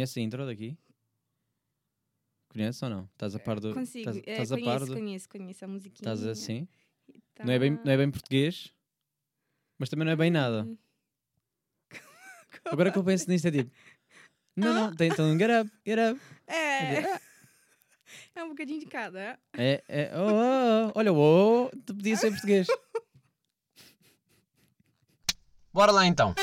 [0.00, 0.78] Conhece a intro daqui?
[2.48, 3.04] Conhece ou não?
[3.12, 3.74] Estás a par do.
[3.74, 4.08] Consigo.
[4.08, 4.94] Estás, É, estás a conheço, par do.
[4.94, 6.14] conheço, conheço a musiquinha.
[6.14, 6.66] Estás assim?
[7.06, 8.72] e Não, é bem, não é bem português,
[9.78, 10.64] mas também não é bem nada.
[10.64, 10.78] Hum.
[12.64, 13.70] Agora que eu penso nisto é tipo.
[14.56, 16.18] Não, não, tem então get up, get up.
[16.46, 17.02] É.
[18.34, 19.38] É um bocadinho de cada.
[19.56, 20.92] É, é, oh, oh, oh.
[20.98, 22.66] olha, oh, oh, tu podia ser português.
[25.72, 26.34] Bora lá então.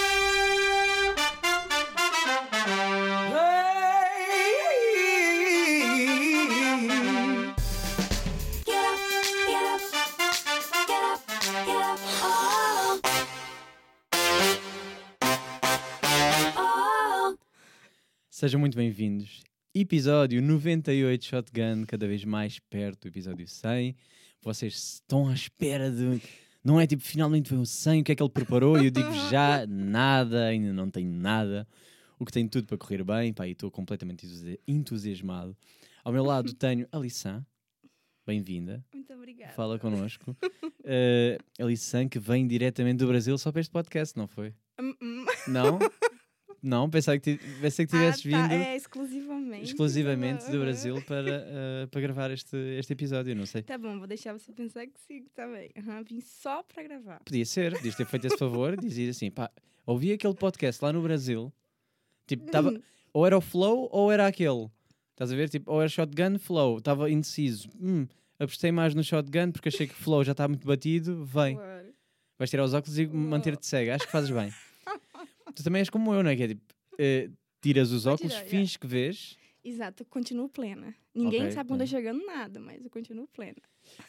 [18.39, 19.41] Sejam muito bem-vindos.
[19.73, 23.95] Episódio 98 Shotgun, cada vez mais perto do episódio 100.
[24.43, 26.21] Vocês estão à espera de.
[26.63, 28.79] Não é tipo, finalmente vem o 100, o que é que ele preparou?
[28.79, 31.67] E eu digo já, nada, ainda não tenho nada.
[32.19, 35.57] O que tem tudo para correr bem, pá, e estou completamente entusi- entusiasmado.
[36.03, 37.43] Ao meu lado tenho a Lissan,
[38.23, 39.53] bem-vinda, Muito obrigada.
[39.53, 40.37] fala connosco.
[40.87, 44.53] Uh, a Lissan que vem diretamente do Brasil só para este podcast, não foi?
[44.79, 45.25] Hum, hum.
[45.49, 45.79] Não?
[46.61, 49.63] Não, pensava que, pensei que tivesses Ah, tá, vindo É, exclusivamente.
[49.65, 50.59] exclusivamente do.
[50.59, 53.61] Brasil para, eh, para gravar este, este episódio, não sei.
[53.61, 55.69] Tá bom, vou deixar você pensar que sim, tá bem.
[55.77, 57.19] Aham, vim só pra gravar.
[57.23, 59.51] Podia ser, podias ter feito esse favor, dizia assim, pá,
[59.85, 61.53] ouvi aquele podcast lá no Brasil,
[62.25, 62.81] tipo, tava, Uhum.
[63.13, 64.67] ou era o Flow ou era aquele,
[65.11, 65.49] estás a ver?
[65.49, 67.69] Tipo, ou era Shotgun, Flow, estava indeciso.
[67.79, 68.07] Hum,
[68.39, 71.57] apostei mais no Shotgun porque achei que Flow já está muito batido, vem.
[72.39, 74.51] Vais tirar os óculos e manter-te cega, acho que fazes bem.
[75.53, 76.35] Tu também és como eu, não é?
[76.35, 76.61] Que é tipo,
[76.99, 77.29] eh,
[77.61, 80.95] tiras os óculos, tirar, finges que vês, Exato, eu continuo plena.
[81.13, 81.95] Ninguém Ok, sabe quando eu bem.
[81.97, 83.61] chegando nada, mas eu continuo plena.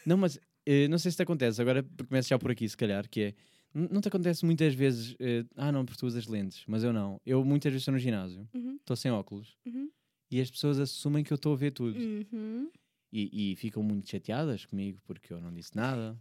[0.07, 3.09] Não, mas eh, não sei se te acontece, agora começo já por aqui, se calhar,
[3.09, 3.35] que é.
[3.75, 7.21] Não te acontece muitas vezes, eh, ah não, porque tu usas lentes, mas eu não.
[7.25, 9.91] Eu muitas vezes estou no ginásio, Uhum, estou sem óculos, uhum,
[10.31, 11.99] e as pessoas assumem que eu estou a ver tudo.
[11.99, 12.71] uhum.
[13.13, 16.19] E, e ficam muito chateadas comigo porque eu não disse nada.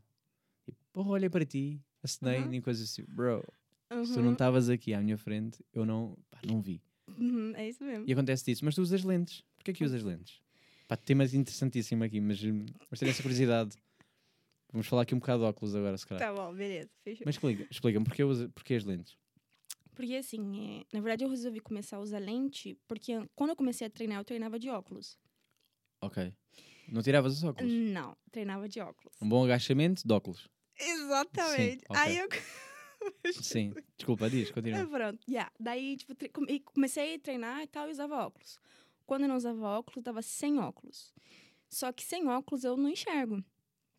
[0.66, 2.50] Tipo, porra, olhei para ti, acenei, Aham.
[2.50, 3.04] nem coisas assim.
[3.08, 3.44] Bro,
[3.89, 6.81] se tu uhum, não estavas aqui à minha frente, eu não, pá, não vi.
[7.17, 8.05] uhum, É isso mesmo.
[8.08, 9.43] E acontece disso, mas tu usas lentes.
[9.55, 10.42] Porquê que usas lentes?
[10.87, 12.39] Pá, temas interessantíssimo aqui, mas,
[12.89, 13.76] mas tenho essa curiosidade.
[14.71, 16.27] Vamos falar aqui um bocado de óculos agora, se calhar.
[16.27, 17.23] Tá bom, beleza, fechou.
[17.26, 19.17] Mas explica- explica-me, porquê, usa- porquê as lentes?
[19.95, 23.55] Porque assim, é, na verdade eu resolvi começar a usar lente porque an- quando eu
[23.55, 25.17] comecei a treinar, eu treinava de óculos.
[26.02, 26.31] Ok.
[26.89, 27.73] Não tiravas os óculos?
[27.73, 29.15] Não, treinava de óculos.
[29.21, 30.47] Um bom agachamento de óculos.
[30.80, 31.83] Exatamente.
[31.89, 31.97] ok.
[32.02, 32.27] Aí eu.
[33.34, 33.73] Sim.
[33.98, 34.88] Desculpa, diz, É, continua.
[34.88, 35.52] pronto, yeah.
[35.60, 36.14] Daí, tipo,
[36.73, 38.58] comecei a treinar e tal e usava óculos.
[39.06, 41.14] Quando eu não usava óculos, eu tava sem óculos.
[41.70, 43.44] Só que sem óculos eu não enxergo.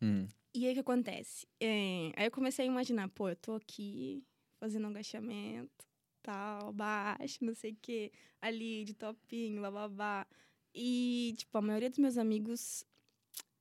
[0.01, 0.27] Hum.
[0.53, 1.47] E aí o que acontece?
[1.59, 4.23] É, aí eu comecei a imaginar, pô, eu tô aqui
[4.59, 5.85] fazendo um agachamento,
[6.21, 10.27] tal, baixo, não sei o quê, ali de topinho, bababá.
[10.73, 12.83] E, tipo, a maioria dos meus amigos,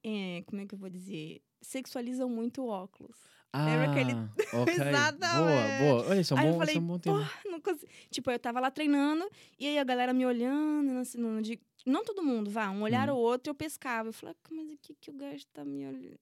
[0.03, 1.43] é, como é que eu vou dizer?
[1.61, 3.19] Sexualizam muito o óculos.
[3.53, 4.51] Ah, Lembra aquele- ok.
[4.53, 5.79] Boa, Exatamente.
[5.79, 6.09] boa.
[6.09, 7.31] Olha, isso é um Aí eu bom, falei, é um bom tema.
[7.47, 7.91] Não consigo.
[8.11, 9.29] Tipo, eu tava lá treinando
[9.59, 12.83] e aí a galera me olhando, não, sei, não, de- não todo mundo, vá, um
[12.83, 13.17] olhar Uhum.
[13.17, 14.09] ou outro eu pescava.
[14.11, 16.19] Eu falei, "Ah, mas o que que o gajo tá me olhando?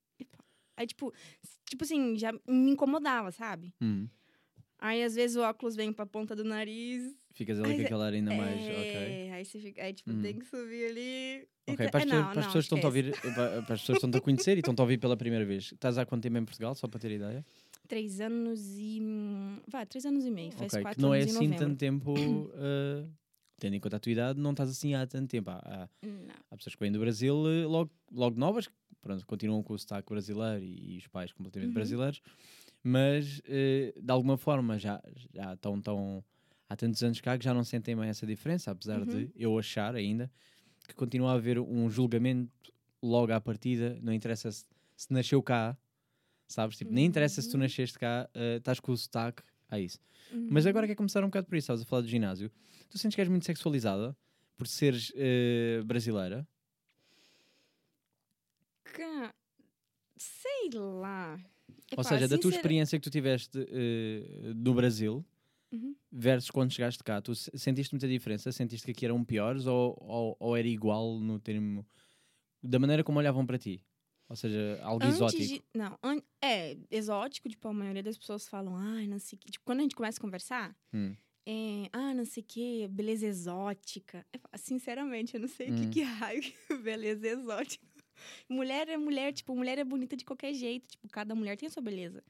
[0.77, 1.13] Aí, tipo,
[1.69, 3.75] tipo assim, já me incomodava, sabe?
[3.81, 4.07] Hum.
[4.79, 7.17] Aí, às vezes, o óculos vem pra ponta do nariz.
[7.33, 8.63] Ficas ali com aquela ainda mais.
[8.69, 9.31] é, Ok.
[9.33, 10.21] Aí você fica, aí, tipo, Hum.
[10.23, 11.49] tem que subir ali.
[11.69, 13.63] Ok, tá- para as é, pessoas, não, para as pessoas que estão a ouvir, para
[13.63, 15.73] para as pessoas estão a conhecer e estão a ouvir pela primeira vez.
[15.73, 17.45] Estás há quanto tempo em Portugal, só para ter ideia?
[17.89, 19.01] Três anos e.
[19.03, 20.53] hum, Vai, três anos e meio.
[20.53, 22.13] Faz ok, quatro que não é assim tanto tempo,
[22.55, 23.11] uh,
[23.59, 25.51] tendo em conta a tua idade, não estás assim há tanto tempo.
[25.51, 25.89] Há, há,
[26.51, 28.69] há pessoas que vêm do Brasil uh, logo, logo novas,
[29.03, 31.75] pronto, continuam com o sotaque brasileiro e, e os pais completamente Uhum.
[31.75, 32.21] brasileiros,
[32.89, 35.03] mas uh, de alguma forma já,
[35.35, 36.25] já estão tão,
[36.69, 39.31] há tantos anos cá que já não sentem bem essa diferença, apesar de Uhum.
[39.35, 40.31] eu achar ainda
[40.87, 44.65] que continua a haver um julgamento logo à partida, não interessa se,
[44.97, 45.77] se nasceu cá,
[46.47, 46.77] sabes?
[46.77, 47.65] Tipo, nem interessa se tu Uhum.
[47.65, 49.99] nasceste cá, uh, estás com o sotaque, é isso.
[50.49, 50.71] Mas Uhum.
[50.71, 52.53] agora quer começar um bocado por isso, estavas a falar do ginásio.
[52.89, 54.17] Tu sentes que és muito sexualizada
[54.57, 56.47] por seres eh, brasileira?
[60.19, 61.39] Sei lá.
[61.92, 65.24] Ou Epá, seja, da tua sincera- experiência que tu tiveste eh, no Brasil
[65.72, 65.94] Uhum.
[66.10, 68.50] versus quando chegaste cá, tu se- sentiste muita diferença?
[68.50, 71.86] Sentiste que aqui eram piores ou, ou, ou era igual no termo
[72.62, 73.80] da maneira como olhavam para ti?
[74.28, 75.44] Ou seja, algo Antes exótico.
[75.44, 79.50] de- não, an- é exótico, tipo, a maioria das pessoas falam, ai, não sei que.
[79.53, 81.15] Tipo, quando a gente começa a conversar, Hum.
[81.47, 84.27] é, ah, não sei o que, beleza exótica.
[84.33, 85.77] Eu falo, Sinceramente, eu não sei o Hum.
[85.77, 87.86] que, que raio que beleza exótica.
[88.48, 91.71] Mulher é mulher, tipo, mulher é bonita de qualquer jeito, tipo, cada mulher tem a
[91.71, 92.22] sua beleza.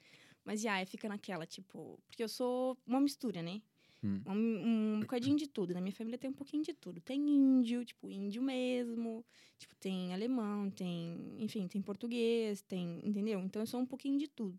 [0.45, 3.61] Mas já, fica naquela, tipo, porque eu sou uma mistura, né?
[4.03, 4.23] Hum.
[4.27, 5.75] Um, um bocadinho de tudo.
[5.75, 7.01] Na minha família tem um pouquinho de tudo.
[7.01, 9.25] Tem índio, tipo, índio mesmo.
[9.59, 11.35] Tipo, tem alemão, tem...
[11.39, 13.01] Enfim, tem português, tem...
[13.05, 13.41] Entendeu?
[13.41, 14.59] Então, eu sou um pouquinho de tudo.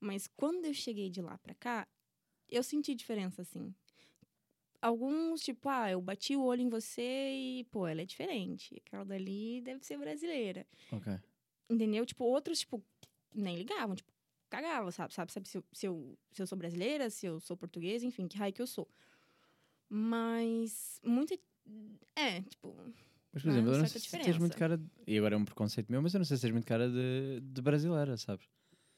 [0.00, 1.86] Mas quando eu cheguei de lá pra cá,
[2.48, 3.74] eu senti diferença, assim.
[4.82, 8.80] Alguns, tipo, ah, eu bati o olho em você e, pô, ela é diferente.
[8.86, 10.66] Aquela dali deve ser brasileira.
[10.90, 11.12] Ok.
[11.68, 12.06] Entendeu?
[12.06, 12.82] Tipo, outros, tipo,
[13.34, 14.10] nem ligavam, tipo,
[14.48, 15.12] cagavam, sabe?
[15.12, 18.26] Sabe, sabe se, eu, se, eu, se eu sou brasileira, se eu sou portuguesa, enfim,
[18.26, 18.88] que raio que eu sou.
[19.88, 21.38] Mas, muito.
[22.16, 22.74] É, tipo.
[23.32, 24.58] Mas, por Há exemplo, eu não sei se tens muito diferença.
[24.58, 24.78] cara.
[24.78, 24.86] De...
[25.06, 27.40] E agora é um preconceito meu, mas eu não sei se tens muito cara de,
[27.40, 28.46] de brasileira, sabes?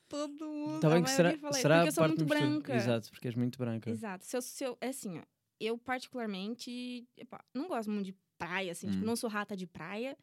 [0.09, 0.87] Todo mundo.
[0.87, 2.75] A bem que será, será porque eu sou muito branca.
[2.75, 3.91] Exato, porque és muito branca.
[3.91, 4.25] Exato.
[4.25, 5.23] Se eu, se eu, é assim, ó.
[5.65, 8.89] Eu, particularmente, epá, não gosto muito de praia, assim.
[8.91, 9.07] Tipo, Hum.
[9.07, 10.17] não sou rata de praia.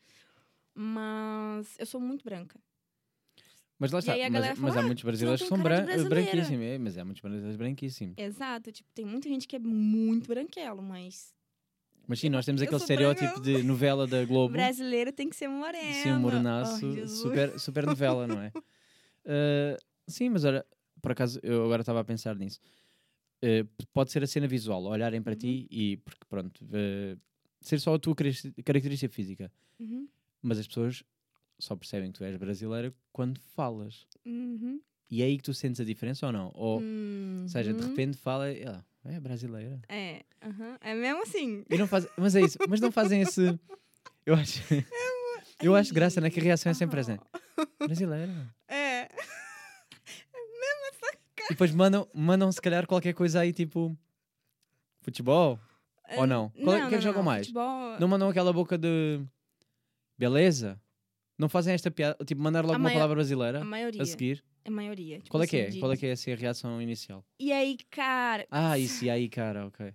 [0.75, 2.59] Mas eu sou muito branca.
[3.77, 6.65] Mas lá está, mas, mas há "Ah, muitos brasileiros que são bran brasileira." branquíssimos.
[6.65, 8.15] É, mas há muitos brasileiros branquíssimos.
[8.17, 8.71] Exato.
[8.73, 11.33] Tipo, tem muita gente que é muito branquelo, mas
[12.05, 14.51] Mas sim, nós temos Eu aquele estereótipo de novela da Globo.
[14.51, 15.93] brasileiro tem que ser moreno.
[15.93, 18.51] Sim, um mornaço, Oh, super, super novela, não é?
[18.55, 19.77] Uh,
[20.07, 20.65] sim, mas olha,
[21.01, 22.59] por acaso, eu agora estava a pensar nisso.
[23.41, 25.77] Uh, p- pode ser a cena visual, olharem para ti Uhum.
[25.77, 27.17] e, porque pronto, uh,
[27.61, 28.13] ser só a tua
[28.65, 29.51] característica física.
[29.79, 30.07] Uhum,
[30.41, 31.03] Mas as pessoas
[31.57, 34.05] só percebem que tu és brasileira quando falas.
[34.25, 36.51] uhum, E é aí que tu sentes a diferença ou não?
[36.53, 37.45] Ou, uhum.
[37.47, 39.81] seja, de repente fala, ela é brasileira.
[39.87, 40.23] É,
[40.81, 41.63] é mesmo assim.
[41.69, 43.57] E não faz, mas é isso, mas não fazem esse.
[44.25, 44.59] Eu acho,
[45.63, 46.29] eu acho graça, né?
[46.29, 47.17] Que a reação é sempre essa.
[47.79, 48.53] Brasileira.
[48.67, 48.78] É.
[51.49, 53.97] E depois mandam, mandam se calhar qualquer coisa aí, tipo.
[55.01, 55.59] Futebol?
[56.17, 56.49] Ou não?
[56.49, 57.47] Qual é- o que é que jogam mais?
[57.47, 59.21] Futebol, Não mandam aquela boca de.
[60.17, 60.79] Beleza?
[61.37, 62.17] Não fazem esta piada?
[62.25, 64.01] Tipo, mandar logo A uma maio- palavra brasileira a maioria.
[64.01, 64.43] a seguir?
[64.65, 65.17] A maioria.
[65.19, 65.63] tipo Qual é que é?
[65.63, 67.23] assim, de- Qual é que é assim, a reação inicial?
[67.39, 68.45] E aí, cara?
[68.51, 69.93] Ah, isso, e aí, cara, ok.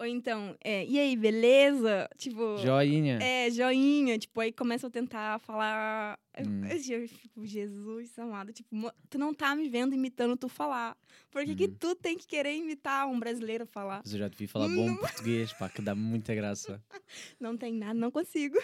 [0.00, 2.08] Ou então, é, e aí, beleza?
[2.16, 2.56] Tipo.
[2.56, 3.18] Joinha.
[3.22, 4.18] É, joinha.
[4.18, 6.18] Tipo, aí começam a tentar falar.
[6.38, 6.62] Hum.
[6.64, 8.50] Eu fico, Jesus amado.
[8.50, 10.96] Tipo, tu não tá me vendo imitando tu falar.
[11.30, 11.76] Por que, que Uhum.
[11.78, 14.00] tu tem que querer imitar um brasileiro falar?
[14.02, 16.82] Mas eu já te vi falar bom português, pá, que dá muita graça.
[17.38, 18.56] Não tem nada, não consigo.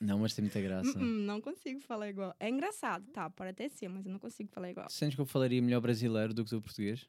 [0.00, 0.98] Não, mas tem muita graça.
[0.98, 2.34] Uh-uh, não consigo falar igual.
[2.40, 3.28] É engraçado, tá?
[3.30, 4.88] Pode até ser, mas eu não consigo falar igual.
[4.88, 7.06] Sentes que eu falaria melhor brasileiro do que tu português?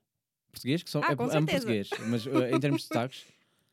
[0.51, 0.83] Português?
[0.83, 3.25] Que são, Ah, é, amo português, mas uh, em termos de sotaques,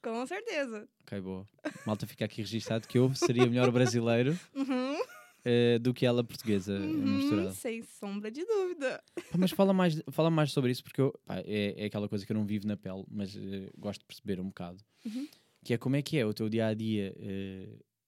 [0.02, 0.88] Com certeza.
[1.02, 1.46] ok, boa.
[1.86, 6.78] Malta fica aqui registado que eu seria melhor brasileiro Uhum, uh, do que ela portuguesa
[6.78, 7.52] uh, uhum, misturada.
[7.52, 9.02] sem sombra de dúvida.
[9.30, 12.24] Pá, mas fala mais, fala mais sobre isso, porque eu, pá, é, é aquela coisa
[12.24, 14.78] que eu não vivo na pele, mas eh, gosto de perceber um bocado.
[15.04, 15.26] Uhum.
[15.64, 17.14] Que é como é que é o teu dia a dia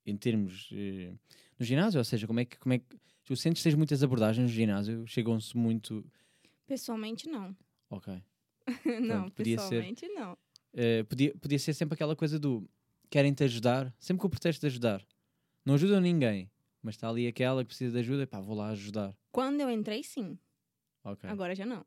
[0.06, 1.12] em termos eh,
[1.58, 2.86] no ginásio, ou seja, como é que, como é que
[3.24, 6.04] tu sentes que tens muitas abordagens no ginásio, chegam-se muito.
[6.66, 7.56] Pessoalmente, não.
[7.90, 8.12] Ok.
[9.00, 9.62] não, Pronto, podia ser.
[9.68, 10.38] pessoalmente, não.
[10.74, 12.68] Eh, podia, podia ser sempre aquela coisa do
[13.10, 15.04] querem-te ajudar, sempre com o pretexto de ajudar.
[15.64, 16.50] Não ajudam ninguém,
[16.82, 19.14] mas está ali aquela que precisa de ajuda, pá, vou lá ajudar.
[19.32, 20.38] Quando eu entrei, sim.
[21.04, 21.28] Ok.
[21.28, 21.84] Agora já não.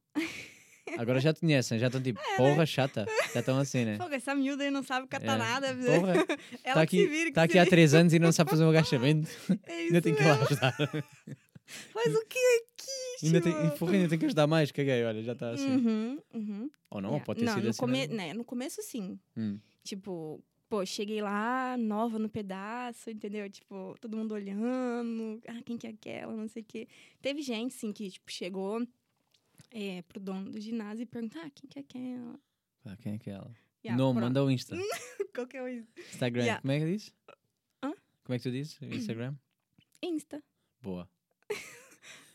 [0.98, 3.06] Agora já te conhecem, já estão tipo, porra chata.
[3.34, 3.98] Já estão assim, né?
[4.12, 5.38] Essa miúda aí não sabe catar É.
[5.38, 5.68] nada.
[5.74, 8.66] Porra, Ela está que aqui, vira, tá aqui há três anos e não sabe fazer
[8.66, 9.30] um agachamento.
[9.66, 10.76] É isso ainda tem que ir lá ajudar.
[11.66, 12.92] Faz o que aqui,
[13.28, 15.68] ainda, tem, porra, ainda tem que ajudar mais, caguei, olha, já está assim.
[15.68, 16.70] Uhum, uhum.
[16.90, 17.26] Ou não, Yeah.
[17.26, 17.80] pode ter não, sido no assim.
[17.80, 18.34] come- né?
[18.34, 19.20] No começo, sim.
[19.38, 19.60] Hum.
[19.84, 23.50] Tipo, pô, cheguei lá, nova no pedaço, entendeu?
[23.50, 25.42] Tipo, todo mundo olhando.
[25.48, 26.36] Ah, quem que é aquela?
[26.36, 26.88] Não sei o quê.
[27.22, 28.86] Teve gente, sim, que, tipo, chegou
[29.72, 32.40] é, pro dono do ginásio e perguntou, ah, quem que é aquela?
[32.86, 33.52] Ah, quem é que é ela?
[33.86, 34.24] Yeah, não, pronto.
[34.24, 34.76] manda o Insta.
[35.36, 36.00] Qual que é o Insta?
[36.00, 36.44] Instagram.
[36.44, 36.62] Yeah.
[36.62, 37.14] Como é que diz?
[37.82, 37.94] Hã?
[38.24, 38.80] Como é que tu dizes?
[38.82, 39.36] Instagram?
[40.02, 40.44] Insta.
[40.82, 41.10] Boa.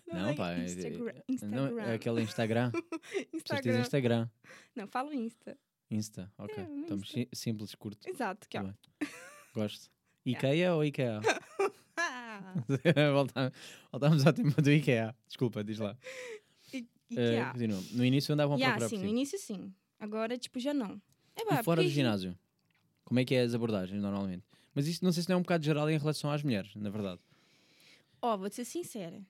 [0.08, 0.52] Não, Não, é pá.
[0.52, 1.04] é- Instagram.
[1.04, 1.82] Não, Instagram.
[1.82, 2.72] é aquele Instagram.
[3.34, 3.80] Instagram.
[3.80, 4.28] Instagram.
[4.74, 5.56] Não, falo Insta.
[5.90, 6.54] Insta, ok.
[6.56, 7.20] É, Estamos Insta.
[7.20, 8.08] si- simples, curto.
[8.08, 8.62] Exato, que ó.
[8.62, 8.74] Bem.
[9.54, 9.90] Gosto.
[10.26, 11.20] Ikea ou Ikea?
[13.12, 13.52] Voltamos,
[13.90, 15.14] voltamos ao tema do Ikea.
[15.26, 15.96] Desculpa, diz lá.
[16.72, 17.50] e, e Eh, há?
[17.52, 17.80] continua.
[17.92, 19.72] No início andavam a Yeah, procurar sim, no início sim.
[19.98, 21.00] Agora, tipo, já não.
[21.36, 22.38] É, E pá, fora do ginásio?
[23.04, 24.44] Como é que é as abordagens normalmente?
[24.74, 26.90] Mas isso não sei se não é um bocado geral em relação às mulheres, na
[26.90, 27.20] verdade.
[28.20, 29.20] Ó, vou te ser sincera.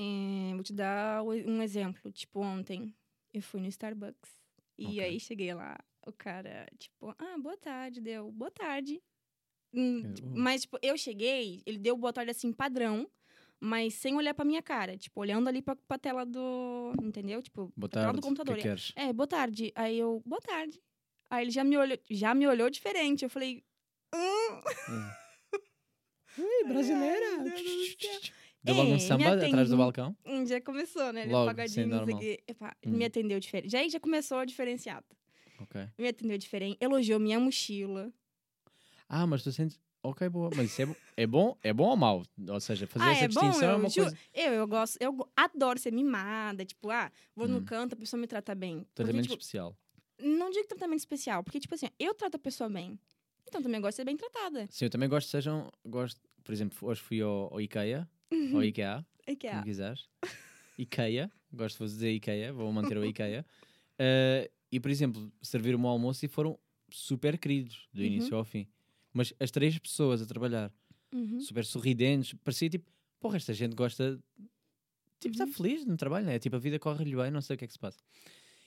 [0.00, 2.12] É, vou te dar um exemplo.
[2.12, 2.94] Tipo, ontem
[3.34, 4.30] eu fui no Starbucks.
[4.78, 5.00] E Ok.
[5.00, 5.76] aí cheguei lá,
[6.06, 9.02] o cara, tipo, ah, boa tarde, deu boa tarde.
[9.74, 13.10] Hum, Eu- tipo, Mas, tipo, eu cheguei, ele deu boa tarde assim, padrão,
[13.60, 14.96] mas sem olhar pra minha cara.
[14.96, 16.92] Tipo, olhando ali pra, pra tela do.
[17.02, 17.42] Entendeu?
[17.42, 18.20] Tipo, Boa pra tela tarde.
[18.20, 18.54] do computador.
[18.54, 18.92] Que é queres?
[18.94, 19.72] É, boa tarde.
[19.74, 20.80] Aí eu, boa tarde.
[21.28, 23.24] Aí ele já me olhou, já me olhou diferente.
[23.24, 23.64] Eu falei,
[24.14, 24.62] hum,
[26.38, 27.26] Ui, brasileira.
[27.52, 27.96] Ai,
[28.68, 30.16] Deu logo É, um me samba atrás do balcão?
[30.24, 31.24] Hum, já começou, né?
[31.24, 32.42] Logo, apagadinho, sim, não sei quê.
[32.46, 32.90] Epá, Hum.
[32.92, 33.70] Me atendeu diferente.
[33.70, 35.06] Já já começou diferenciado.
[35.60, 35.88] Ok.
[35.98, 36.76] Me atendeu diferente.
[36.80, 38.12] Elogiou minha mochila.
[39.08, 39.80] Ah, mas tu sentes.
[40.02, 40.50] Ok, boa.
[40.54, 40.86] Mas isso é,
[41.22, 41.56] é bom?
[41.62, 42.22] É bom ou mau?
[42.48, 43.40] Ou seja, fazer ah, essa é bom?
[43.40, 44.18] distinção é Eu, uma ju- coisa.
[44.34, 46.64] eu, eu gosto, eu adoro ser mimada.
[46.64, 47.52] Tipo, ah, vou Hum.
[47.52, 48.78] no canto, a pessoa me trata bem.
[48.80, 49.76] Porque, Tratamento tipo, especial.
[50.20, 52.98] não digo tratamento especial, porque, tipo assim, eu trato a pessoa bem.
[53.46, 54.66] Então também gosto de ser bem tratada.
[54.70, 55.70] Sim, eu também gosto que sejam.
[55.84, 58.08] Gosto, por exemplo, hoje fui ao, ao IKEA,
[58.54, 59.50] ao IKEA, É que é.
[59.52, 60.08] como quiseres.
[60.78, 63.44] IKEA, gosto de dizer IKEA, vou manter o IKEA.
[64.00, 66.56] Eh, e, por exemplo, serviram-me o almoço e foram
[66.88, 68.06] super queridos, do Uhum.
[68.06, 68.68] início ao fim.
[69.12, 70.72] Mas as três pessoas a trabalhar,
[71.12, 71.40] Uhum.
[71.40, 74.16] super sorridentes, parecia tipo, porra, esta gente gosta.
[75.18, 75.52] Tipo, está Uhum.
[75.52, 76.38] feliz no trabalho, né?
[76.38, 77.98] Tipo, a vida corre-lhe bem, não sei o que é que se passa.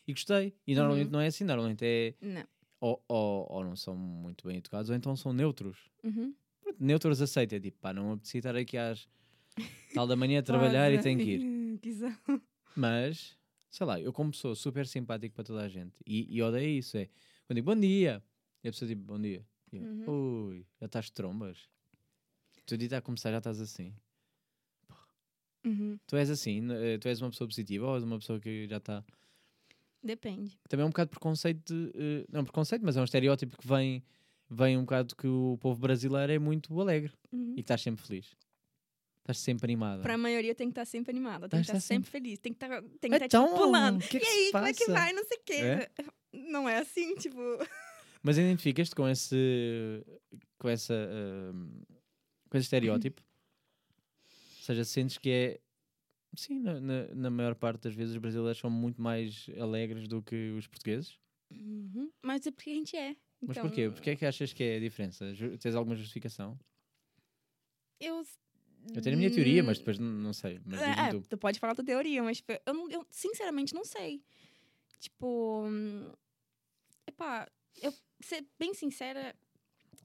[0.06, 0.53] E gostei.
[0.68, 1.12] E normalmente Uhum.
[1.13, 2.13] não é assim, normalmente é.
[2.20, 2.44] Não.
[2.82, 5.77] Ou, ou, ou não são muito bem educados, ou então são neutros.
[6.03, 6.36] Uhum.
[6.77, 9.08] Neutros aceita, é tipo, pá, não me estar aqui às
[9.93, 11.79] tal da manhã a trabalhar e tenho que ir.
[12.75, 13.38] Mas,
[13.70, 16.98] sei lá, eu como sou super simpático para toda a gente e, e odeio isso,
[16.98, 17.10] é
[17.46, 18.24] quando digo bom dia,
[18.63, 19.46] e a pessoa tipo bom dia.
[19.72, 20.48] E eu, Uhum.
[20.50, 21.70] Ui, já estás trombas.
[22.65, 23.93] Tu dia está a começar, já estás assim.
[25.65, 25.98] Uhum.
[26.08, 28.77] Tu és assim, eh, tu és uma pessoa positiva ou és uma pessoa que já
[28.77, 29.03] está.
[30.03, 30.58] Depende.
[30.67, 34.03] Também é um bocado preconceito, de, eh, não preconceito, mas é um estereótipo que vem,
[34.50, 37.51] vem um bocado que o povo brasileiro é muito alegre Uhum.
[37.51, 38.36] e que estás sempre feliz.
[39.21, 40.01] Estás sempre animada.
[40.01, 42.53] Pra maioria tem que estar sempre animada, tem Mas que estar tá sempre feliz, tem
[42.53, 43.99] que estar tem que tá, Então, tipo, pulando.
[44.07, 45.13] que é que e aí, como é que vai?
[45.13, 45.53] Não sei o quê.
[45.53, 45.91] É?
[46.33, 47.39] Não é assim, tipo.
[48.23, 50.03] Mas identificas-te com esse
[50.57, 51.83] com essa ahm,
[52.49, 53.21] com esse estereótipo?
[54.57, 55.59] Ou seja, sentes que é
[56.35, 60.21] sim, na, na, na maior parte das vezes os brasileiros são muito mais alegres do
[60.21, 61.19] que os portugueses.
[61.51, 62.11] Uhum.
[62.21, 63.15] Mas é porque a gente é.
[63.41, 63.89] Mas Então, porquê?
[63.89, 65.25] Porquê é que achas que é a diferença?
[65.59, 66.57] Tens alguma justificação?
[67.99, 68.23] Eu.
[68.95, 70.59] Eu tenho a minha teoria, Hum, mas depois não, não sei.
[70.65, 71.21] Mas É, tu.
[71.29, 74.21] tu pode falar a tua teoria, mas tipo, eu, não- eu sinceramente não sei.
[75.00, 75.63] Tipo.
[75.65, 76.11] hum,
[77.07, 77.47] Epá,
[77.81, 79.35] eu ser bem sincera,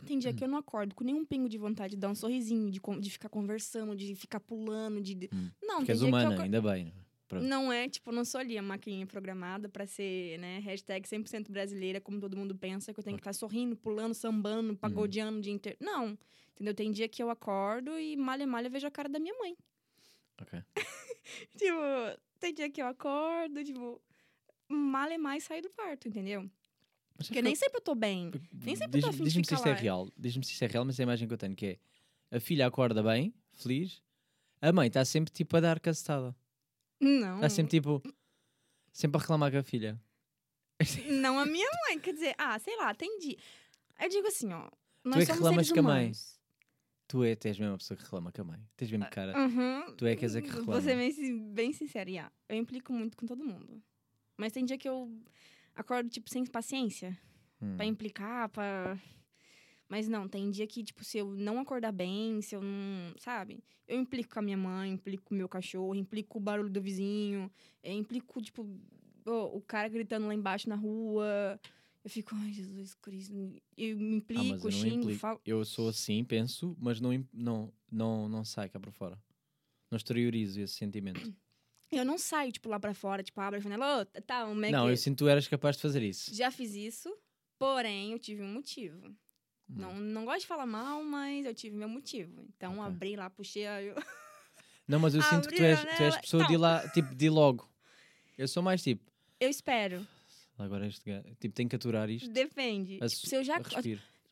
[0.07, 0.21] tem Hum.
[0.21, 2.81] dia que eu não acordo com nenhum pingo de vontade de dar um sorrisinho, de,
[3.01, 5.29] de ficar conversando, de ficar pulando, de.
[5.33, 5.51] Hum.
[5.63, 6.85] Não, Porque tem dia que eu humana, ainda bem.
[6.85, 7.07] não é?
[7.29, 7.45] Pronto.
[7.45, 12.01] Não é, tipo, não sou ali a maquininha programada pra ser, né, hashtag 100% brasileira,
[12.01, 14.77] como todo mundo pensa, que eu tenho que estar sorrindo, pulando, sambando, Uhum.
[14.77, 15.77] pagodeando o dia inteiro.
[15.81, 16.17] Não,
[16.57, 16.75] entendeu?
[16.75, 19.57] Tem dia que eu acordo e malha malha vejo a cara da minha mãe.
[20.41, 20.63] Ok.
[21.57, 21.77] Tipo,
[22.39, 24.01] tem dia que eu acordo, tipo,
[24.69, 26.49] malha mais sair do quarto, entendeu?
[27.19, 28.31] Mas Porque é nem que- sempre eu tô bem.
[28.53, 30.09] Nem sempre eu tô Diz-me a fim de diz-me se ficar isto é real.
[30.17, 31.79] Diz-me se isto é real, mas é a imagem que eu tenho que
[32.31, 34.01] é a filha acorda bem, feliz,
[34.63, 36.37] a mãe está sempre tipo a dar cacetada.
[37.01, 38.01] Não, Está sempre tipo
[38.93, 40.01] sempre a reclamar com a filha.
[41.11, 41.99] não a minha mãe.
[41.99, 43.37] Quer dizer, ah, sei lá, tem dia.
[44.01, 44.71] Eu digo assim, ó,
[45.05, 46.13] nós é que somos reclamas com a mãe.
[47.09, 48.61] Tu é, tens mesmo a pessoa que reclama com a mãe.
[48.77, 49.39] Tens mesmo cara.
[49.39, 49.95] Uhum.
[49.95, 50.73] Tu é que és a que reclama.
[50.73, 52.33] Vou ser bem, bem sincera, yeah.
[52.49, 53.83] eu implico muito com todo mundo.
[54.37, 55.11] Mas tem dia que eu
[55.75, 57.17] acordo, tipo, sem paciência
[57.61, 57.77] Hum.
[57.77, 58.99] pra implicar, pra...
[59.89, 63.15] Mas não, tem dia que, tipo, se eu não acordar bem, se eu não...
[63.19, 63.63] Sabe?
[63.87, 66.69] Eu implico com a minha mãe, implico com o meu cachorro, implico com o barulho
[66.69, 67.51] do vizinho,
[67.85, 68.69] implico, tipo,
[69.25, 71.59] o, o cara gritando lá embaixo na rua.
[72.07, 73.35] Eu fico, ai, Jesus Cristo.
[73.77, 75.19] Eu me Ah, implico, não xingo, implico.
[75.19, 75.41] falo...
[75.45, 79.21] Eu sou assim, penso, mas não, não, não, não sai cá para fora.
[79.91, 81.35] Não exteriorizo esse sentimento.
[81.91, 84.71] Eu não saio, tipo, lá pra fora, tipo, abro a janela, ô, tá, como é
[84.71, 84.93] não, que...
[84.93, 86.33] eu sinto que tu eras capaz de fazer isso.
[86.33, 87.13] Já fiz isso,
[87.59, 89.09] porém eu tive um motivo.
[89.09, 89.15] Hum.
[89.69, 92.47] Não, não gosto de falar mal, mas eu tive meu motivo.
[92.57, 92.85] Então Ok.
[92.87, 93.83] abri lá, puxei a.
[93.83, 93.97] Eu...
[94.87, 96.61] Não, mas eu sinto que tu és, tu és pessoa de ir não.
[96.63, 97.69] lá, tipo, de ir logo.
[98.39, 99.11] Eu sou mais tipo,
[99.41, 100.07] eu espero.
[100.59, 102.29] Agora este gajo, tipo, tenho que aturar isto.
[102.31, 102.99] Depende.
[103.03, 103.61] A, Tipo, se eu já a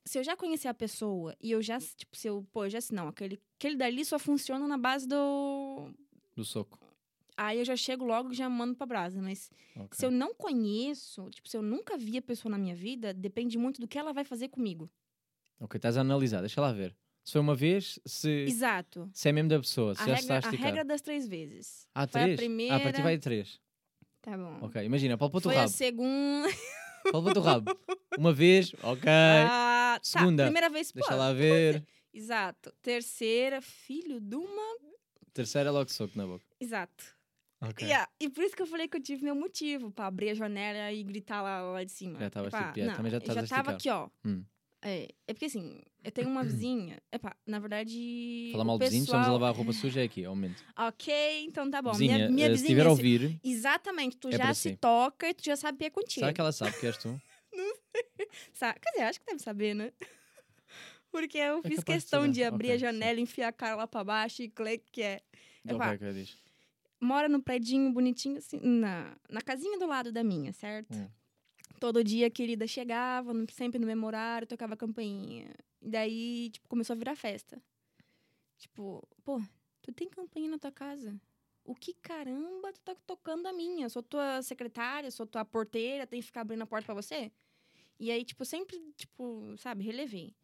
[0.06, 2.80] se eu já conhecer a pessoa e eu já, tipo, se eu, pô, eu já
[2.80, 5.90] sei, não, aquele, aquele dali só funciona na base do.
[6.36, 6.78] Do soco.
[7.36, 9.20] Aí eu já chego logo e já mando pra brasa.
[9.22, 9.88] Mas Ok.
[9.98, 13.56] se eu não conheço, tipo, se eu nunca vi a pessoa na minha vida, depende
[13.56, 14.90] muito do que ela vai fazer comigo.
[15.58, 16.94] Ok, estás a analisar, deixa lá ver.
[17.24, 19.08] Se foi uma vez, se, Exato.
[19.12, 21.26] se é mesmo da pessoa, se A já está regra, a a regra das três
[21.26, 21.88] vezes.
[21.94, 22.36] Ah, Foi a três?
[22.36, 22.76] primeira.
[22.76, 23.58] Ah, para ti vai de três.
[24.24, 24.58] Tá bom.
[24.62, 25.70] Ok, imagina, palpa-te o Foi a rabo.
[25.72, 26.48] segunda.
[27.12, 27.78] Palpa-te o rabo.
[28.16, 29.02] Uma vez, ok.
[29.06, 30.00] Ah, tá.
[30.02, 30.44] Segunda.
[30.44, 31.00] Primeira vez, pô.
[31.00, 31.84] Deixa lá ver.
[32.14, 32.72] Exato.
[32.80, 34.78] Terceira, filho de uma.
[35.34, 36.42] Terceira, logo soco na boca.
[36.58, 37.04] Exato.
[37.60, 37.86] Ok.
[37.86, 40.34] Yeah, E por isso que eu falei que eu tive meu motivo pra abrir a
[40.34, 42.18] janela e gritar lá, lá de cima.
[42.18, 43.74] Já tava Epá, também já eu estás a já tava esticar.
[43.74, 44.08] aqui, ó.
[44.26, 44.42] Hum.
[44.84, 47.00] É, é porque assim, eu tenho uma vizinha.
[47.10, 48.50] Epá, na verdade.
[48.52, 50.62] Falar mal de vizinhos, estamos a pessoal- lavar a roupa suja é aqui, ao momento.
[50.76, 51.92] Ok, então tá bom.
[51.92, 52.68] Vizinha, minha, minha eh, se vizinha.
[52.68, 54.76] estiver a se- ouvir, Exatamente, tu É já se si.
[54.76, 56.20] toca e tu já sabe que é contigo.
[56.20, 57.20] será que ela sabe que és tu?
[58.52, 59.92] Sa- Quer dizer, acho que deve saber, né?
[61.10, 63.86] Porque eu É fiz de questão de abrir Ok, a janela, enfiar a cara lá
[63.86, 65.20] pra baixo e clique que é.
[65.64, 66.36] Epá, ok, ok, diz.
[67.00, 70.96] Mora no predinho bonitinho, assim, na, na casinha do lado da minha, certo?
[70.98, 71.08] Hum.
[71.84, 75.54] Todo dia a querida chegava, sempre no mesmo horário, tocava campainha.
[75.82, 77.60] E daí, tipo, começou a virar festa.
[78.56, 79.38] Tipo, pô,
[79.82, 81.14] tu tem campainha na tua casa?
[81.62, 83.86] O que caramba tu tá tocando a minha?
[83.90, 87.30] Sou tua secretária, sou tua porteira, tem que ficar abrindo a porta pra você?
[88.00, 90.34] E aí, tipo, sempre, tipo, sabe, relevei.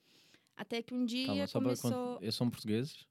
[0.54, 1.90] Até que um dia Calma, para começou...
[1.90, 3.06] quando- Eles são portugueses?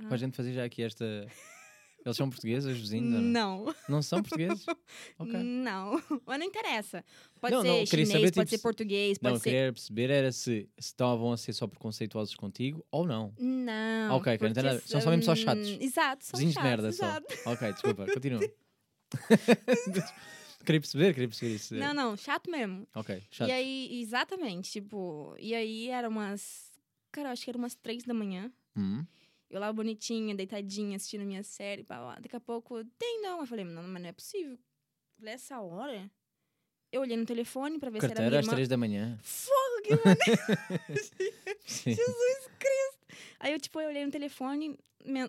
[0.00, 0.06] Ah.
[0.06, 1.04] Para a gente fazer já aqui esta.
[2.04, 3.10] Eles são portugueses, os vizinhos?
[3.22, 3.64] Não.
[3.66, 4.64] Não, não são portugueses?
[5.18, 5.32] Ok.
[5.42, 6.02] não.
[6.26, 7.04] Mas não interessa.
[7.40, 9.50] Pode Não, ser não, chinês, saber, pode tipo, ser se- português, Não, pode eu ser...
[9.50, 13.32] queria perceber era se, se estavam a ser só preconceituosos contigo ou não.
[13.38, 14.16] Não.
[14.16, 15.68] Ok, não porque nada- são só mesmo só chatos.
[15.80, 17.36] Exato, são Vizinhos de chatos, merda exato.
[17.44, 17.52] só.
[17.52, 18.40] Ok, desculpa, continua.
[20.64, 21.74] queria perceber, queria perceber isso.
[21.74, 22.86] Não, não, chato mesmo.
[22.94, 23.48] Ok, chato.
[23.48, 25.34] E aí, exatamente, tipo...
[25.38, 26.70] E aí, era umas...
[27.10, 28.50] Cara, acho que era umas três da manhã.
[28.76, 29.04] Hum,
[29.52, 31.84] Eu lá bonitinha, deitadinha, assistindo minha série.
[31.84, 32.18] Pá, pá.
[32.18, 33.40] Daqui a pouco, tem não.
[33.40, 34.58] Eu falei, não, mas não é possível.
[35.18, 36.10] Falei, essa hora?
[36.90, 38.54] Eu olhei no telefone pra ver se era carteira minha às irmã.
[38.54, 39.18] três da manhã.
[39.22, 40.42] Fogo, que maneiro.
[41.66, 43.06] Jesus Cristo.
[43.38, 44.78] Aí eu, tipo, eu olhei no telefone,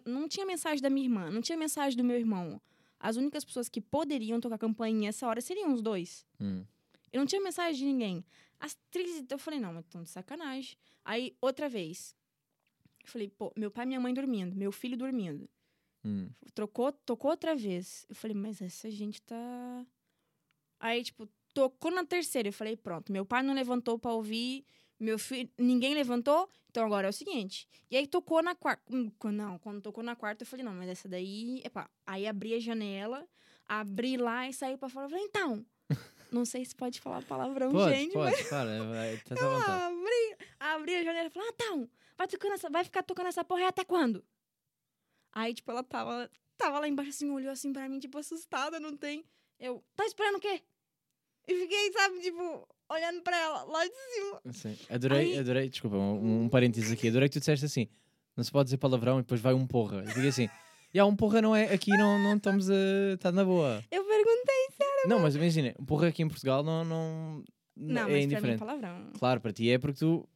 [0.05, 2.61] não tinha mensagem da minha irmã, não tinha mensagem do meu irmão.
[2.99, 6.25] As únicas pessoas que poderiam tocar campainha nessa hora seriam os dois.
[6.39, 6.63] Hum.
[7.11, 8.25] Eu não tinha mensagem de ninguém.
[8.57, 10.77] As três, eu falei, não, mas tão de sacanagem.
[11.03, 12.15] Aí, outra vez.
[13.03, 15.49] Eu falei, pô, meu pai e minha mãe dormindo, meu filho dormindo.
[16.05, 16.29] Hum.
[16.53, 18.05] Trocou, tocou outra vez.
[18.09, 19.85] Eu falei, mas essa gente tá.
[20.79, 22.49] Aí, tipo, tocou na terceira.
[22.49, 24.65] Eu falei, pronto, meu pai não levantou pra ouvir,
[24.99, 25.49] meu filho.
[25.57, 27.67] Ninguém levantou, então agora é o seguinte.
[27.89, 28.83] E aí tocou na quarta.
[28.93, 31.61] Hum, Não, quando tocou na quarta, eu falei, não, mas essa daí.
[31.63, 31.89] Epá.
[32.05, 33.25] Aí abri a janela,
[33.67, 35.05] abri lá e saí pra fora.
[35.05, 35.65] Eu falei, então.
[36.31, 39.89] Não sei se pode falar palavrão, Pode, gente, pode, para, vai, estás à
[40.83, 40.91] vontade.
[40.91, 43.43] Abri, abri a janela e falei, ah, então, vai, tocando essa, vai ficar tocando essa
[43.43, 44.23] porra até quando?
[45.31, 48.95] Aí, tipo, ela tava, tava lá embaixo, assim, olhou assim pra mim, tipo, assustada, não
[48.95, 49.25] tem.
[49.59, 50.61] Eu, tá esperando o quê?
[51.47, 54.41] E fiquei, sabe, tipo, olhando pra ela, lá de cima.
[54.53, 54.77] Sim.
[54.89, 57.07] Adorei, Aí- adorei, desculpa, um, um parênteses aqui.
[57.07, 57.87] Adorei que tu disseste assim:
[58.35, 59.97] não se pode dizer palavrão e depois vai um porra.
[59.97, 60.49] Eu digo assim:
[60.93, 62.73] já, um porra não é, aqui não, não estamos a.
[63.13, 63.83] está na boa.
[63.91, 64.67] Eu perguntei,
[65.07, 67.43] Não, mas imagina, um porra aqui em Portugal não, não,
[67.75, 68.59] não, é mas pra mim é indiferente.
[68.59, 69.11] palavrão.
[69.17, 70.27] Claro, para ti é porque tu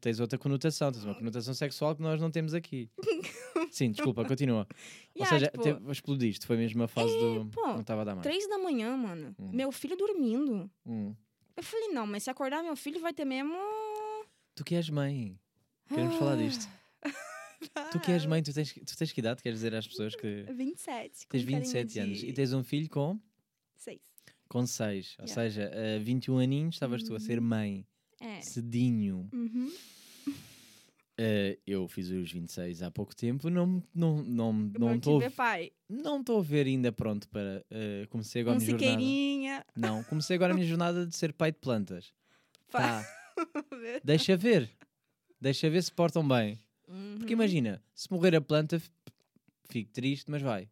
[0.00, 2.88] tens outra conotação, tens uma conotação sexual que nós não temos aqui.
[3.72, 4.66] Sim, desculpa, continua.
[5.14, 7.46] Ou Yeah, seja, tipo, teve- explodiste, foi mesmo a fase do.
[7.52, 8.22] pô, não estava a dar mais.
[8.26, 9.50] Três da manhã, mano, Hum.
[9.52, 10.70] meu filho dormindo.
[10.86, 11.14] Hum.
[11.56, 13.56] Eu falei, não, mas se acordar meu filho vai ter mesmo...
[14.54, 15.36] Tu que és mãe,
[15.88, 16.68] queremos falar disto.
[17.92, 19.42] Tu que és mãe, tu tens, tu tens que idade?
[19.42, 21.26] Queres dizer às pessoas que 27.
[21.26, 23.18] com tens carinha 27 anos e tens um filho com,
[23.74, 24.00] Seis.
[24.48, 25.16] Com 6.
[25.18, 25.34] Ou Yeah.
[25.50, 27.86] seja, a 21 aninhos estavas tu a ser mãe,
[28.20, 28.40] É.
[28.40, 29.28] cedinho.
[29.32, 29.70] Uhum.
[31.20, 35.20] Uh, eu fiz os 26 há pouco tempo, não não não não estou
[35.88, 39.66] não estou a ver ainda pronto para uh, comecei agora Um a minha jornada.
[39.74, 42.12] Não, comecei agora a minha jornada de ser pai de plantas.
[42.70, 43.04] Pá.
[43.38, 44.68] Tá, deixa ver.
[45.40, 46.58] Deixa ver se portam bem.
[47.18, 47.40] Porque Uhum.
[47.40, 48.80] imagina, se morrer a planta,
[49.68, 50.68] fico triste, mas vai.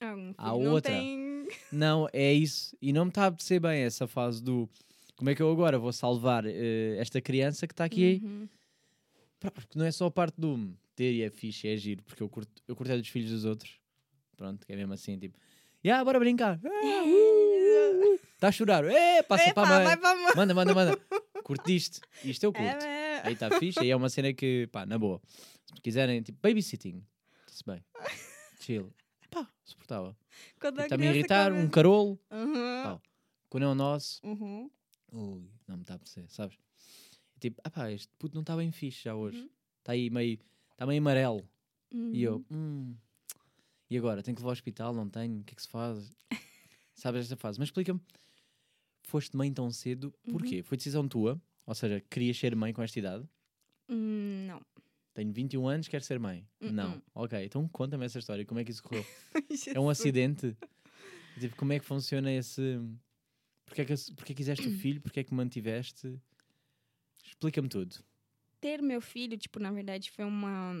[0.00, 0.92] Ah, um há outra.
[0.92, 1.21] tem-
[1.70, 2.76] Não, é isso.
[2.80, 4.68] E não me está a apetecer bem essa fase do
[5.16, 8.20] como é que eu agora vou salvar eh, esta criança que está aqui.
[8.24, 8.48] Uhum.
[9.38, 12.28] Porque não é só a parte do ter e é fixe, é giro, porque eu
[12.28, 13.78] curto, eu curto é dos filhos dos outros.
[14.36, 15.38] Pronto, que é mesmo assim, tipo,
[15.84, 16.60] yeah, bora brincar.
[18.34, 18.84] Está a chorar.
[18.84, 19.96] É, passa Epa, para a mãe.
[19.96, 20.32] pra mãe.
[20.36, 20.98] Manda, manda, manda.
[21.44, 22.00] Curto isto.
[22.24, 22.84] Isto eu curto.
[22.84, 23.22] É, é.
[23.24, 25.20] Aí está fixe, aí é uma cena que, pá, na boa.
[25.66, 27.04] Se quiserem, tipo, babysitting,
[27.46, 27.84] está-se bem.
[28.60, 28.92] Chill.
[29.32, 30.14] Pá, suportável.
[30.60, 32.20] Quando a Está-me a irritar, um carolo.
[32.30, 33.00] Uhum.
[33.48, 34.70] Quando é o nosso, Uhum.
[35.10, 36.56] ui, não me está a apetecer, sabes?
[37.40, 39.38] Tipo, ah pá, este puto não está bem fixe já hoje.
[39.38, 39.48] Uhum.
[39.78, 40.38] Está aí meio,
[40.72, 41.48] está meio amarelo.
[41.90, 42.44] E eu, Uhum.
[42.50, 42.96] hum,
[43.90, 44.22] e agora?
[44.22, 44.94] Tenho que levar ao hospital?
[44.94, 45.40] Não tenho?
[45.40, 46.10] O que é que se faz?
[46.94, 47.58] Sabes esta fase?
[47.58, 48.00] Mas explica-me,
[49.02, 50.32] foste mãe tão cedo, Uhum.
[50.32, 50.62] porquê?
[50.62, 51.40] Foi decisão tua?
[51.66, 53.26] Ou seja, querias ser mãe com esta idade?
[53.88, 54.62] Hum, não.
[55.14, 56.46] Tenho 21 anos, quero ser mãe.
[56.60, 56.94] Não.
[56.94, 57.02] Uh-uh.
[57.14, 58.44] Ok, então conta-me essa história.
[58.46, 59.04] Como é que isso correu?
[59.74, 60.56] é um acidente?
[61.38, 62.80] tipo, como é que funciona esse.
[63.66, 65.00] Porquê é que, porquê quiseste o filho?
[65.00, 66.18] Porquê é que mantiveste?
[67.26, 67.96] Explica-me tudo.
[68.60, 70.72] Ter meu filho, tipo, na verdade, foi uma.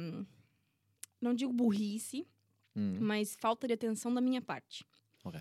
[1.20, 2.26] Não digo burrice,
[2.74, 4.84] Hum, mas falta de atenção da minha parte.
[5.24, 5.40] Ok.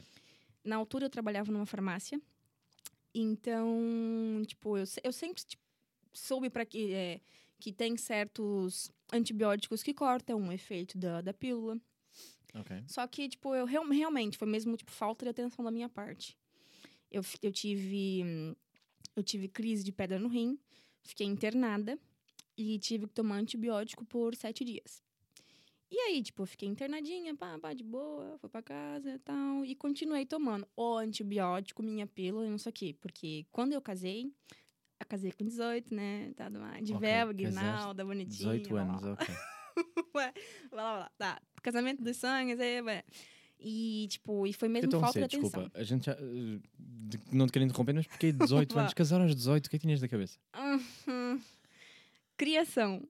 [0.64, 2.22] Na altura eu trabalhava numa farmácia.
[3.14, 5.64] Então, tipo, eu, eu sempre tipo,
[6.14, 7.22] soube para que é,
[7.62, 11.80] que tem certos antibióticos que cortam o efeito da, da pílula.
[12.54, 12.84] Ok.
[12.88, 16.38] Só que, tipo, eu real- realmente foi mesmo, tipo, falta de atenção da minha parte.
[17.10, 18.56] Eu, eu tive.
[19.16, 20.58] Eu tive crise de pedra no rim,
[21.04, 22.00] fiquei internada
[22.58, 25.04] e tive que tomar antibiótico por sete dias.
[25.90, 29.66] E aí, tipo, eu fiquei internadinha, pá, pá, de boa, fui pra casa e tal.
[29.66, 32.96] E continuei tomando o antibiótico, minha pílula e não sei o quê.
[33.02, 34.32] Porque quando eu casei,
[35.02, 36.32] eu casei com 18, né?
[36.36, 38.58] Tá lá, de Ok, véu, guinalda, bonitinha.
[38.60, 39.14] 18 blá, blá, anos, blá.
[39.14, 39.36] ok.
[40.16, 40.34] Ué,
[40.70, 41.12] vai lá, vai lá.
[41.18, 43.04] Tá, casamento dos sonhos, aí, ué.
[43.64, 45.62] E, tipo, e foi mesmo Então, falta sei, de atenção.
[45.62, 46.14] desculpa, a gente já.
[46.14, 46.60] eh,
[47.32, 48.82] não te quero interromper, mas porque 18 Vá.
[48.82, 50.40] anos, casaram aos 18, o que é que tinhas na cabeça?
[50.58, 51.40] Uhum.
[52.38, 53.08] Criação.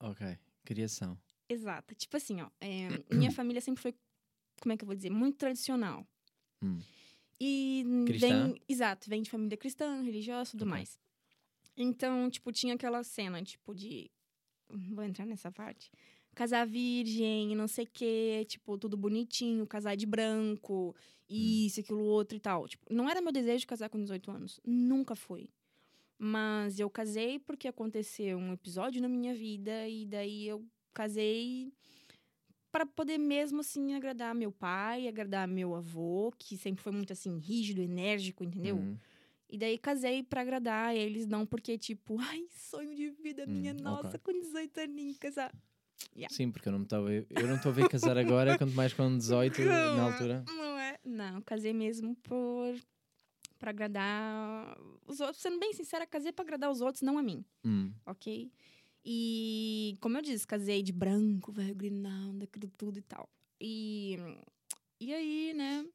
[0.00, 1.16] Ok, criação.
[1.48, 1.94] Exata.
[1.94, 2.50] Tipo assim, ó.
[2.60, 3.94] é, minha família sempre foi,
[4.60, 5.10] como é que eu vou dizer?
[5.10, 6.04] Muito tradicional.
[6.62, 6.80] Hum.
[7.40, 8.26] E Cristã?
[8.48, 8.60] vem.
[8.68, 10.70] Exato, vem de família cristã, religiosa e tudo Ok.
[10.70, 10.98] mais.
[11.76, 14.10] Então, tipo, tinha aquela cena, tipo, de.
[14.68, 15.90] Vou entrar nessa parte.
[16.34, 20.94] Casar virgem, não sei o quê, tipo, tudo bonitinho, casar de branco,
[21.28, 22.68] isso, aquilo, outro e tal.
[22.68, 24.60] Tipo, não era meu desejo casar com 18 anos.
[24.64, 25.48] Nunca foi.
[26.18, 31.72] Mas eu casei porque aconteceu um episódio na minha vida e daí eu casei
[32.72, 37.38] para poder mesmo assim agradar meu pai, agradar meu avô, que sempre foi muito assim
[37.38, 38.76] rígido, enérgico, entendeu?
[38.76, 38.96] Hum.
[39.48, 43.76] E daí casei pra agradar eles, não porque tipo, ai, sonho de vida minha, Hum,
[43.82, 44.20] nossa, ok.
[44.20, 45.54] com 18 aninhos casar.
[46.30, 47.10] Sim, porque eu não estava.
[47.12, 50.44] Eu não estou a ver casar agora, quanto mais com 18 na altura.
[50.46, 50.98] Não é?
[51.04, 52.74] Não, casei mesmo por
[53.58, 55.40] para agradar os outros.
[55.40, 57.42] Sendo bem sincera, casei pra agradar os outros, não a mim.
[57.64, 57.92] Hum.
[58.04, 58.50] ok?
[59.04, 63.28] E, como eu disse, casei de branco, velho, grinalda, aquilo tudo e tal.
[63.60, 64.18] E,
[65.00, 65.86] e aí, né,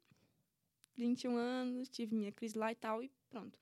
[0.96, 3.58] 21 anos, tive minha crise lá e tal, e pronto.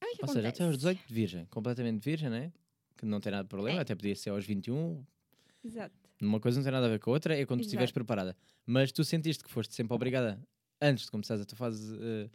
[0.00, 0.62] Aí, Ou seja, até acontece?
[0.62, 2.52] aos 18, virgem, completamente virgem, né?
[2.96, 3.82] Que não tem nada de problema, É.
[3.82, 5.04] até podia ser aos 21.
[5.64, 5.94] Exato.
[6.20, 7.94] Uma coisa não tem nada a ver com a outra, é quando tu estiveres Exato.
[7.94, 8.36] preparada.
[8.66, 10.40] Mas tu sentiste que foste sempre obrigada,
[10.80, 12.28] antes de começares a tua fase, eh,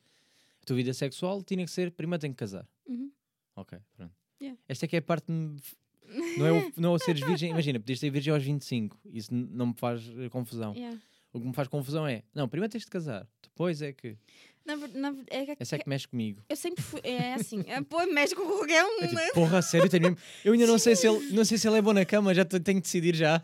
[0.61, 2.67] a tua vida sexual, tinha que ser, primeiro tem que casar.
[2.87, 3.11] Uhum.
[3.55, 4.13] Ok, pronto.
[4.41, 4.59] Yeah.
[4.67, 5.25] Esta é que é a parte.
[5.29, 7.51] Não é o, não é o seres virgem.
[7.51, 8.99] Imagina, podias ser virgem aos 25.
[9.05, 10.73] Isso não me faz eh, confusão.
[10.75, 10.99] Yeah.
[11.31, 13.27] O que me faz confusão é, não, primeiro tens de casar.
[13.41, 14.17] Depois é que.
[14.65, 16.41] Na, na, é que Essa é que mexe comigo.
[16.47, 17.01] eu sempre fui.
[17.03, 17.63] É assim.
[17.67, 19.29] É, pô, médico com qualquer um, É tipo, né?
[19.33, 21.81] porra, sério, tenho mesmo- Eu ainda não sei se ele, não sei se ele é
[21.81, 23.43] bom na cama, já te- tenho que decidir já.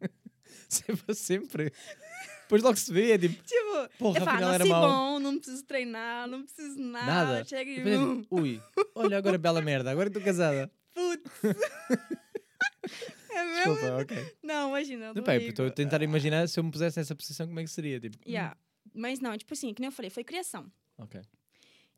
[0.68, 1.72] sempre, sempre.
[2.42, 4.82] Depois logo se vê, é tipo, Tipo, porra, falo, afinal era mau.
[4.88, 7.06] bom, não preciso treinar, não preciso nada.
[7.06, 7.44] Nada.
[7.44, 7.76] Chega e.
[7.76, 8.62] Depois é ui,
[8.94, 10.70] olha agora bela merda, agora estou casada.
[10.94, 11.30] Putz.
[13.30, 13.74] é mesmo?
[13.74, 14.36] Desculpa, ok.
[14.42, 15.12] Não, imagina.
[15.14, 17.70] Não, pá, estou a tentar imaginar se eu me pusesse nessa posição, como é que
[17.70, 17.98] seria?
[18.00, 18.56] Tipo, Yeah.
[18.94, 20.70] Mas não, tipo assim, que nem eu falei, foi criação.
[20.98, 21.20] ok.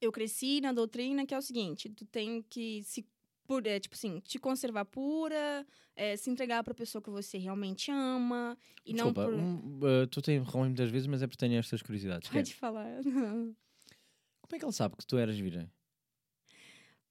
[0.01, 3.07] Eu cresci na doutrina que é o seguinte: tu tem que se.
[3.47, 7.93] Por, é, tipo assim, te conservar pura, é, se entregar pra pessoa que você realmente
[7.93, 8.59] ama.
[8.85, 9.87] E Desculpa, não por.
[9.87, 12.29] um, uh, tu te interrompes muitas vezes, mas é porque tenho estas curiosidades.
[12.29, 12.89] que é, Pode falar.
[13.05, 15.71] como é que ele sabe que tu eras virgem?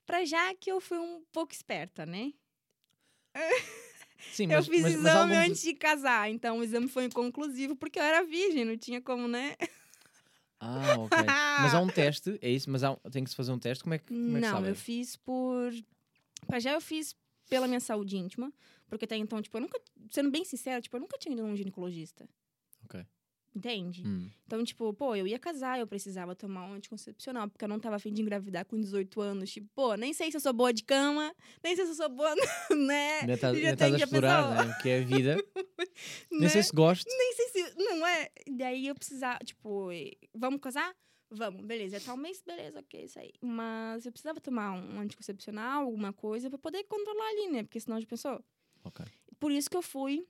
[0.06, 2.32] pra já que eu fui um pouco esperta, né?
[4.32, 7.06] Sim, eu mas, fiz mas, exame mas algum- antes de casar, então o exame foi
[7.06, 9.56] inconclusivo porque eu era virgem, não tinha como, né?
[10.60, 11.18] Ah, ok.
[11.62, 12.70] mas há um teste, é isso?
[12.70, 13.84] Mas há, tem que se fazer um teste?
[13.84, 14.70] Como é que, como é que Não, sabe?
[14.70, 15.72] eu fiz por.
[16.48, 17.16] Pra já eu fiz
[17.50, 18.52] pela minha saúde íntima.
[18.88, 19.80] Porque até então, tipo, eu nunca.
[20.12, 22.28] Sendo bem sincera, tipo, eu nunca tinha ido num ginecologista.
[22.86, 23.06] Ok.
[23.56, 24.04] Entende?
[24.06, 24.30] Hum.
[24.46, 27.96] Então, tipo, pô, eu ia casar, eu precisava tomar um anticoncepcional, porque eu não tava
[27.96, 29.50] afim de engravidar com 18 anos.
[29.50, 32.10] Tipo, pô, nem sei se eu sou boa de cama, nem sei se eu sou
[32.10, 32.36] boa,
[32.76, 33.22] né?
[33.22, 34.78] Ainda estás Já a já explorar, né?
[34.82, 35.38] que é vida.
[36.30, 36.50] Nem Né?
[36.50, 37.08] sei se gosto.
[37.08, 37.76] Nem sei se.
[37.78, 38.30] Não é?
[38.58, 39.90] Daí eu precisava, tipo,
[40.34, 40.94] vamos casar?
[41.30, 41.96] Vamos, beleza.
[41.98, 43.32] É tal mês, beleza, ok, isso aí.
[43.42, 47.64] Mas eu precisava tomar um anticoncepcional, alguma coisa, pra poder controlar ali, né?
[47.64, 48.44] Porque senão já pensou.
[49.40, 50.28] Por isso que eu fui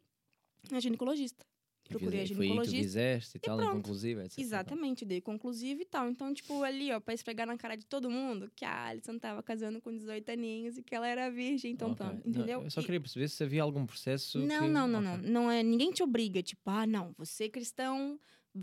[0.71, 1.43] na ginecologista.
[1.85, 2.77] E Procurei a fiz- Foi tu ginecologista.
[2.83, 3.71] fizeste e tal, pronto.
[3.73, 4.39] inconclusiva, etc.
[4.39, 6.09] Exatamente, dei conclusivo e tal.
[6.09, 9.43] Então, tipo, ali, ó, pra esfregar na cara de todo mundo que a Alison tava
[9.43, 12.03] casando com 18 aninhos e que ela era virgem, então, Ok.
[12.05, 12.63] pronto, Não, entendeu?
[12.63, 14.39] eu só E- queria perceber se havia algum processo.
[14.39, 14.67] Não, que...
[14.67, 15.11] não, não, Ok.
[15.23, 15.31] não.
[15.43, 18.19] Não é, ninguém te obriga, tipo, ah, não, você é cristão,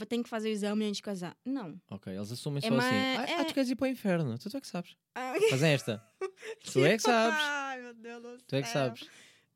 [0.09, 1.37] tem que fazer o exame antes de casar.
[1.45, 1.81] Não.
[1.91, 2.77] Ok, eles assumem É só assim.
[2.91, 4.37] mais- Ah, é- ah, tu queres ir para o inferno.
[4.39, 4.97] Tu, tu é que sabes.
[5.15, 6.03] Ah, Fazem esta.
[6.75, 7.39] Tu é que sabes.
[7.41, 8.87] Ai, meu Deus do Tu é que céu.
[8.87, 9.09] sabes.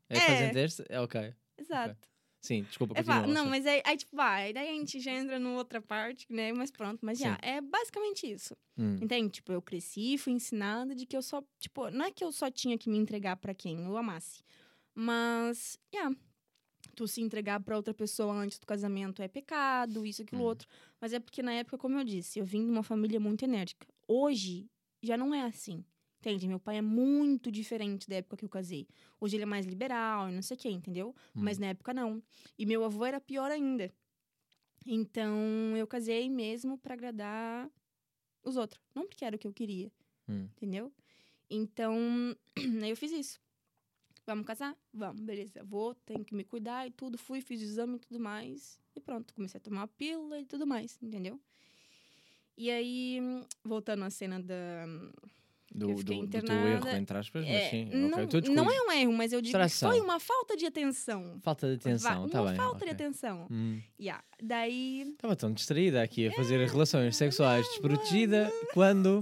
[0.09, 0.20] É, É.
[0.20, 0.85] fazem teste?
[0.88, 1.35] É ok.
[1.59, 1.96] Exato.
[2.46, 3.26] Sim, desculpa, É, continua.
[3.26, 6.52] não, mas aí, aí, tipo, vai, daí a gente já entra numa outra parte, né?
[6.52, 8.54] Mas pronto, mas já, é basicamente isso.
[8.78, 9.30] Hum, Entende?
[9.30, 12.50] Tipo, eu cresci, fui ensinada de que eu só, tipo, não é que eu só
[12.50, 14.42] tinha que me entregar pra quem eu amasse,
[14.94, 16.14] mas, yeah,
[16.94, 20.48] tu se entregar pra outra pessoa antes do casamento é pecado, isso, aquilo, Uhum.
[20.48, 20.68] outro.
[21.00, 23.87] Mas é porque na época, como eu disse, eu vim de uma família muito enérgica.
[24.09, 24.66] Hoje,
[25.02, 25.85] já não é assim.
[26.26, 26.48] Entende?
[26.48, 28.88] Meu pai é muito diferente da época que eu casei.
[29.20, 31.14] Hoje ele é mais liberal e não sei o quê, entendeu?
[31.36, 31.40] hum.
[31.40, 32.20] Mas na época não.
[32.58, 33.94] E meu avô era pior ainda.
[34.84, 37.70] Então eu casei mesmo pra agradar
[38.42, 38.82] os outros.
[38.92, 39.92] Não porque era o que eu queria,
[40.28, 40.48] Hum.
[40.56, 40.92] entendeu?
[41.48, 41.94] Então,
[42.82, 43.40] aí eu fiz isso.
[44.26, 44.76] Vamos casar?
[44.92, 45.62] Vamos, beleza.
[45.62, 47.16] Vou, tenho que me cuidar e tudo.
[47.16, 48.80] Fui, fiz o exame e tudo mais.
[48.96, 51.40] E pronto, comecei a tomar a pílula e tudo mais, entendeu?
[52.56, 53.20] E aí,
[53.62, 54.86] voltando à cena da.
[55.74, 56.88] Do, Eu fiquei do, do teu internada.
[56.88, 57.85] erro, entre aspas, mas É, sim.
[57.87, 60.57] não, ok, estou a não é um erro, mas eu digo que foi uma falta
[60.57, 61.38] de atenção.
[61.42, 62.57] Falta de atenção, Va- está uma bem.
[62.57, 62.92] falta de ok.
[62.94, 63.46] atenção.
[63.50, 63.81] Hum.
[64.00, 64.24] Yeah.
[64.42, 65.02] Daí.
[65.11, 69.20] Estava tão distraída aqui a fazer relações sexuais não, desprotegida quando.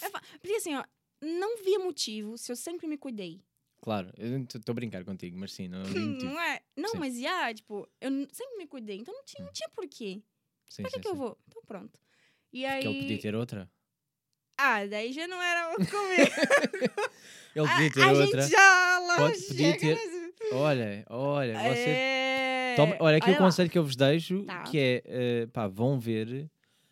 [0.00, 0.08] é
[0.40, 0.84] Porque assim, ó,
[1.20, 3.42] não via motivo se eu sempre me cuidei.
[3.82, 6.24] Claro, eu estou a brincar contigo, mas sim, não motivo.
[6.24, 6.60] Não é?
[6.74, 6.98] Não, Sim.
[6.98, 10.22] mas yeah, tipo, eu sempre me cuidei, então não tinha, não tinha porquê.
[10.70, 11.36] Sim, Pra que, sim, que eu vou?
[11.46, 11.98] Então pronto.
[12.50, 12.86] E Porque aí.
[12.86, 13.70] ele podia ter outra.
[14.58, 15.90] Ah, daí já não era comigo.
[17.54, 18.42] Ele a, podia ter a outra.
[18.42, 19.98] gente já lá Pode- podia ter-
[20.52, 21.88] Olha, olha, você.
[21.88, 22.74] É...
[22.76, 23.38] Toma- olha, aqui o lá.
[23.38, 24.62] conselho que eu vos deixo Tá.
[24.64, 26.48] que é eh, pá, vão ver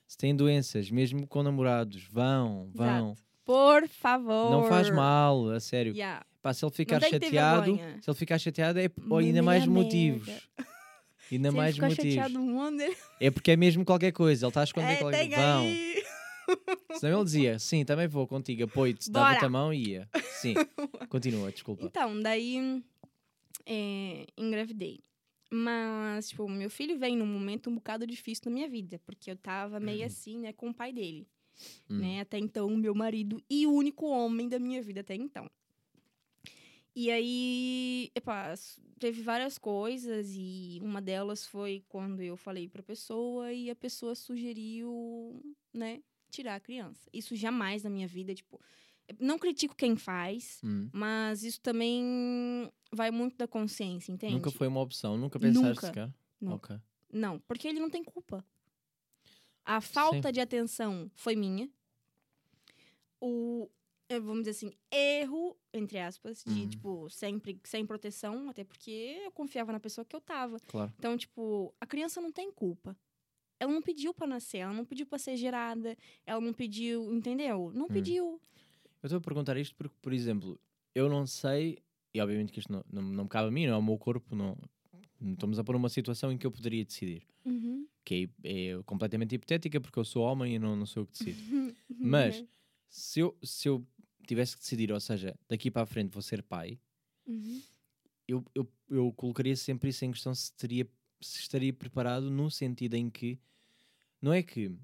[0.07, 2.05] se têm doenças, mesmo com namorados.
[2.11, 3.11] Vão, vão.
[3.13, 3.23] Exato.
[3.45, 4.51] Por favor.
[4.51, 5.93] Não faz mal, a sério.
[5.95, 6.25] Yeah.
[6.41, 9.83] Pá, se ele ficar chateado, se ele ficar chateado é Uma ainda mais merda.
[9.83, 10.29] motivos.
[11.31, 12.35] Ainda Se mais motivos.
[12.37, 12.77] um.
[13.19, 15.37] É porque é mesmo qualquer coisa, ele está a esconder é, qualquer coisa.
[15.43, 15.61] Vão.
[15.63, 15.92] aí.
[16.99, 20.09] Senão ele dizia, sim, também vou contigo, apoio-te, dava-te a mão e ia.
[20.41, 20.55] Sim,
[21.09, 21.85] continua, desculpa.
[21.85, 22.83] Então, daí
[23.67, 25.01] é, engravidei.
[25.51, 29.37] Mas, tipo, meu filho veio num momento um bocado difícil na minha vida, porque eu
[29.37, 31.29] tava meio assim, né, com o pai dele.
[31.91, 31.99] Hum.
[31.99, 32.21] Né?
[32.21, 35.47] Até então, meu marido e o único homem da minha vida até então.
[36.95, 42.83] E aí, epá, s- teve várias coisas e uma delas foi quando eu falei pra
[42.83, 45.41] pessoa e a pessoa sugeriu,
[45.73, 46.03] né,
[46.33, 47.09] tirar a criança.
[47.13, 48.61] Isso jamais na minha vida, tipo,
[49.21, 50.89] não critico quem faz, Hum.
[50.93, 54.35] mas isso também vai muito da consciência, entende?
[54.35, 55.87] Nunca foi uma opção, nunca pensaste Nunca.
[55.87, 56.15] sequer?
[56.41, 56.55] Não.
[56.55, 56.77] Ok.
[57.13, 58.45] Não, porque ele não tem culpa.
[59.65, 61.71] A falta de atenção foi minha.
[63.21, 63.71] O,
[64.09, 66.69] eh, vamos dizer assim, erro, entre aspas, de, Uhum.
[66.69, 70.59] tipo, sempre sem proteção, até porque eu confiava na pessoa que eu tava.
[70.67, 70.93] Claro.
[70.99, 72.97] Então, tipo, a criança não tem culpa.
[73.63, 75.97] Ela não pediu pra nascer, ela não pediu pra ser gerada,
[76.27, 77.71] ela não pediu, entendeu?
[77.73, 78.41] Não pediu.
[79.03, 80.59] Eu estou a perguntar isto porque, por exemplo,
[80.95, 81.79] eu não sei,
[82.13, 83.97] e obviamente que isto não, não, não me cabe a mim, não é o meu
[83.97, 84.57] corpo, não,
[85.21, 87.23] não estamos a pôr uma situação em que eu poderia decidir.
[87.45, 87.87] Uhum.
[88.05, 91.13] Que é, é completamente hipotética porque eu sou homem e não, não sou eu que
[91.13, 91.77] decido.
[92.01, 92.45] Mas
[92.89, 93.87] se eu, se eu
[94.27, 96.81] tivesse que decidir, ou seja, daqui para a frente vou ser pai,
[97.25, 97.63] Uhum.
[98.27, 100.85] eu, eu, eu colocaria sempre isso em questão se, teria,
[101.21, 103.39] se estaria preparado no sentido em que
[104.23, 104.75] não é que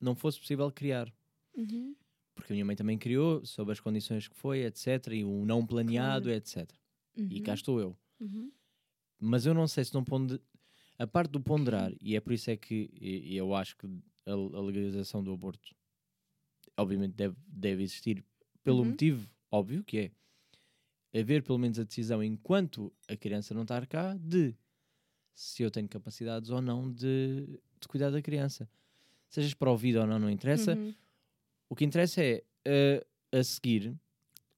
[0.00, 1.12] não fosse possível criar,
[1.56, 1.96] Uhum.
[2.34, 5.08] porque a minha mãe também criou, sob as condições que foi, etc.
[5.14, 6.36] E o não planeado, Claro.
[6.36, 6.70] etc.
[7.16, 7.42] E Uhum.
[7.42, 7.96] cá estou eu.
[8.20, 8.52] Uhum.
[9.18, 10.40] Mas eu não sei se não ponde...
[10.98, 13.86] A parte do ponderar, e é por isso é que e- e eu acho que
[14.26, 15.74] a, legalização do aborto
[16.76, 18.24] obviamente deve, deve existir
[18.62, 18.90] pelo Uhum.
[18.90, 19.98] motivo óbvio que
[21.12, 24.54] é haver pelo menos a decisão enquanto a criança não estar cá de
[25.34, 28.68] se eu tenho capacidades ou não de, de cuidar da criança.
[29.28, 30.74] Sejas para o vida ou não, não interessa.
[30.74, 30.94] Uhum.
[31.68, 33.94] O que interessa é eh, a seguir,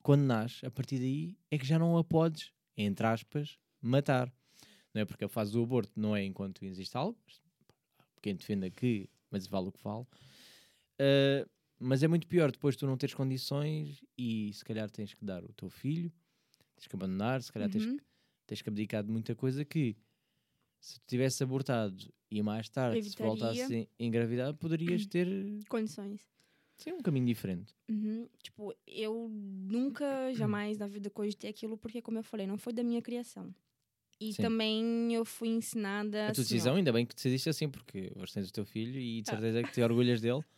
[0.02, 4.32] quando nasce, a partir daí é que já não a podes, entre aspas, matar.
[4.92, 7.18] Não é porque a fase do aborto não é enquanto existe algo,
[8.20, 10.06] quem defenda que, mas vale o que vale.
[10.98, 11.46] Eh,
[11.78, 15.44] mas é muito pior depois tu não teres condições e se calhar tens que dar
[15.44, 16.10] o teu filho,
[16.76, 17.98] tens que abandonar, se calhar tens, Uhum.
[18.46, 19.96] tens que abdicar de muita coisa que
[20.84, 21.96] se tu tivesse abortado
[22.30, 23.26] e mais tarde se Evitaria.
[23.28, 25.26] voltasse a engravidar, poderias ter
[25.68, 26.28] Condições.
[26.76, 27.74] sim, um caminho diferente.
[27.88, 28.28] Uhum.
[28.42, 32.82] Tipo, eu nunca, jamais na vida cogitei aquilo, porque, como eu falei, não foi da
[32.82, 33.54] minha criação.
[34.20, 34.42] E Sim.
[34.42, 36.28] também eu fui ensinada.
[36.28, 38.98] A tua assim, decisão, ainda bem que decidiste assim, porque hoje tens o teu filho
[39.00, 39.32] e de Ah.
[39.34, 40.40] certeza que te orgulhas dele.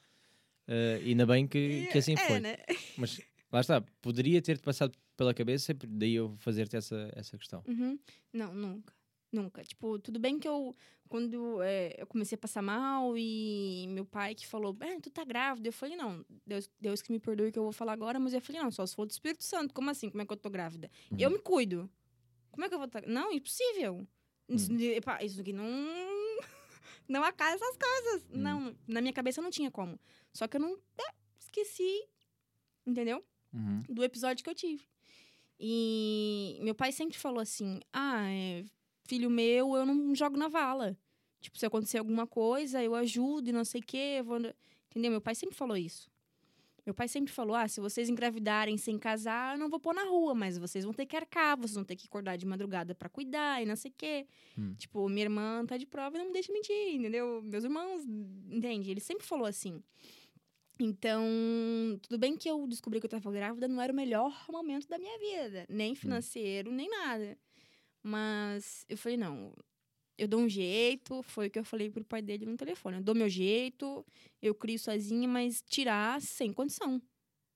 [0.68, 2.40] Eh, ainda bem que, que assim é, foi.
[2.40, 2.56] né?
[2.98, 3.20] Mas
[3.52, 7.62] lá está, poderia ter-te passado pela cabeça, daí eu fazer-te essa, essa questão.
[7.68, 7.96] Uhum.
[8.32, 8.92] Não, nunca.
[9.36, 9.62] Nunca.
[9.62, 10.74] Tipo, tudo bem que eu,
[11.08, 15.24] quando é, eu comecei a passar mal e meu pai que falou, ah, tu tá
[15.24, 15.68] grávida.
[15.68, 18.40] Eu falei, não, Deus, Deus que me perdoe que eu vou falar agora, mas eu
[18.40, 19.74] falei, não, só se for do Espírito Santo.
[19.74, 20.08] Como assim?
[20.10, 20.90] Como é que eu tô grávida?
[21.10, 21.18] Uhum.
[21.20, 21.88] Eu me cuido.
[22.50, 23.02] Como é que eu vou estar.
[23.06, 24.06] Não, impossível.
[24.48, 24.78] Isso, Hum.
[24.80, 25.66] epá, isso aqui não.
[27.08, 28.22] Não acaba essas coisas.
[28.32, 28.38] Hum.
[28.38, 29.96] Não, na minha cabeça não tinha como.
[30.32, 30.72] Só que eu não.
[30.98, 32.04] é, esqueci.
[32.84, 33.24] Entendeu?
[33.52, 33.80] Uhum.
[33.88, 34.84] do episódio que eu tive.
[35.58, 38.64] E meu pai sempre falou assim: ah, é,
[39.06, 40.96] filho meu, eu não jogo na vala.
[41.40, 44.22] Tipo, se acontecer alguma coisa, eu ajudo e não sei o quê.
[44.24, 44.38] vou...
[44.90, 45.10] Entendeu?
[45.10, 46.10] Meu pai sempre falou isso.
[46.86, 50.04] Meu pai sempre falou: ah, se vocês engravidarem sem casar, eu não vou pôr na
[50.04, 53.08] rua, mas vocês vão ter que arcar, vocês vão ter que acordar de madrugada pra
[53.08, 54.26] cuidar e não sei o quê.
[54.56, 54.72] Hum.
[54.78, 57.42] Tipo, minha irmã tá de prova e não me deixa mentir, entendeu?
[57.42, 58.04] Meus irmãos,
[58.48, 58.92] entende?
[58.92, 59.82] Ele sempre falou assim.
[60.78, 61.24] Então,
[62.02, 64.98] tudo bem que eu descobri que eu tava grávida, não era o melhor momento da
[64.98, 67.36] minha vida, nem financeiro, nem nada.
[68.08, 69.52] Mas eu falei, não,
[70.16, 72.98] eu dou um jeito, foi o que eu falei pro pai dele no telefone.
[72.98, 74.06] Eu dou meu jeito,
[74.40, 77.02] eu crio sozinha, mas tirar sem condição.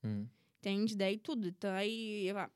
[0.03, 0.27] Hum.
[0.57, 0.97] Entende?
[0.97, 1.47] Daí tudo.
[1.47, 2.51] Então, aí eu- ah,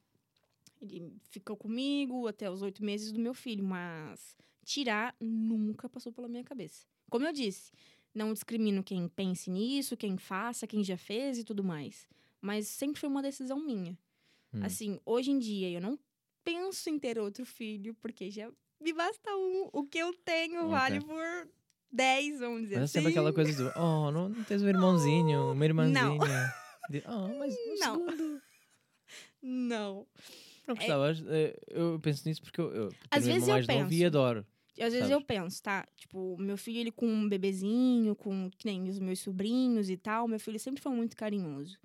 [0.82, 6.28] ele ficou comigo até os oito meses do meu filho, mas tirar nunca passou pela
[6.28, 6.86] minha cabeça.
[7.10, 7.72] Como eu disse,
[8.14, 12.10] não discrimino quem pense nisso, quem faça, quem já fez e tudo mais.
[12.42, 13.98] Mas sempre foi uma decisão minha.
[14.54, 14.60] Hum.
[14.64, 15.98] Assim, hoje em dia eu não
[16.46, 19.70] penso em ter outro filho, porque já me basta um.
[19.74, 20.70] O que eu tenho Ok.
[20.72, 21.50] vale por
[21.92, 22.92] 10, vamos dizer Mas é assim.
[22.94, 26.54] sempre aquela coisa do, oh, não, não tens um irmãozinho, uma irmãzinha.
[26.90, 27.94] De, oh, mas um Não.
[28.08, 28.42] segundo.
[29.42, 30.08] Não.
[30.68, 31.24] Não gostavas?
[31.28, 34.06] Eh, Eu penso nisso porque eu, eu Às vezes eu novo e penso.
[34.06, 34.46] adoro.
[34.78, 35.12] Às vezes Sabes?
[35.12, 35.88] eu penso, tá?
[35.96, 40.28] Tipo, meu filho, ele com um bebezinho, com que nem os meus sobrinhos e tal,
[40.28, 41.78] meu filho sempre foi muito carinhoso.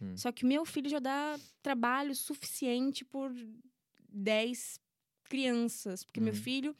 [0.00, 0.16] Hum.
[0.16, 3.32] Só que meu filho já dá trabalho suficiente por
[4.08, 4.80] 10
[5.24, 6.04] crianças.
[6.04, 6.36] Porque meu Hum.
[6.36, 6.76] filho,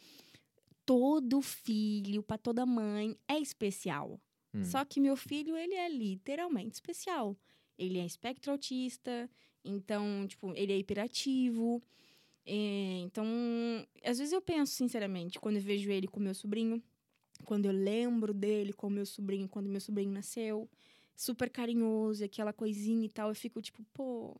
[0.84, 4.20] todo filho, pra toda mãe, é especial.
[4.54, 4.64] Hum.
[4.64, 7.36] Só que meu filho, ele é literalmente especial.
[7.76, 9.30] Ele é espectro autista,
[9.64, 11.82] então, tipo, ele é hiperativo.
[12.44, 13.26] É, então,
[14.02, 16.82] às vezes eu penso, sinceramente, quando eu vejo ele com meu sobrinho,
[17.44, 20.68] quando eu lembro dele com meu sobrinho, quando meu sobrinho nasceu,
[21.14, 24.34] super carinhoso, aquela coisinha e tal, eu fico tipo, pô,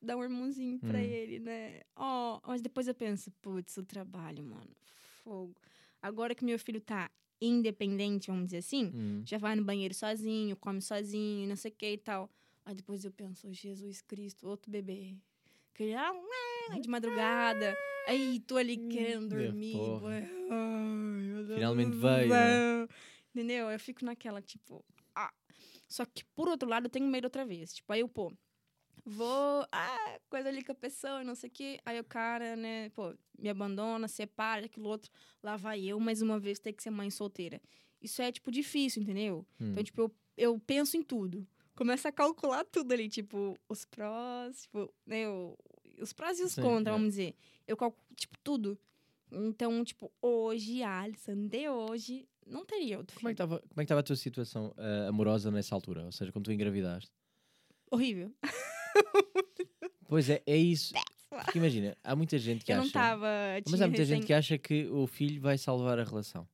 [0.00, 1.02] dá um irmãozinho pra Hum.
[1.02, 1.80] ele, né?
[1.96, 4.70] Ó, mas depois eu penso, putz, o trabalho, mano,
[5.24, 5.54] fogo.
[6.02, 7.10] Agora que meu filho tá
[7.40, 9.22] independente, vamos dizer assim, Hum.
[9.24, 12.30] já vai no banheiro sozinho, come sozinho, não sei o que e tal.
[12.64, 15.14] Aí depois eu penso, "Oh, Jesus Cristo, outro bebê.
[15.74, 16.12] Que ele, ah,
[16.80, 17.76] de madrugada.
[18.06, 19.76] Aí tô ali querendo Meu dormir.
[20.50, 22.88] ai, meu Deus Finalmente veio, né?
[23.34, 23.70] Entendeu?
[23.70, 24.84] Eu fico naquela, tipo,
[25.14, 25.32] ah.
[25.88, 27.72] Só que por outro lado eu tenho medo outra vez.
[27.74, 28.32] Tipo, aí eu, pô,
[29.04, 31.80] vou, ah, coisa ali com a pessoa, não sei o quê.
[31.84, 35.10] Aí o cara, né, pô, me abandona, separa, aquilo outro.
[35.42, 37.60] Lá vai eu, mais uma vez, ter que ser mãe solteira.
[38.00, 39.46] Isso é, tipo, difícil, entendeu?
[39.60, 39.72] Hum.
[39.72, 41.46] Então, tipo, eu, eu penso em tudo.
[41.74, 45.24] Começo a calcular tudo ali, tipo, os prós, tipo, né,
[46.00, 46.98] os prós e os Sim, contras, é.
[46.98, 47.34] vamos dizer.
[47.66, 48.78] Eu calculo, tipo, tudo.
[49.32, 53.36] Então, tipo, hoje, a Alison de hoje, não teria outro Como é filho.
[53.36, 56.04] que estava como é que estava a tua situação eh, amorosa nessa altura?
[56.04, 57.12] Ou seja, quando tu engravidaste?
[57.90, 58.32] Horrível.
[60.08, 60.92] Pois é, é isso.
[61.44, 62.92] Porque imagina, há muita gente que eu não acha.
[62.92, 63.26] tava.
[63.70, 66.46] Mas há muita gente que acha que o filho vai salvar a relação.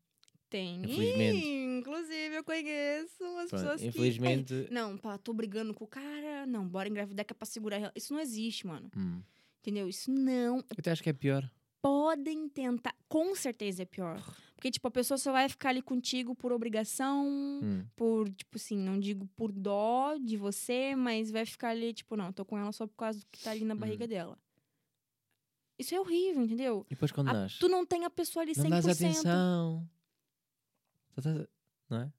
[0.51, 0.77] Tem.
[0.85, 1.47] Infelizmente.
[1.49, 3.87] Inclusive, eu conheço umas Pronto, pessoas que.
[3.89, 4.53] infelizmente.
[4.55, 6.47] Ei, não, pá, tô brigando com o cara.
[6.47, 7.77] Não, bora engravidar que é pra segurar.
[7.77, 8.91] a rela- Isso não existe, mano.
[8.97, 9.23] Hum.
[9.61, 9.89] Entendeu?
[9.89, 11.51] Isso não Eu até acho que é pior.
[11.83, 12.95] podem tentar.
[13.09, 14.23] Com certeza é pior.
[14.57, 17.27] Porque, tipo, a pessoa só vai ficar ali contigo por obrigação,
[17.63, 17.85] Hum.
[17.95, 22.33] por, tipo assim, não digo por dó de você, mas vai ficar ali, tipo, não,
[22.33, 24.39] tô com ela só por causa do que tá ali na barriga dela.
[25.79, 26.87] Isso é horrível, entendeu?
[26.89, 27.59] E depois quando A- nasce?
[27.59, 28.63] tu não tem a pessoa ali 100%.
[28.65, 29.91] Não dás atenção.
[31.19, 31.47] Estás-
[31.91, 32.13] Não é?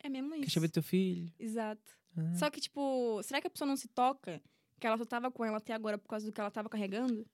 [0.00, 0.40] É mesmo isso.
[0.40, 1.32] Queres saber do teu filho?
[1.38, 1.90] Exato.
[2.16, 2.34] Ah.
[2.34, 4.40] Só que, tipo, será que a pessoa não se toca
[4.78, 7.26] que ela só tava com ela até agora por causa do que ela tava carregando?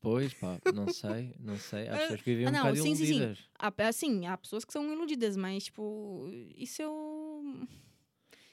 [0.00, 1.88] Pois, pá, não sei, não sei.
[1.88, 3.12] Há pessoas que vivem Ah, um não, bocado sim, sim, sim.
[3.16, 3.38] iludidas.
[3.58, 7.66] Ah, Assim, há pessoas que são iludidas, mas, tipo, isso eu.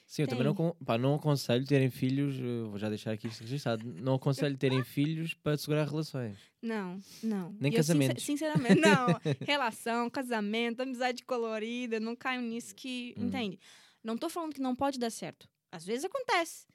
[0.06, 0.72] Sim, eu também não, Tem.
[0.84, 4.82] pá, não aconselho terem filhos, eu vou já deixar aqui isto registado, não aconselho terem
[4.84, 6.38] filhos para segurar relações.
[6.62, 7.52] Não, não.
[7.58, 8.22] Nem casamentos.
[8.24, 9.20] sinceramente, não.
[9.44, 13.14] Relação, casamento, amizade colorida, não caio nisso que.
[13.18, 13.26] Hum.
[13.26, 13.58] Entende?
[14.04, 15.48] Não tô falando que não pode dar certo.
[15.72, 16.66] Às vezes acontece.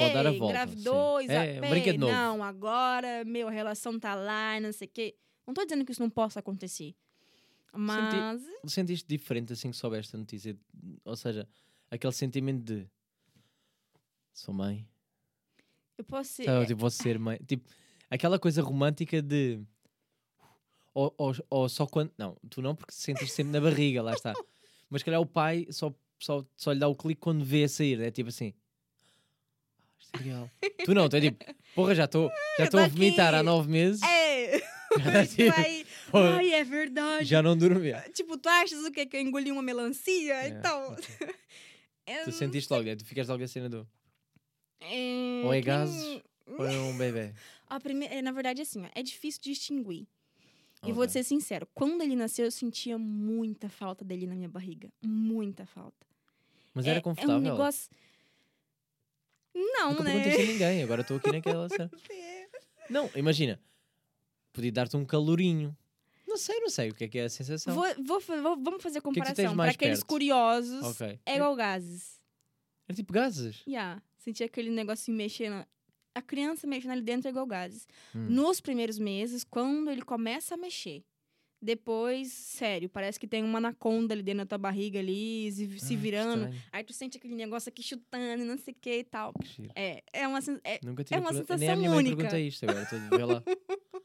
[0.00, 2.12] Pode dar a volta, engravidou, É, um brinquedo novo.
[2.12, 5.16] Não, agora, meu, a relação tá lá, não sei o quê.
[5.46, 6.94] Não tô dizendo que isso não possa acontecer.
[7.72, 8.42] Mas.
[8.66, 10.56] Sentiste diferente assim que soubeste a notícia?
[11.04, 11.48] Ou seja,
[11.90, 12.88] aquele sentimento de
[14.32, 14.86] sou mãe,
[15.98, 16.44] Eu posso ser.
[16.44, 17.38] Sabe, tipo, vou ser mãe.
[17.46, 17.68] Tipo,
[18.08, 19.60] aquela coisa romântica de.
[20.94, 22.10] Ou, ou, ou só quando.
[22.16, 24.32] Não, tu não, porque sentes sempre na barriga, lá está.
[24.88, 27.68] Mas se calhar o pai só, só, só lhe dá o clique quando vê a
[27.68, 28.52] sair, é tipo assim.
[30.14, 31.44] "Ah, é tu não, tu é tipo,
[31.74, 34.60] porra, já estou já tô a vomitar há nove meses, É!
[35.04, 37.24] Já Tipo, Ai, é verdade.
[37.24, 37.92] já não dormi.
[38.12, 39.06] Tipo, tu achas o quê?
[39.06, 40.34] Que eu engoli uma melancia?
[40.34, 40.96] É, Então.
[42.08, 43.86] eu Tu sentiste logo, é, tu ficas logo a cena do.
[44.80, 46.20] É, Ou é que- gases,
[46.58, 47.32] ou é um bebê.
[47.70, 50.08] A primeira, é, na verdade, assim, ó, é difícil distinguir.
[50.82, 50.92] E Ok.
[50.92, 54.88] vou ser sincero, quando ele nasceu, eu sentia muita falta dele na minha barriga.
[55.00, 56.04] Muita falta.
[56.74, 57.36] Mas é, era É confortável.
[57.36, 57.88] um negócio.
[59.54, 60.12] Não, Nunca né?
[60.12, 61.90] perguntei isso a ninguém, agora estou aqui naquela cena.
[62.88, 63.60] Não, imagina.
[64.52, 65.76] Podia dar-te um calorinho.
[66.26, 67.74] Não sei, não sei o que é que é a sensação.
[67.74, 69.56] Vou, vou, vou- vamos fazer que é que tens comparação.
[69.56, 70.06] Para aqueles perto?
[70.08, 71.18] curiosos, Ok.
[71.26, 72.20] é igual gases.
[72.88, 73.62] Era tipo gases.
[73.66, 75.64] Yeah, sentia aquele negocinho mexendo.
[76.14, 77.86] A criança mexendo ali dentro é igual gases.
[78.14, 78.26] Hum.
[78.30, 81.04] Nos primeiros meses, quando ele começa a mexer.
[81.62, 85.94] Depois, sério, parece que tem uma anaconda ali dentro da tua barriga ali, se, se
[85.94, 86.48] Ah, virando.
[86.72, 89.32] Aí tu sente aquele negócio aqui chutando e não sei o que e tal.
[89.34, 89.68] Que.
[89.76, 90.38] É, é uma.
[90.64, 92.16] É, Nunca tive uma pergun- Nem sensação a minha mãe única.
[92.16, 92.82] pergunta isto agora.
[92.82, 93.42] Estou a ver lá.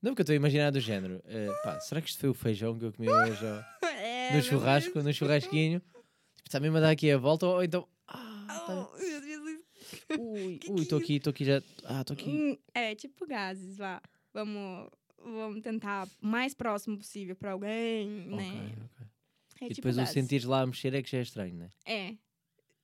[0.00, 1.22] Não, porque eu estou a imaginar do género.
[1.26, 3.44] eh, pá, será que isto foi o feijão que eu comi hoje
[4.02, 5.78] é, no churrasco, no churrasquinho?
[5.80, 6.04] Tipo,
[6.46, 7.86] está mesmo a dar aqui a volta ou então.
[8.08, 8.88] Ah, tá-.
[8.92, 9.60] Oh, Jesus.
[10.18, 11.62] Ui, ui, estou é aqui, estou aqui já.
[11.84, 12.28] Ah, estou aqui.
[12.30, 14.00] Hum, É, tipo gases, vá.
[14.34, 14.88] Vamos,
[15.24, 18.72] vamos tentar o mais próximo possível pra alguém, né?
[18.84, 19.06] ok.
[19.60, 21.68] É E tipo depois o sentires lá a mexer é que já é estranho, né?
[21.86, 22.14] É,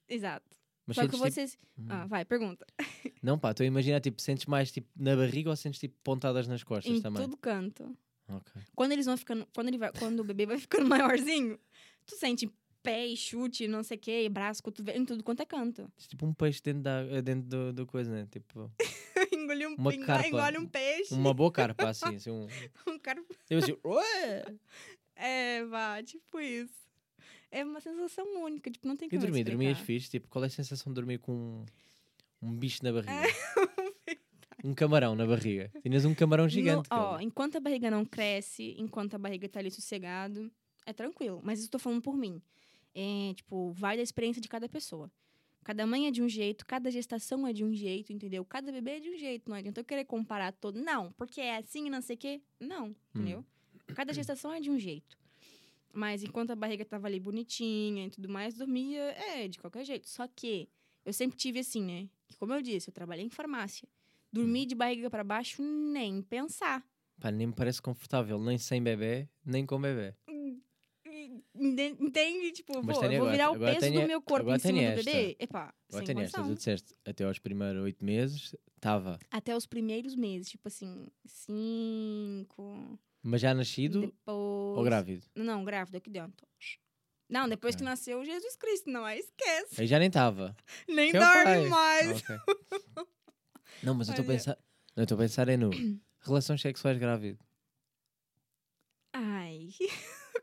[0.08, 0.56] exato.
[0.86, 1.58] Mas Só que tipo- vocês...
[1.78, 1.86] Hum.
[1.88, 2.64] Ah, vai, pergunta.
[3.22, 6.46] Não, pá, estou a imaginar, tipo, sentes mais tipo, na barriga ou sentes tipo pontadas
[6.46, 7.22] nas costas em também?
[7.22, 7.96] todo canto.
[8.28, 8.62] Ok.
[8.74, 9.46] Quando eles vão ficando...
[9.54, 11.58] Quando, ele vai, quando o bebê vai ficando maiorzinho,
[12.06, 12.50] tu sente
[12.82, 15.90] pé e chute, não sei o que, braço, cotovelo, em tudo quanto é canto.
[16.08, 18.26] Tipo um peixe dentro, da, eh, dentro do, do coisa, né?
[18.30, 18.70] Tipo,
[19.32, 20.28] engole um, Uma engole, carpa.
[20.28, 22.16] engole um peixe, uma boa carpa, assim.
[22.16, 22.46] assim um...
[22.88, 23.22] um cara...
[23.50, 24.44] Eu assim, ué!
[25.20, 26.72] É, vá, tipo isso.
[27.50, 29.86] É uma sensação única, tipo, não tem E como dormir, dormias explicar.
[29.86, 30.10] fixe?
[30.10, 31.64] Tipo, qual é a sensação de dormir com um,
[32.40, 33.12] um bicho na barriga?
[33.12, 34.16] É.
[34.62, 35.72] um camarão na barriga.
[35.82, 36.88] Tinhas um camarão gigante.
[36.90, 37.22] No- ó, cara.
[37.24, 40.48] enquanto a barriga não cresce, enquanto a barriga tá ali sossegado,
[40.86, 41.40] é tranquilo.
[41.42, 42.40] Mas isso eu tô falando por mim.
[43.00, 45.08] É, tipo, vai da experiência de cada pessoa.
[45.62, 48.44] Cada mãe é de um jeito, cada gestação é de um jeito, entendeu?
[48.44, 49.48] Cada bebê é de um jeito.
[49.48, 50.80] Não adianta eu querer comparar todo.
[50.80, 52.40] Não, porque é assim e não sei o quê.
[52.58, 53.44] Não, entendeu?
[53.94, 55.16] Cada gestação é de um jeito.
[55.92, 60.08] Mas enquanto a barriga tava ali bonitinha e tudo mais, dormia, é, de qualquer jeito.
[60.08, 60.68] Só que
[61.04, 62.08] eu sempre tive assim, né?
[62.26, 63.88] Que como eu disse, eu trabalhei em farmácia.
[64.32, 66.84] Dormir de barriga para baixo, nem pensar.
[67.20, 70.14] Pá, nem me parece confortável, nem sem bebê, nem com bebê.
[71.54, 72.52] Ente- Entende?
[72.52, 74.84] Tipo, Mas vou agora- virar o agora peso tenho- do meu corpo em cima do
[74.84, 75.04] esta.
[75.10, 75.36] bebê.
[75.38, 76.44] Epá, Agora sem esta, condição.
[76.46, 79.18] tu disseste, até aos primeiros oito meses, estava.
[79.30, 82.98] Até os primeiros meses, tipo assim, cinco.
[83.22, 84.18] Mas já nascido depois...
[84.26, 85.26] ou grávido?
[85.34, 86.46] Não, grávida, aqui dentro.
[87.28, 87.90] Não, depois que Ok.
[87.90, 89.80] nasceu Jesus Cristo, não, aí esquece.
[89.82, 90.56] Aí já nem estava.
[90.88, 92.22] Nem Que é o dorme mais.
[92.22, 92.36] Ok.
[93.82, 94.58] Não, mas eu estou a pensar.
[94.96, 95.70] Eu estou a pensar é no
[96.20, 97.38] relações sexuais grávido.
[99.12, 99.68] Ai,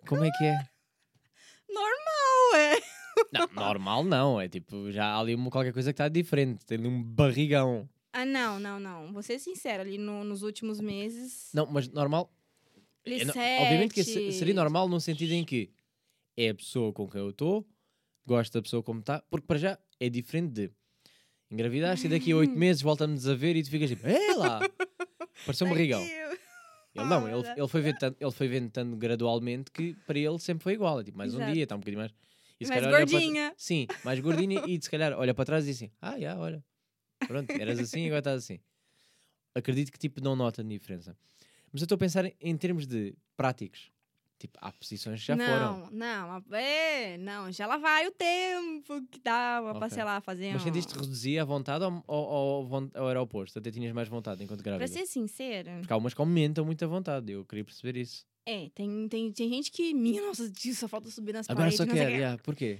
[0.07, 0.69] Como é que é?
[1.75, 2.81] normal, é.
[3.31, 6.77] Não, normal não, é tipo, já há ali uma, qualquer coisa que está diferente, tem
[6.77, 7.87] ali um barrigão.
[8.13, 9.11] Ah, não, não, não.
[9.13, 11.49] Vou ser sincera, ali no- nos últimos meses.
[11.53, 12.31] Não, mas normal,
[13.37, 15.71] é obviamente que se- seria normal no sentido em que
[16.37, 17.67] é a pessoa com quem eu estou,
[18.25, 20.71] gosto da pessoa como está, porque para já é diferente de
[21.51, 24.59] engravidaste e daqui a oito meses voltamos a ver e tu ficas tipo, é lá,
[25.45, 26.01] pareceu um barrigão.
[26.95, 30.17] Ele não, Ah, ele, ele, foi vendo tanto, ele foi vendo tanto gradualmente que para
[30.17, 31.01] ele sempre foi igual.
[31.01, 31.53] É tipo, mais um Exato.
[31.53, 32.13] dia, está um bocadinho mais.
[32.59, 33.53] E Mais olha para- gordinha.
[33.57, 36.63] Sim, mais gordinha e se calhar olha para trás e diz assim: Ah, já, olha.
[37.27, 38.59] Pronto, eras assim e agora estás assim.
[39.53, 41.17] Acredito que tipo não nota a diferença.
[41.71, 43.91] Mas eu estou a pensar em, em termos de práticos.
[44.37, 45.89] Tipo, há posições que já não, foram.
[45.91, 49.95] Não, é, não, já lá vai o tempo que dava pra, Ok.
[49.95, 50.65] sei lá, fazer Mas um...
[50.65, 53.57] sentiste reduzir a vontade ou, ou, ou, ou era o oposto?
[53.59, 54.87] Até tinhas mais vontade enquanto Pra grávida?
[54.91, 57.31] ser sincera, Porque há umas que aumentam muito a vontade.
[57.31, 58.25] Eu queria perceber isso.
[58.45, 61.85] é, tem, tem, tem gente que, minha nossa, só falta subir nas Agora paredes, só
[61.85, 62.55] não sei o quero.
[62.55, 62.79] quê.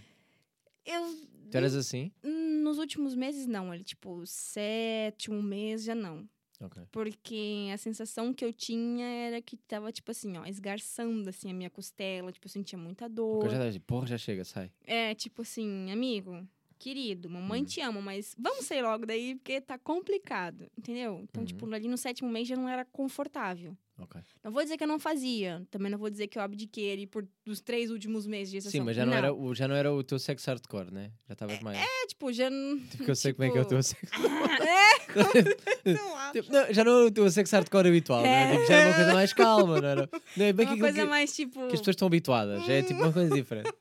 [0.86, 1.00] Yeah?
[1.08, 1.16] Eu,
[1.52, 2.12] Tu eras assim?
[2.22, 6.28] nos últimos meses, não, ele, tipo, sétimo mês, já não.
[6.62, 6.84] Ok.
[6.92, 11.54] Porque a sensação que eu tinha era que tava, tipo assim, ó, esgarçando, assim, a
[11.54, 13.40] minha costela, tipo, eu sentia muita dor.
[13.40, 14.72] Porque já porra, já chega, sai.
[14.86, 16.48] É, tipo assim, amigo,
[16.78, 17.66] querido, mamãe Hum.
[17.66, 21.20] te ama, mas vamos sair logo daí porque tá complicado, entendeu?
[21.24, 21.46] Então, Uhum.
[21.48, 23.76] tipo, ali no sétimo mês já não era confortável.
[23.98, 24.20] Ok.
[24.44, 27.08] Não vou dizer que eu não fazia, também não vou dizer que eu abdiquei ali
[27.08, 28.80] por dos três últimos meses de gestação.
[28.82, 31.12] Sim, mas já não, Era, o, já não era o teu sexo hardcore, né?
[31.30, 31.78] Já estavas mais.
[31.78, 32.78] É, tipo, já não...
[32.98, 34.06] Porque eu sei como é que é o teu sexo.
[34.16, 35.16] é,
[35.94, 36.32] não.
[36.34, 38.52] Tipo, não, já não é o teu sexo hardcore habitual, né?
[38.58, 40.10] Tipo, já é uma coisa mais calma, não era?
[40.36, 41.60] Não é bem uma aquilo coisa que, mais, tipo...
[41.68, 43.72] que as pessoas estão habituadas, já é tipo uma coisa diferente.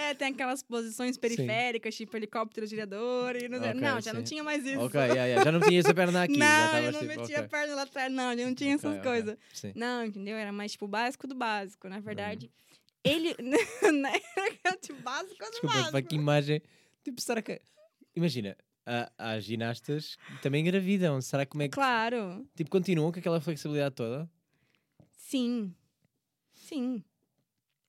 [0.00, 4.20] É, tem aquelas posições periféricas, tipo helicóptero girador e não, sei- Ok, não já não
[4.20, 4.26] sim.
[4.26, 4.80] tinha mais isso.
[4.80, 5.44] ok, yeah, yeah.
[5.44, 6.36] já não tinha essa perna aqui.
[6.38, 7.44] não, eu não tipo, metia ok.
[7.44, 9.38] a perna lá atrás, não, já não tinha Ok, essas coisas.
[9.52, 9.72] Sim.
[9.74, 10.36] Não, entendeu?
[10.36, 11.88] Era mais tipo o básico do básico.
[11.88, 12.50] Na verdade,
[13.04, 13.34] ele.
[13.92, 14.12] né?
[14.64, 15.90] Era tipo básico do Desculpa, básico.
[15.92, 16.62] para que imagem.
[17.04, 17.60] Tipo, será que.
[18.16, 18.56] Imagina,
[19.18, 21.20] há ginastas também engravidam.
[21.20, 21.74] Será como é que.
[21.74, 22.46] Claro.
[22.56, 24.28] Tipo, continuam com aquela flexibilidade toda?
[25.12, 25.74] Sim.
[26.54, 27.04] Sim.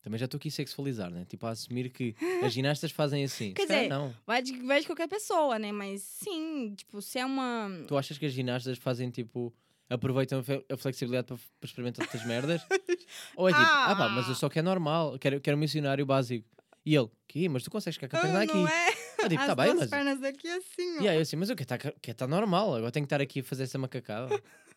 [0.02, 1.26] Também já estou aqui a sexualizar, né?
[1.30, 3.54] Tipo, a assumir que as ginastas fazem assim.
[3.54, 4.14] Quer dizer, não.
[4.26, 5.72] Vai de, vai de qualquer pessoa, né?
[5.72, 7.70] Mas sim, tipo, se é uma.
[7.88, 9.54] Tu achas que as ginastas fazem tipo.
[9.90, 12.62] aproveitam a flexibilidade para, experimentar outras merdas?
[13.36, 14.36] Ou é tipo, ah, pá, mas eu Ah.
[14.36, 16.48] só quero normal, quero, quero um missionário básico.
[16.84, 17.48] E ele, que?
[17.48, 18.54] Mas tu consegues ficar com a Ah, perna aqui.
[18.56, 18.90] Não é?
[19.20, 19.88] Eu digo, As tá bem, mas.
[19.90, 21.02] pernas aqui assim, ó.
[21.04, 23.22] E aí eu assim, mas eu quero estar quer tá normal, agora tenho que estar
[23.22, 24.30] aqui a fazer essa macacada.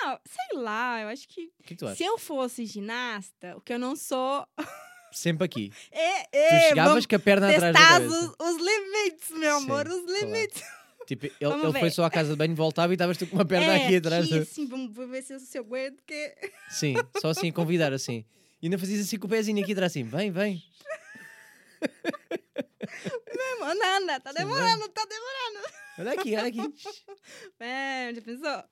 [0.00, 1.98] O Não, sei lá, eu acho que que é que tu achas?
[1.98, 4.46] se eu fosse ginasta, o que eu não sou.
[5.12, 5.72] Sempre aqui.
[5.90, 8.14] É, Tu é, chegavas com a perna atrás da cabeça.
[8.40, 10.26] os, os limites, meu amor, Sim, os claro.
[10.26, 10.62] limites.
[11.06, 13.44] Tipo, ele, ele foi só à casa de banho, voltava e estavas tu com uma
[13.44, 14.26] perna é, aqui atrás.
[14.28, 16.34] do- assim, vamos ver se eu, se eu aguento, porque...
[16.70, 18.24] Sim, só assim, convidar assim.
[18.62, 20.62] E ainda fazias assim com o pezinho aqui atrás, assim, vem, vem.
[23.60, 25.72] Mano, anda, tá demorando, tá demorando.
[25.98, 26.58] Olha aqui, olha aqui.
[27.60, 28.64] É, já pensou?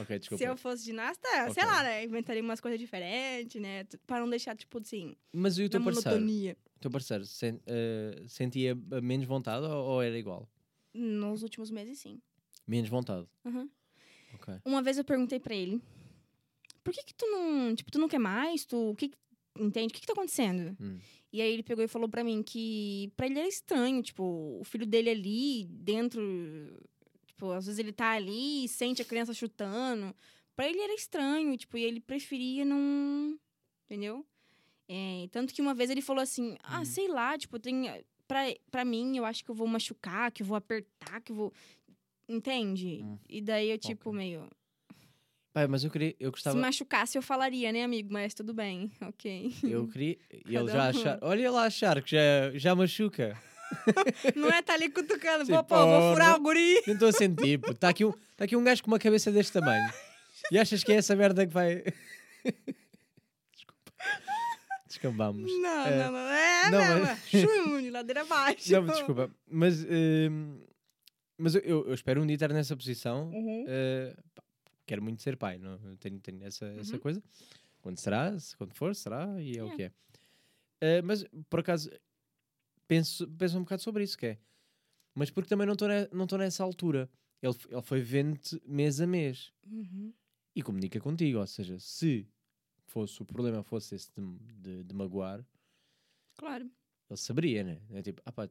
[0.00, 0.42] ok, desculpa.
[0.42, 1.54] Se eu fosse ginasta, Ok.
[1.54, 2.04] sei lá, né?
[2.04, 3.84] Inventaria umas coisas diferentes, né?
[4.06, 6.10] Pra não deixar, tipo, assim, Mas e o teu parceiro?
[6.20, 6.56] monotonia.
[6.76, 10.48] O teu parceiro sen- eh, sentia menos vontade ou, ou era igual?
[10.94, 12.20] Nos últimos meses, sim.
[12.66, 13.26] Menos vontade.
[13.44, 13.68] Uhum.
[14.34, 14.54] Ok.
[14.64, 15.82] Uma vez eu perguntei pra ele,
[16.82, 18.64] por que que tu não, tipo, tu não quer mais?
[18.64, 19.18] Tu, o que que-
[19.58, 19.88] entende?
[19.88, 20.74] O que que tá acontecendo?
[20.80, 20.98] Hum.
[21.32, 24.64] E aí ele pegou e falou pra mim que pra ele era estranho, tipo, o
[24.64, 26.20] filho dele ali dentro,
[27.26, 30.14] tipo, às vezes ele tá ali e sente a criança chutando.
[30.56, 33.38] Pra ele era estranho, tipo, e ele preferia não,
[33.86, 34.26] entendeu?
[34.88, 36.84] É, tanto que uma vez ele falou assim, ah, Hum.
[36.84, 37.84] sei lá, tipo, tem
[38.26, 41.36] pra, pra mim, eu acho que eu vou machucar, que eu vou apertar, que eu
[41.36, 41.52] vou
[42.28, 43.02] entende?
[43.04, 43.18] Hum.
[43.28, 44.18] E daí eu tipo Ok.
[44.18, 44.48] meio
[45.52, 48.90] Pai, mas eu queria, eu gostava, se machucasse eu falaria, né, amigo, mas tudo bem.
[49.02, 49.52] OK.
[49.64, 53.36] eu queria, e ele já achar, olha ele a achar que já, já machuca.
[54.36, 56.82] Não é tá ali cutucando, Sim, pô, pô, vou furar não- o guri.
[56.86, 57.70] Nem estou a sentir, pô.
[57.72, 59.92] Está aqui, um, tá aqui um gajo com uma cabeça deste tamanho.
[60.52, 61.84] E achas que é essa merda que vai.
[63.52, 63.92] Desculpa.
[64.88, 65.52] Descambamos.
[65.60, 66.18] Não, É, não, não.
[66.18, 68.72] É, não, não, mas- Chune, ladeira abaixo.
[68.72, 69.30] Não, desculpa.
[69.48, 70.60] Mas, hum,
[71.38, 73.30] mas eu, eu- espero um dia estar nessa posição.
[73.30, 73.64] Uhum.
[73.64, 74.16] Uh,
[74.90, 75.78] quero muito ser pai, não?
[75.84, 76.98] Eu tenho, tenho essa, essa Uhum.
[77.00, 77.22] coisa.
[77.80, 79.76] Quando será, se- quando for, será, e é, o É.
[79.76, 79.92] que é.
[80.82, 81.88] Uh, mas, por acaso,
[82.88, 84.38] penso, penso um bocado sobre isso, que é.
[85.14, 87.08] Mas porque também não estou ne- não nessa altura.
[87.40, 90.12] Ele, ele foi vendo mês a mês Uhum.
[90.56, 91.38] e comunica contigo.
[91.38, 92.26] Ou seja, se
[92.86, 95.44] fosse o problema fosse esse de, de, de magoar,
[96.36, 96.68] Claro.
[97.08, 97.80] ele saberia, né?
[97.92, 98.48] É tipo, ah pá,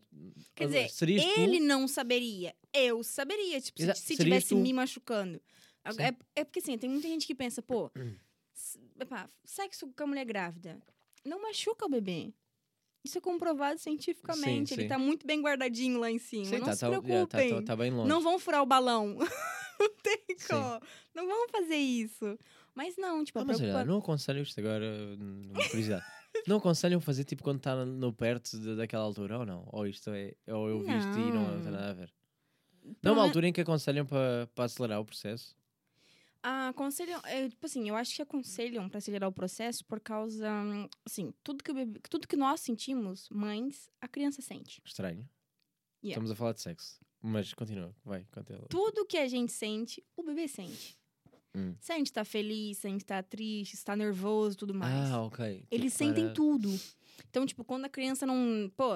[0.55, 1.39] Quer dizer, serias tu?
[1.41, 2.55] Ele não saberia.
[2.73, 4.57] Eu saberia, tipo, se, Exa- se serias tivesse tu?
[4.57, 5.41] me machucando.
[5.85, 8.15] É, é porque assim, tem muita gente que pensa, pô, Hum.
[8.99, 10.79] epá, sexo com a mulher grávida
[11.25, 12.33] não machuca o bebê.
[13.03, 14.73] Isso é comprovado cientificamente.
[14.73, 14.87] Ele sim.
[14.89, 16.45] tá muito bem guardadinho lá em cima.
[16.45, 17.49] Sim, não tá, se tá, já, tá, preocupem.
[17.55, 18.09] tá, tá bem longe.
[18.09, 19.15] Não vão furar o balão.
[19.79, 20.81] não tem como.
[21.15, 22.37] Não vão fazer isso.
[22.75, 24.85] Mas não, tipo, Ah, a mas olha, preocupa- não aconselho isto agora,
[25.19, 26.05] hum, uma curiosidade.
[26.47, 29.67] não aconselham fazer tipo quando está no perto de- daquela altura ou não?
[29.71, 31.71] Ou isto é, ou eu vi isto e não tem Não.
[31.71, 32.13] nada a ver.
[33.01, 35.55] Não é uma altura em que aconselham para acelerar o processo?
[36.41, 40.47] Aconselham, é, tipo assim, eu acho que aconselham para acelerar o processo por causa,
[41.05, 44.81] assim, tudo que, bebê- tudo que nós sentimos, mães, a criança sente.
[44.85, 45.27] Estranho.
[46.01, 46.11] Yeah.
[46.13, 46.97] Estamos a falar de sexo.
[47.21, 48.65] Mas continua, vai, continua.
[48.69, 50.97] Tudo que a gente sente, o bebê sente.
[51.53, 51.75] Hum.
[51.81, 55.11] Se a gente tá feliz, se a gente tá triste, se tá nervoso, tudo mais.
[55.11, 55.65] Ah, ok.
[55.69, 56.69] Eles Tipo, sentem para- tudo.
[57.29, 58.93] Então, tipo, quando a criança não, pô,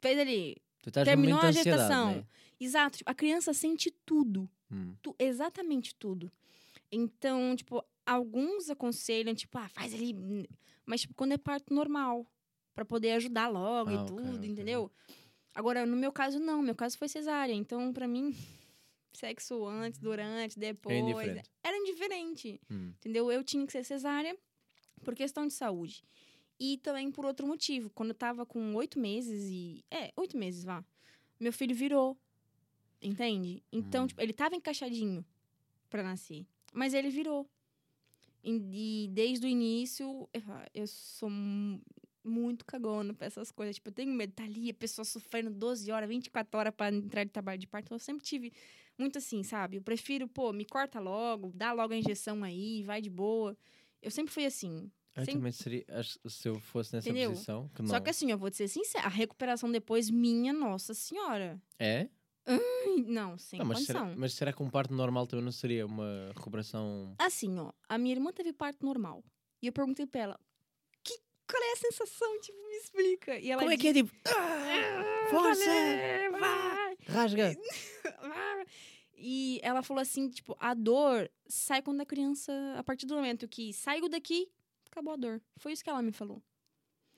[0.00, 0.56] fez ali,
[0.86, 2.16] num terminou a gestação.
[2.16, 2.26] né?
[2.60, 4.48] exato, tipo, a criança sente tudo.
[4.70, 4.94] Hum.
[5.02, 6.30] Tu- exatamente tudo.
[6.90, 10.14] Então, tipo, alguns aconselham, tipo, ah, faz ali.
[10.86, 12.26] Mas, tipo, quando é parto normal.
[12.74, 14.48] Pra poder ajudar logo Ah, e tudo, ok.
[14.50, 14.90] entendeu?
[15.54, 16.60] Agora, no meu caso, não.
[16.60, 17.52] Meu caso foi cesárea.
[17.54, 18.34] Então, pra mim,
[19.12, 20.96] sexo antes, durante, depois.
[20.98, 21.48] indiferente.
[21.62, 22.60] Era indiferente.
[22.68, 22.92] Hum.
[22.98, 23.30] Entendeu?
[23.30, 24.36] Eu tinha que ser cesárea
[25.04, 26.02] por questão de saúde.
[26.58, 27.90] E também por outro motivo.
[27.90, 29.84] Quando eu tava com oito meses e.
[29.88, 30.84] É, oito meses, vá.
[31.38, 32.18] Meu filho virou.
[33.04, 33.62] Entende?
[33.70, 34.06] Então, Hum.
[34.06, 35.24] tipo, ele tava encaixadinho
[35.90, 36.46] pra nascer.
[36.72, 37.48] Mas ele virou.
[38.42, 40.42] E, e desde o início, eu,
[40.74, 41.80] eu sou mu-
[42.24, 43.76] muito cagona pra essas coisas.
[43.76, 44.32] Tipo, eu tenho medo.
[44.32, 47.86] Tá ali a pessoa sofrendo 12 horas, 24 horas pra entrar de trabalho de parto.
[47.86, 48.52] Então, eu sempre tive
[48.98, 49.76] muito assim, sabe?
[49.76, 53.56] Eu prefiro, pô, me corta logo, dá logo a injeção aí, vai de boa.
[54.00, 54.90] Eu sempre fui assim.
[55.16, 57.30] Eu Sem- também seria, acho, se eu fosse nessa Entendeu?
[57.30, 57.86] posição, que.
[57.86, 61.60] Só que assim, eu vou te ser sincera, a recuperação depois, minha nossa senhora.
[61.78, 62.08] É?
[62.46, 64.04] Ai, Não, sem Não, mas, condição.
[64.06, 67.14] será, mas será que um parto normal também não seria uma recuperação...
[67.18, 69.24] Assim, ó, a minha irmã teve parto normal.
[69.62, 70.40] E eu perguntei pra ela,
[71.02, 71.16] que,
[71.48, 72.40] qual é a sensação?
[72.40, 73.38] Tipo, me explica.
[73.38, 74.10] E ela Como é que é, tipo...
[74.28, 75.64] "Ah, Força!
[75.64, 77.56] valeu, vai, Rasga!
[78.20, 78.66] vai."
[79.16, 83.48] E ela falou assim, tipo, a dor sai quando a criança, a partir do momento
[83.48, 84.50] que saiu daqui,
[84.90, 85.40] acabou a dor.
[85.56, 86.42] Foi isso que ela me falou.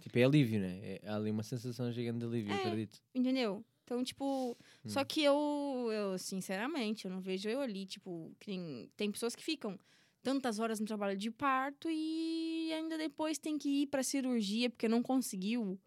[0.00, 0.78] Tipo, é alívio, né?
[0.82, 2.56] É, há ali uma sensação gigante de alívio, É.
[2.58, 3.00] acredito.
[3.14, 3.64] Entendeu?
[3.86, 5.04] Então, tipo, só Hum.
[5.04, 9.44] que eu, eu, sinceramente, eu não vejo eu ali, tipo, que nem- tem pessoas que
[9.44, 9.78] ficam
[10.24, 14.88] tantas horas no trabalho de parto e ainda depois tem que ir pra cirurgia porque
[14.88, 15.78] não conseguiu.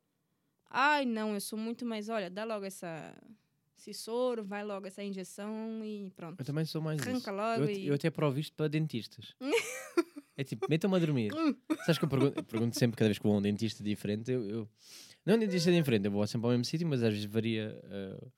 [0.69, 3.13] Ai, não, eu sou muito mais, olha, dá logo essa,
[3.77, 6.39] esse soro, vai logo essa injeção e pronto.
[6.39, 7.09] Eu também sou mais isso.
[7.09, 7.87] Arranca logo Eu, e...
[7.87, 9.35] eu até provo isto para dentistas.
[10.37, 11.31] é tipo, metam-me a dormir.
[11.85, 14.31] Sabes que eu pergunto, eu pergunto sempre, cada vez que vou a um dentista diferente,
[14.31, 14.69] eu, eu-
[15.25, 17.79] não é um dentista diferente, eu vou sempre ao mesmo sítio, mas às vezes varia
[17.85, 18.31] uh,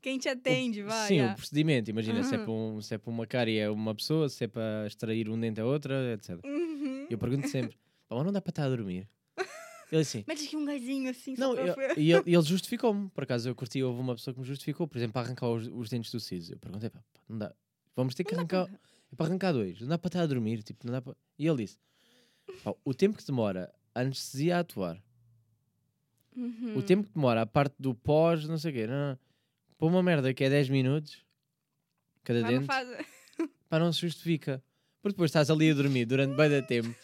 [0.00, 1.08] Quem te atende, vai.
[1.08, 1.90] sim, o procedimento.
[1.90, 2.44] Imagina, se, é Uhum.
[2.44, 5.38] para um, se é para uma cárie é uma pessoa, se é para extrair um
[5.38, 6.40] dente é outra, etc.
[6.44, 7.06] Uhum.
[7.10, 7.76] Eu pergunto sempre,
[8.08, 9.08] "Pá, mas não dá para estar a dormir?
[9.90, 13.08] Ele assim, Mete aqui um gazinho assim, não, eu- e ele, ele justificou-me.
[13.08, 15.66] Por acaso eu curti, houve uma pessoa que me justificou, por exemplo, para arrancar os,
[15.66, 16.52] os dentes do siso.
[16.52, 17.54] Eu perguntei, pá, não dá.
[17.96, 18.68] Vamos ter que arrancar.
[19.10, 19.80] É para arrancar dois.
[19.80, 20.62] Não dá para estar a dormir.
[20.62, 21.16] Tipo, não dá para...
[21.38, 21.78] E ele disse:
[22.84, 25.02] o tempo que demora a anestesia a atuar,
[26.38, 26.76] Uhum.
[26.78, 29.18] o tempo que demora a parte do pós, não sei o quê, não,
[29.80, 29.88] não.
[29.88, 31.24] uma merda que é 10 minutos,
[32.22, 32.96] cada uma dente, fase-
[33.68, 34.62] pá, não se justifica.
[35.02, 36.94] Porque depois estás ali a dormir durante bem da tempo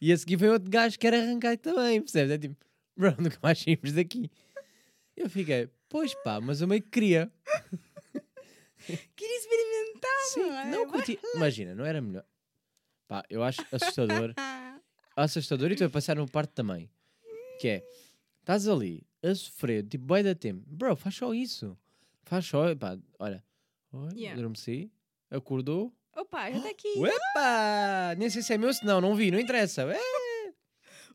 [0.00, 2.30] e a seguir vem outro gajo que quer arrancar também, percebes?
[2.32, 2.56] É tipo,
[2.96, 4.30] bro, nunca mais saímos daqui.
[5.16, 7.32] Eu fiquei, pois pá, mas eu meio que queria.
[9.16, 10.70] Queria experimentar, Sim, mano.
[10.70, 11.18] não curti.
[11.34, 12.24] Imagina, não era melhor.
[13.08, 14.34] Pá, eu acho assustador.
[15.16, 16.90] Assustador e estou a passar no parte também.
[17.60, 17.84] Que é,
[18.44, 20.62] estás ali a sofrer, tipo, bem da tempo.
[20.66, 21.76] Bro, faz só isso.
[22.24, 23.42] Faz só, pá, olha.
[23.92, 24.38] Oi, Yeah.
[24.38, 24.90] adormeci,
[25.30, 25.92] acordou.
[26.16, 26.88] Opa, já tá aqui.
[26.98, 28.14] Uepa!
[28.18, 29.82] Nem sei se é meu, se não, não vi, não interessa.
[29.82, 29.98] É,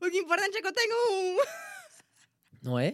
[0.02, 1.36] O que é importante é que eu tenho um.
[2.62, 2.92] não é?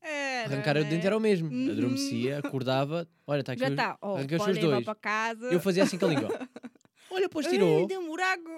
[0.00, 0.88] Era, Arrancar o né?
[0.88, 1.48] dente era o mesmo.
[1.50, 1.70] Uhum.
[1.70, 3.06] Adormecia, acordava.
[3.26, 3.98] Olha, está aqui Já os- tá.
[4.00, 5.52] Ó, arranquei os pode seus levar dois.
[5.52, 6.28] Eu fazia assim com a língua.
[7.10, 7.86] Olha, pois Ai, tirou.
[7.86, 8.50] deu um buraco.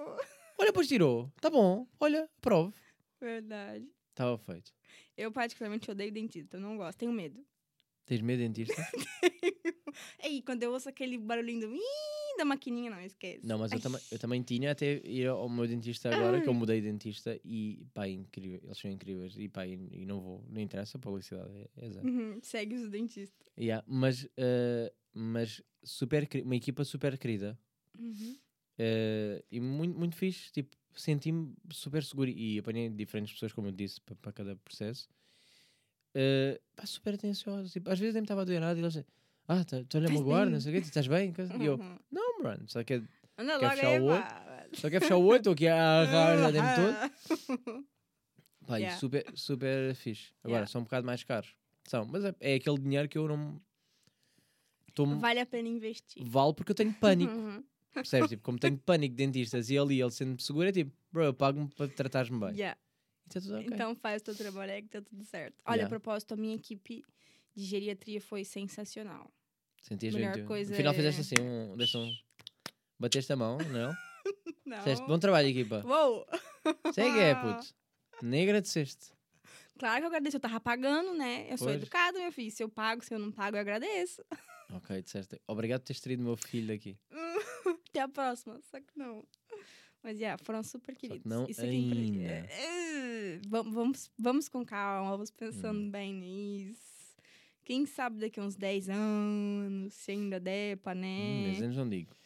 [0.58, 1.30] Olha, pois tirou.
[1.40, 1.86] Tá bom.
[1.98, 2.74] Olha, prove.
[3.20, 3.88] Verdade.
[4.10, 4.72] Estava feito.
[5.16, 7.44] Eu particularmente odeio dentista, eu não gosto, tenho medo.
[8.06, 8.74] Tens medo, dentista?
[10.22, 11.74] Ei, quando eu ouço aquele barulhinho do...
[11.74, 13.46] Ih, da maquininha, não esquece.
[13.46, 16.54] Não, mas eu, também, eu também tinha até ir ao meu dentista agora, que eu
[16.54, 20.20] mudei de dentista e pá, é incrível, eles são incríveis e pá, e, e não
[20.20, 22.08] vou, não interessa, publicidade é, é zero.
[22.08, 23.46] Uhum, segue os dentistas.
[23.58, 27.58] Yeah, mas, eh, mas super, uma equipa super querida
[27.98, 28.36] Uhum.
[28.78, 33.72] eh, e muito, muito fixe, tipo, senti-me super seguro e apanhei diferentes pessoas, como eu
[33.72, 35.08] disse, pa- para cada processo.
[36.76, 38.96] Pá, super atenciosos, tipo, às vezes nem me estava a doer nada e eles
[39.48, 41.32] ah, tá- tu olha a magoar, bem?" não sei o quê, estás bem?
[41.60, 41.98] E eu, Uhum.
[42.10, 43.02] não, mano, só que
[43.38, 44.22] Anda Quer fechar aí, o olho?
[44.22, 44.66] pá.
[44.74, 47.86] Só quer fechar o olho, estou aqui a agarrar o tempo todo.
[48.66, 48.98] Pá, Yeah.
[48.98, 50.32] super, super fixe.
[50.44, 50.66] Agora, Yeah.
[50.70, 51.56] são um bocado mais caros.
[51.88, 53.60] São, mas é, é aquele dinheiro que eu não.
[54.94, 56.22] Tomo, Vale a pena investir.
[56.24, 57.32] vale porque eu tenho pânico.
[57.32, 57.64] Uhum.
[57.92, 58.28] Percebes?
[58.30, 61.34] Tipo, como tenho pânico de dentistas e ali ele sendo seguro, é tipo, bro, eu
[61.34, 62.50] pago-me para tratares-me bem.
[62.50, 62.78] Yeah.
[63.24, 63.68] E está tudo ok.
[63.72, 65.56] Então faz o teu trabalho aí que tá tudo certo.
[65.64, 65.86] Olha, Yeah.
[65.86, 67.02] a propósito, a minha equipe
[67.56, 69.30] de geriatria foi sensacional.
[69.82, 72.12] Sentias melhor tu- coisa No final é- fizeste assim, um, deste um.
[72.98, 73.92] Bateste a mão, não?
[74.66, 74.78] Não.
[74.78, 75.82] Disseste, bom trabalho, equipa.
[75.84, 76.24] Uou!
[76.94, 77.74] Segue é, puto.
[78.22, 79.06] Nem agradeceste.
[79.78, 80.36] Claro que eu agradeço.
[80.36, 81.46] Eu tava pagando, né?
[81.50, 81.80] Eu sou Pois.
[81.80, 82.50] educada, meu filho.
[82.52, 84.22] Se eu pago, se eu não pago, eu agradeço.
[84.72, 85.40] Ok, disseste.
[85.46, 86.96] Obrigado por teres traído o meu filho daqui.
[87.90, 88.60] Até a próxima.
[88.70, 89.24] Só que não.
[90.02, 91.26] Mas, yeah, foram super que queridos.
[91.30, 92.22] não Isso aqui é impre- ainda.
[92.50, 95.90] É, Vamos, vamos, vamos com calma, vamos pensando Hum.
[95.90, 96.80] bem nisso.
[97.64, 101.42] Quem sabe daqui a uns 10 anos, se ainda der pra, Hum, né?
[101.50, 102.16] 10 anos não digo.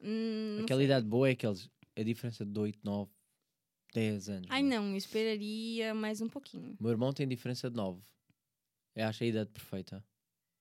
[0.00, 0.86] Hum, não Aquela sei.
[0.86, 1.70] idade boa é aqueles.
[1.96, 3.10] A diferença de 8, 9,
[3.94, 4.48] 10 anos.
[4.50, 4.88] Ai, mano.
[4.88, 6.76] não, esperaria mais um pouquinho.
[6.80, 8.00] Meu irmão tem diferença de 9.
[8.96, 10.04] Eu acho a idade perfeita.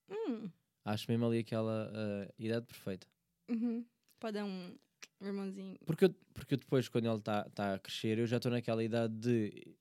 [0.10, 0.50] Hum,
[0.92, 3.08] Acho mesmo ali aquela ah, idade perfeita.
[3.50, 3.86] uhum.
[4.20, 4.76] Pode dar um
[5.22, 5.78] irmãozinho.
[5.86, 8.84] Porque eu, porque eu depois, quando ele está tá a crescer, eu já estou naquela
[8.84, 9.76] idade de.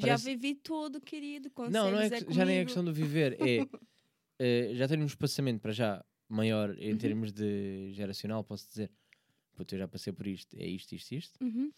[0.00, 1.50] parece- Já vivi tudo, querido.
[1.70, 3.36] Não, não é, conselhos que- já nem é questão de viver.
[3.40, 3.58] É,
[4.38, 6.98] eh, já tenho um espaçamento para já maior em Uhum.
[6.98, 8.90] termos de geracional, posso dizer.
[9.54, 11.44] Puta, eu já passei por isto, é isto, isto, isto.
[11.44, 11.70] Uhum.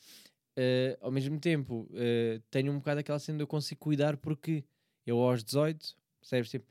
[0.56, 4.64] Eh, ao mesmo tempo, eh, tenho um bocado aquela cena de eu consigo cuidar porque
[5.06, 6.50] eu aos 18, percebes?
[6.50, 6.66] Tipo,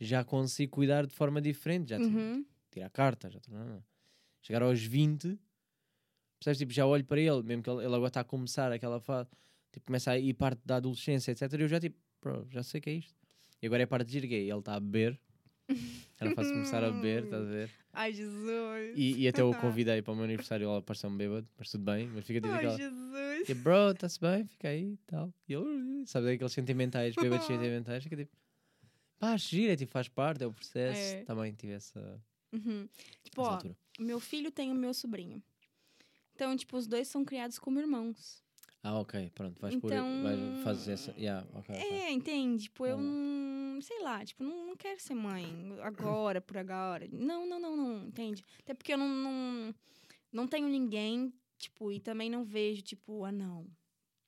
[0.00, 2.44] já consigo cuidar de forma diferente, já Uhum.
[2.70, 3.84] tirar carta, já não, não.
[4.42, 5.38] chegar aos 20,
[6.38, 6.58] percebes?
[6.58, 9.28] Tipo, já olho para ele, mesmo que ele, ele agora está a começar aquela fase,
[9.72, 11.52] tipo, começa a ir parte da adolescência, etc.
[11.60, 13.14] Eu já tipo, bro, já sei que é isto.
[13.62, 15.20] E agora é parte de gay, ele está a beber,
[16.18, 17.70] era fácil começar a beber, estás a ver?
[17.92, 18.92] Ai, Jesus.
[18.96, 22.06] E, e até o convidei para o meu aniversário, ele apareceu-me bêbado, mas tudo bem,
[22.08, 22.76] mas fica tipo Ai, aquela.
[22.78, 23.46] Jesus.
[23.46, 25.32] Tipo, bro, está-se bem, fica aí e tal.
[25.48, 28.30] E ele, sabe, aqueles sentimentais, bêbados sentimentais, fica tipo,
[29.20, 31.14] pá, é tipo, faz parte, é o processo.
[31.16, 31.22] É.
[31.24, 32.20] Também tive essa,
[32.52, 32.88] Uhum.
[33.22, 33.76] Tipo, essa ó, altura.
[34.00, 35.40] meu filho tem o meu sobrinho.
[36.34, 38.42] Então, tipo, os dois são criados como irmãos.
[38.82, 41.86] Ah, ok, pronto, vais por, Então- vais, fazes essa, yeah, ok, ok.
[41.90, 42.62] É, entende?
[42.64, 43.74] Tipo, eu Hum.
[43.74, 43.82] não.
[43.82, 45.44] Sei lá, tipo, não, não quero ser mãe
[45.82, 47.06] agora, por agora.
[47.12, 48.42] Não, não, não, não, entende?
[48.60, 49.74] Até porque eu não, não,
[50.32, 53.66] não tenho ninguém, tipo, e também não vejo, tipo, ah, não.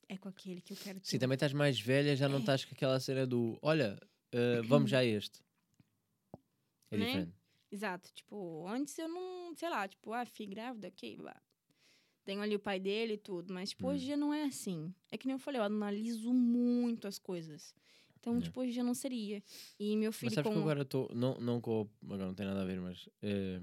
[0.08, 1.06] é com aquele que eu quero ter.
[1.06, 2.40] Sim, também estás mais velha, já não É.
[2.40, 3.98] estás com aquela cena do olha,
[4.32, 5.40] eh, vamos já a este.
[6.90, 7.06] É Né?
[7.06, 7.32] diferente.
[7.70, 8.10] Exato.
[8.14, 11.18] Tipo, antes eu não, sei lá, tipo, ah, fui grávida, ok.
[12.24, 13.90] Tenho ali o pai dele e tudo, mas, tipo, Hum.
[13.90, 14.94] hoje dia não é assim.
[15.10, 17.74] É que nem eu falei, eu analiso muito as coisas.
[18.20, 18.40] Então, É.
[18.40, 19.42] tipo, hoje dia não seria.
[19.78, 20.52] E meu filho Mas sabes com...
[20.52, 23.60] que eu agora estou, não, não com, agora não tem nada a ver, mas eh,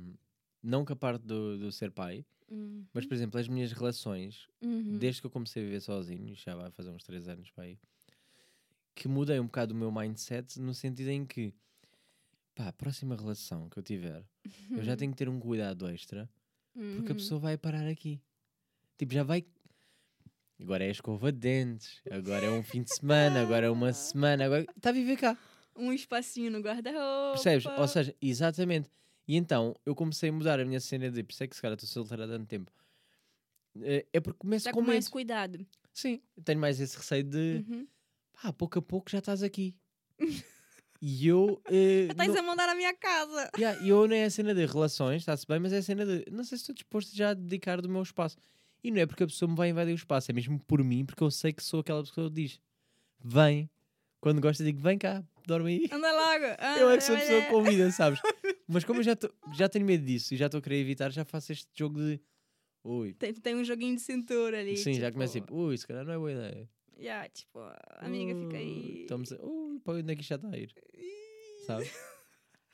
[0.62, 4.48] não com a parte do, do ser pai, Hum, mas por exemplo, as minhas relações,
[4.62, 4.98] uhum.
[4.98, 7.80] desde que eu comecei a viver sozinho, já vai fazer uns 3 anos para aí,
[9.00, 11.54] que mudei um bocado o meu mindset no sentido em que,
[12.54, 14.24] pá, a próxima relação que eu tiver,
[14.76, 16.30] eu já tenho que ter um cuidado extra,
[16.74, 17.18] porque a Uhum.
[17.18, 18.22] pessoa vai parar aqui.
[18.98, 19.46] Tipo, já vai.
[20.62, 24.46] Agora é escova de dentes, agora é um fim de semana, agora é uma semana,
[24.46, 25.38] agora está a viver cá.
[25.76, 27.32] Um espacinho no guarda-roupa.
[27.34, 27.66] Percebes?
[27.66, 28.90] Ou seja, exatamente.
[29.26, 31.62] E então eu comecei a mudar a minha cena de por isso é que se
[31.62, 32.70] calhar estou solteira há tanto tempo.
[33.82, 35.12] Eh, É porque começo Tá com com mais medo.
[35.12, 35.66] cuidado.
[35.94, 37.88] Sim, tenho mais esse receio de Uhum.
[38.42, 39.76] Pá, pouco a pouco já estás aqui.
[41.02, 41.62] e eu.
[41.72, 43.50] eh, Já estás não- a mandar na minha casa.
[43.58, 46.06] Yeah, e eu não é a cena de relações, está-se bem, mas é a cena
[46.06, 48.38] de não sei se estou disposto já a dedicar do meu espaço.
[48.84, 51.06] E não é porque a pessoa me vai invadir o espaço, é mesmo por mim,
[51.06, 52.60] porque eu sei que sou aquela pessoa que diz:
[53.24, 53.70] vem.
[54.22, 55.90] Quando gosta, digo: vem cá, dorme aí.
[55.92, 56.46] Anda logo.
[56.80, 58.20] Eu é que sou a anda, pessoa que convida, sabes?
[58.68, 61.10] Mas como eu já, tô- já tenho medo disso e já estou a querer evitar,
[61.12, 62.20] já faço este jogo de.
[62.84, 63.14] Ui.
[63.14, 64.78] Tem, tem um joguinho de cintura ali.
[64.78, 66.70] Sim, já tipo, começa tipo, ui, se calhar não é boa ideia.
[67.04, 67.60] Já, tipo,
[68.00, 69.02] amiga, fica Ui, aí.
[69.02, 69.42] Estamos a...
[69.44, 70.74] Ui, para onde é que isto já está a ir?
[71.66, 71.86] Sabe?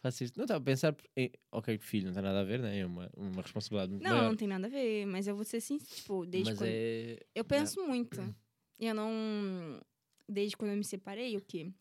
[0.01, 0.37] Faço isto.
[0.37, 0.95] Não estava a pensar.
[1.17, 2.77] em- Ok, filho, não tem nada a ver, né?
[2.79, 4.29] É uma, uma responsabilidade muito Não, maior.
[4.29, 6.69] não tem nada a ver, mas eu vou ser assim, tipo, desde Mas quando...
[6.69, 7.19] é.
[7.33, 8.35] Eu penso muito.
[8.79, 9.81] Eu não...
[10.27, 11.71] Desde quando eu me separei, o quê?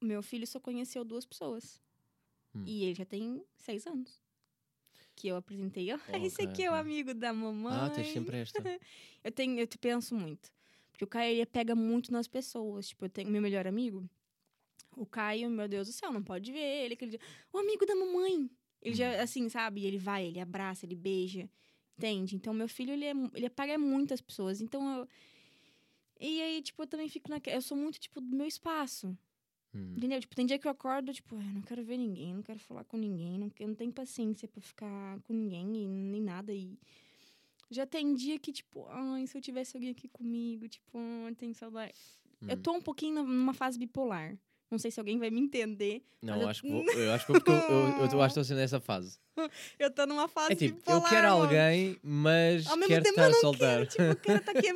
[0.00, 1.80] O meu filho só conheceu duas pessoas.
[2.54, 2.64] Hum.
[2.66, 4.20] E ele já tem seis anos.
[5.14, 5.92] Que eu apresentei.
[5.92, 7.72] ó, esse Ok, aqui é o amigo da mamãe.
[7.72, 8.62] Ah, tens sempre esta.
[9.24, 10.48] Eu tenho, eu te penso muito.
[10.98, 12.88] Porque o Caio, ele pega muito nas pessoas.
[12.88, 14.10] Tipo, eu tenho meu melhor amigo.
[14.96, 16.94] O Caio, meu Deus do céu, não pode ver ele.
[16.94, 17.20] Aquele dia,
[17.52, 18.50] o amigo da mamãe.
[18.82, 19.84] Ele já, assim, sabe?
[19.84, 21.48] Ele vai, ele abraça, ele beija.
[21.96, 22.34] Entende?
[22.34, 24.60] Então, meu filho, ele, é, ele pega muitas pessoas.
[24.60, 25.08] Então, eu...
[26.18, 27.40] E aí, tipo, eu também fico na...
[27.46, 29.16] Eu sou muito, tipo, do meu espaço.
[29.72, 29.94] Hum.
[29.96, 30.18] Entendeu?
[30.18, 32.58] Tipo, tem dia que eu acordo, tipo, "Ai, eu não quero ver ninguém, não quero
[32.58, 36.52] falar com ninguém, não, eu não tenho paciência pra ficar com ninguém e nem nada.
[36.52, 36.76] E
[37.70, 41.54] já tem dia que, tipo, ai, se eu tivesse alguém aqui comigo, tipo, ai, tenho
[41.54, 41.94] saudade.
[42.46, 42.62] Eu Hum.
[42.62, 44.38] tô um pouquinho numa fase bipolar.
[44.70, 46.02] Não sei se alguém vai me entender.
[46.22, 48.78] Não, eu- acho que vou, eu acho que eu, eu, eu, acho que sendo nessa
[48.80, 49.18] fase.
[49.78, 51.00] Eu tô numa fase É tipo, bipolar.
[51.00, 51.42] eu quero mano.
[51.44, 53.86] alguém, mas Ao mesmo quero tempo estar eu não solteiro.
[53.86, 54.68] quero, tipo, eu quero estar aqui.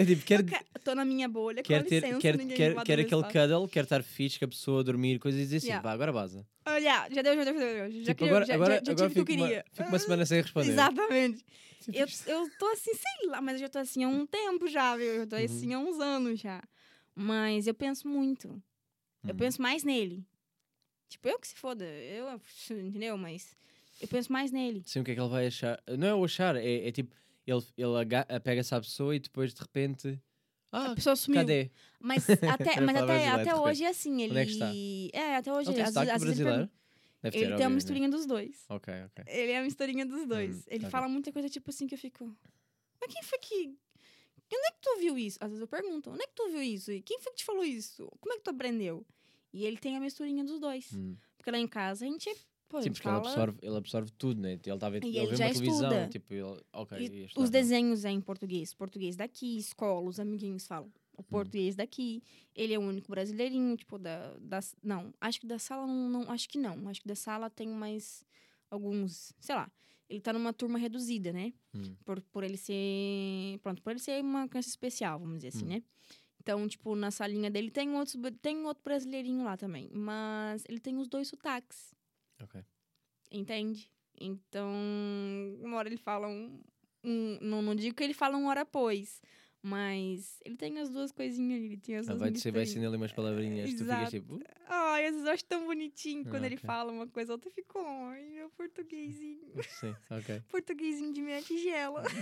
[0.00, 2.78] É tipo, quero, Eu eu tô na minha bolha, quero com ter, licença, o meu
[2.80, 5.86] aquele cuddle, quero estar fixe, com a pessoa dormir, coisas e dizer assim, Yeah.
[5.86, 6.46] vá, agora vaza.
[6.66, 7.90] Olha, já deu, já deu, já deu.
[7.90, 9.64] Já, Tipo, agora, já, agora, já, já agora tive o que eu fico, uma, queria.
[9.72, 10.70] fico uma semana sem responder.
[10.70, 11.44] Exatamente.
[11.80, 14.68] Tipo, Eu, eu tô assim, sei lá, mas eu já tô assim há um tempo
[14.68, 15.06] já, viu?
[15.06, 15.44] Eu tô Uhum.
[15.44, 16.62] assim há uns anos já.
[17.14, 18.48] Mas eu penso muito.
[19.26, 19.36] Eu Hum.
[19.36, 20.24] penso mais nele.
[21.10, 21.84] Tipo, eu que se foda.
[21.84, 22.40] Eu,
[22.70, 23.18] entendeu?
[23.18, 23.54] Mas
[24.00, 24.82] eu penso mais nele.
[24.86, 25.82] Sim, o que é que ele vai achar?
[25.98, 27.14] Não é o achar, é, é tipo,
[27.46, 30.20] ele, ele aga- apega-se à pessoa e depois de repente.
[30.72, 31.40] Ah, a pessoa sumiu.
[31.40, 31.70] cadê?
[31.98, 34.22] Mas até, mas até, até hoje é assim.
[34.22, 34.30] Ele...
[34.30, 34.70] Onde é que está?
[35.12, 35.68] É, até hoje.
[35.70, 36.70] Ele tem às ele brasileiro?
[37.22, 37.74] Deve Ele ter, tem uma obviamente.
[37.74, 38.64] misturinha dos dois.
[38.68, 39.24] Ok, ok.
[39.26, 40.58] Ele é a misturinha dos dois.
[40.58, 42.34] Hum, ele fala muita coisa tipo assim que eu fico.
[43.00, 43.54] Mas quem foi que.
[44.52, 45.38] Onde é que tu viu isso?
[45.40, 46.90] Às vezes eu pergunto, onde é que tu viu isso?
[46.90, 48.10] E quem foi que te falou isso?
[48.20, 49.06] Como é que tu aprendeu?
[49.52, 50.92] E ele tem a misturinha dos dois.
[50.94, 51.16] Hum.
[51.36, 52.30] Porque lá em casa a gente.
[52.72, 54.52] A Sim, gente porque ele fala- absorve, ele absorve tudo, né?
[54.52, 57.50] Ele estava ele, E vê ele uma televisão, tipo, ele, ok, E os não.
[57.50, 58.72] desenhos é em português.
[58.74, 60.86] Português daqui, escola, os amiguinhos falam.
[60.88, 60.92] Hum.
[61.18, 62.22] O português daqui.
[62.54, 64.60] Ele é o único brasileirinho, tipo, da, da.
[64.82, 66.30] Não, acho que da sala não, não.
[66.30, 66.88] Acho que não.
[66.88, 68.24] Acho que da sala tem mais
[68.70, 69.32] alguns.
[69.40, 69.70] Sei lá.
[70.08, 71.52] Ele tá numa turma reduzida, né?
[71.74, 71.94] Hum.
[72.04, 73.58] Por, por ele ser.
[73.62, 75.68] Pronto, por ele ser uma criança especial, vamos dizer assim, Hum.
[75.68, 75.82] né?
[76.40, 79.90] Então, tipo, na salinha dele tem, outros, tem outro brasileirinho lá também.
[79.92, 81.94] Mas ele tem os dois sotaques.
[82.42, 82.64] Ok.
[83.30, 83.90] Entende?
[84.20, 84.68] Então,
[85.62, 86.60] uma hora ele fala um.
[87.04, 89.22] um- não, não digo que ele fala uma hora após,
[89.62, 92.96] mas ele tem as duas coisinhas ele tem as Ah, duas vai dizer, vai ali
[92.96, 94.10] umas palavrinhas, tu ficas Exato.
[94.10, 97.32] tipo, uh, Ai, às vezes eu acho tão bonitinho quando Ah, ele fala uma coisa,
[97.32, 99.62] outra fica, ai, meu portuguesinho.
[99.68, 100.42] sim, ok.
[100.50, 102.02] Portuguesinho de minha tigela.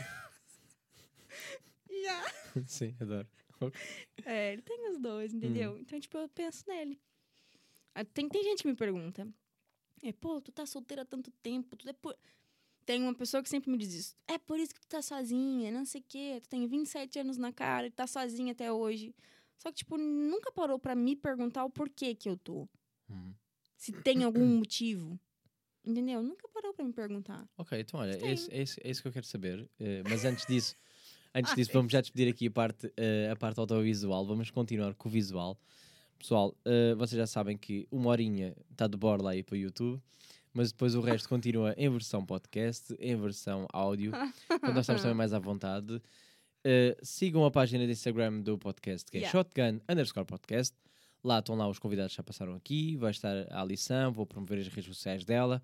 [2.05, 2.25] Já.
[2.67, 3.27] sim, adoro.
[4.25, 5.73] É, ele tem os dois, entendeu?
[5.75, 5.79] Hum.
[5.81, 7.01] Então, tipo, eu penso nele.
[7.95, 9.27] Ah, Tem, tem gente que me pergunta,
[10.03, 12.17] é, pô, tu tá solteira há tanto tempo, tu é por...
[12.85, 14.17] Tem uma pessoa que sempre me diz isso.
[14.27, 16.41] É por isso que tu tá sozinha, não sei o quê.
[16.43, 19.15] Tu tem 27 anos na cara e tá sozinha até hoje.
[19.59, 22.67] Só que, tipo, nunca parou pra me perguntar o porquê que eu tô.
[23.11, 23.35] Hum.
[23.77, 25.21] Se tem algum motivo.
[25.85, 26.23] Entendeu?
[26.23, 27.47] Nunca parou pra me perguntar.
[27.59, 29.69] Ok, então olha, é isso, é, isso, é isso que eu quero saber.
[29.79, 30.75] Eh, mas antes disso,
[31.35, 34.27] Antes disso, vamos já despedir aqui a parte, eh, a parte audiovisual.
[34.27, 35.59] Vamos continuar com o visual.
[36.19, 40.01] Pessoal, eh, vocês já sabem que uma horinha está de borla aí para o YouTube,
[40.53, 44.11] mas depois o resto continua em versão podcast, em versão áudio.
[44.49, 46.03] Portanto, nós estamos também mais à vontade.
[46.65, 49.39] Eh, sigam a página de Instagram do podcast, que é Yeah.
[49.39, 50.75] shotgun underscore podcast.
[51.23, 52.97] Lá estão lá os convidados que já passaram aqui.
[52.97, 55.63] Vai estar a lição, vou promover as redes sociais dela.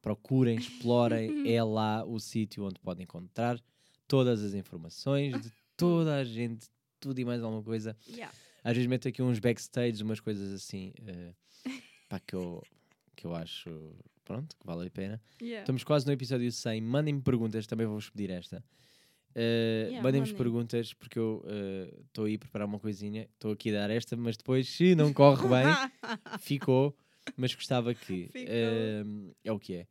[0.00, 1.52] Procurem, explorem.
[1.52, 3.60] é lá o sítio onde podem encontrar
[4.06, 6.68] todas as informações de toda a gente,
[7.00, 7.96] tudo e mais alguma coisa.
[8.08, 8.32] Yeah.
[8.68, 11.32] Às vezes meto aqui uns backstage, umas coisas assim, eh,
[12.08, 12.62] pá, que, eu,
[13.16, 13.70] que eu acho,
[14.24, 15.22] pronto, que vale a pena.
[15.40, 15.60] Yeah.
[15.62, 16.80] Estamos quase no episódio 100.
[16.82, 18.62] Mandem-me perguntas, também vou-vos pedir esta.
[19.34, 20.36] Eh, Yeah, Mandem-me mandem.
[20.36, 23.28] perguntas, porque eu eh, estou aí a preparar uma coisinha.
[23.34, 25.64] Estou aqui a dar esta, mas depois, se não corre bem,
[26.40, 26.94] ficou.
[27.36, 28.28] Mas gostava que.
[28.34, 29.02] Eh,
[29.44, 29.86] é o que é.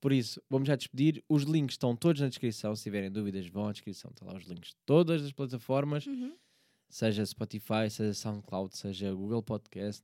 [0.00, 1.22] Por isso, vamos já despedir.
[1.28, 2.74] Os links estão todos na descrição.
[2.76, 4.10] Se tiverem dúvidas, vão à descrição.
[4.10, 6.34] Estão lá os links de todas as plataformas, Uhum.
[6.88, 10.02] Seja Spotify, seja SoundCloud, seja Google Podcast,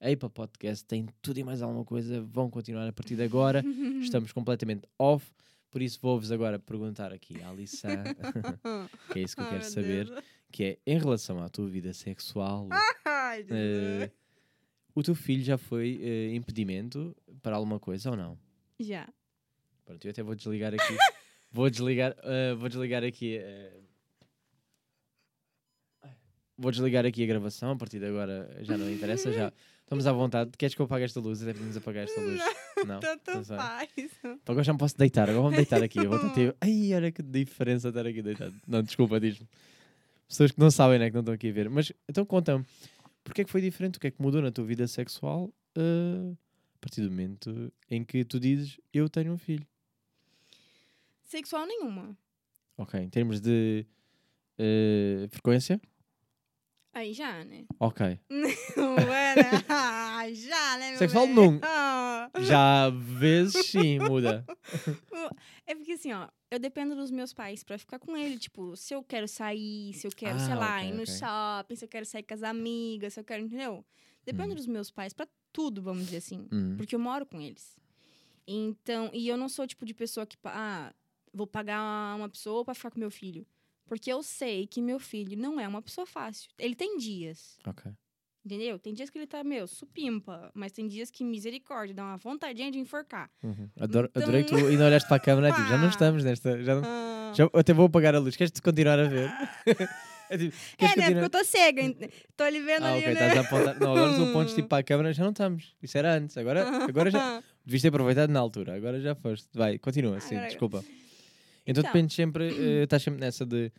[0.00, 2.20] Apple Podcast, tem tudo e mais alguma coisa.
[2.22, 3.62] Vão continuar a partir de agora.
[4.00, 5.30] Estamos completamente off.
[5.70, 7.88] Por isso, vou-vos agora perguntar aqui à Alissa,
[9.12, 10.24] que é isso que eu quero meu saber, Deus.
[10.50, 12.68] que é em relação à tua vida sexual.
[13.04, 14.10] Ai, Jesus.
[14.94, 18.38] o teu filho já foi eh, impedimento para alguma coisa ou não?
[18.80, 19.06] Já.
[19.84, 20.96] Pronto, eu até vou desligar aqui.
[21.52, 23.36] vou desligar, eh, vou desligar aqui.
[23.36, 23.78] eh,
[26.58, 29.52] Vou desligar aqui a gravação, a partir de agora já não interessa, já
[29.82, 30.50] estamos à vontade.
[30.58, 31.40] Queres que eu apague esta luz?
[31.40, 32.40] Até podemos apagar esta luz.
[32.84, 32.98] Não?
[33.00, 33.88] Tanto Então, faz.
[33.96, 35.98] Então agora já me posso deitar, agora vou-me deitar aqui.
[36.00, 38.54] Eu vou estar tipo, ai, olha que diferença estar aqui deitado.
[38.66, 39.48] Não, desculpa, diz-me.
[40.26, 41.70] Pessoas que não sabem, né, que não estão aqui a ver.
[41.70, 42.64] Mas então conta-me,
[43.22, 43.96] porque é que foi diferente?
[43.96, 46.32] O que é que mudou na tua vida sexual eh,
[46.74, 49.66] a partir do momento em que tu dizes eu tenho um filho?
[51.22, 52.16] Sexual nenhuma.
[52.76, 53.86] Ok, em termos de
[54.58, 55.80] eh, frequência?
[56.98, 57.64] Aí já, né?
[57.78, 58.04] Ok.
[58.28, 59.34] Ué,
[59.68, 61.34] ah, já, né, meu Sexual bem?
[61.36, 61.60] não.
[61.62, 62.28] Ah.
[62.40, 64.44] Já vezes sim, muda.
[65.64, 68.36] É porque assim, ó, eu dependo dos meus pais pra ficar com ele.
[68.36, 71.06] Tipo, se eu quero sair, se eu quero, sei Ah, lá, ok, ir no ok.
[71.14, 73.84] shopping, se eu quero sair com as amigas, se eu quero, entendeu?
[74.24, 74.56] Dependo Hum.
[74.56, 76.48] dos meus pais pra tudo, vamos dizer assim.
[76.52, 77.78] Hum, Porque eu moro com eles.
[78.46, 80.92] Então, e eu não sou tipo de pessoa que, ah,
[81.32, 83.46] vou pagar uma pessoa pra ficar com meu filho.
[83.88, 86.48] Porque eu sei que meu filho não é uma pessoa fácil.
[86.58, 87.90] Ele tem dias, ok.
[88.44, 88.78] entendeu?
[88.78, 90.50] Tem dias que ele tá, meu, supimpa.
[90.54, 93.30] Mas tem dias que, misericórdia, dá uma vontadinha de enforcar.
[93.42, 93.68] Uhum.
[93.80, 96.62] Adoro, Então- Adorei que tu ainda olhaste para a câmera, tipo, já não estamos nesta.
[96.62, 97.32] Já não, Ah.
[97.34, 98.36] já, eu até vou apagar a luz.
[98.36, 99.28] Queres-te continuar a ver?
[100.30, 100.88] é tipo, É, né?
[100.88, 101.22] Porque continuar?
[101.22, 101.82] eu tô cega.
[102.36, 103.12] Tô ali vendo Ah, ali, ok, né?
[103.12, 103.80] estás a apontar.
[103.80, 105.74] Não, agora tu apontes tipo para a câmera, já não estamos.
[105.82, 106.36] Isso era antes.
[106.36, 107.42] Agora, agora já.
[107.66, 109.46] Devias ter aproveitado na altura, agora já foste.
[109.52, 110.84] Vai, continua, sim, Agora- desculpa.
[111.70, 111.92] Então, Então.
[111.92, 113.70] dependes sempre, eh, estás sempre nessa de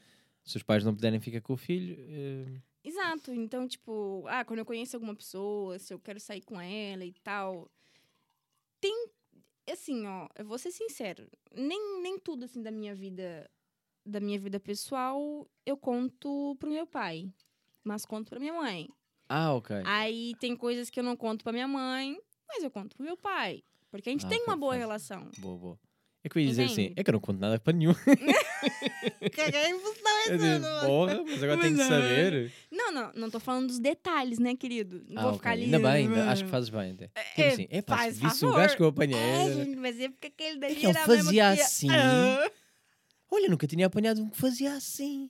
[0.44, 1.96] se os pais não puderem ficar com o filho.
[2.00, 3.34] eh, Exato.
[3.34, 7.12] Então, tipo, ah, quando eu conheço alguma pessoa, se eu quero sair com ela e
[7.24, 7.70] tal.
[8.80, 9.10] Tem.
[9.72, 11.28] Assim, ó, eu vou ser sincero.
[11.54, 13.50] Nem, nem tudo, assim, da minha vida.
[14.06, 17.32] Da minha vida pessoal, eu conto pro meu pai.
[17.84, 18.88] Mas conto pra minha mãe.
[19.28, 19.76] Ah, ok.
[19.86, 22.18] Aí tem coisas que eu não conto pra minha mãe,
[22.48, 23.62] mas eu conto pro meu pai.
[23.92, 25.30] Porque a gente Ah, tem uma boa faz- relação.
[25.38, 25.80] Boa, boa.
[26.22, 26.94] É que eu ia dizer assim, Entende?
[27.00, 27.94] é que eu não conto nada para nenhum.
[29.34, 31.88] Caguei em função Eu digo, porra, mas agora tenho que é.
[31.88, 32.52] saber.
[32.70, 35.02] Não, não, não tô falando dos detalhes, né, querido?
[35.08, 35.38] Não Ah, vou ok.
[35.40, 35.64] ficar ali.
[35.64, 37.08] Ainda bem, ainda, "Ah, acho que fazes bem até.
[37.08, 38.06] Tipo É, assim, é pá,
[38.44, 39.18] o gajo que eu apanhei.
[39.18, 41.90] É, gente, mas é porque aquele dali ele fazia assim?
[41.90, 42.52] Ah.
[43.32, 45.30] Olha, nunca tinha apanhado um que fazia assim.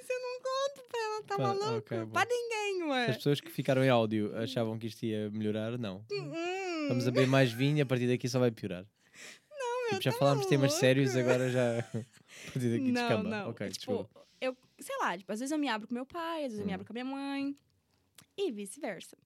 [0.00, 1.78] Isso eu não conto pra ela, tá maluco?
[1.78, 2.10] ok, bom.
[2.10, 3.06] pra ninguém, ué.
[3.06, 6.04] As pessoas que ficaram em áudio achavam que isto ia melhorar, não.
[6.92, 8.84] Hum, Vamos a beber mais vinho e a partir daqui só vai piorar.
[9.50, 11.78] Não, Tipo, meu, já tá falámos temas sérios, agora já.
[12.48, 13.28] A partir daqui Não, descamba.
[13.30, 13.50] não.
[13.50, 14.04] Ok, É, desculpa.
[14.04, 16.58] tipo, eu, sei lá, tipo, às vezes eu me abro com meu pai, às vezes
[16.60, 16.74] eu me Hum.
[16.74, 17.56] abro com a minha mãe.
[18.36, 19.16] E vice-versa.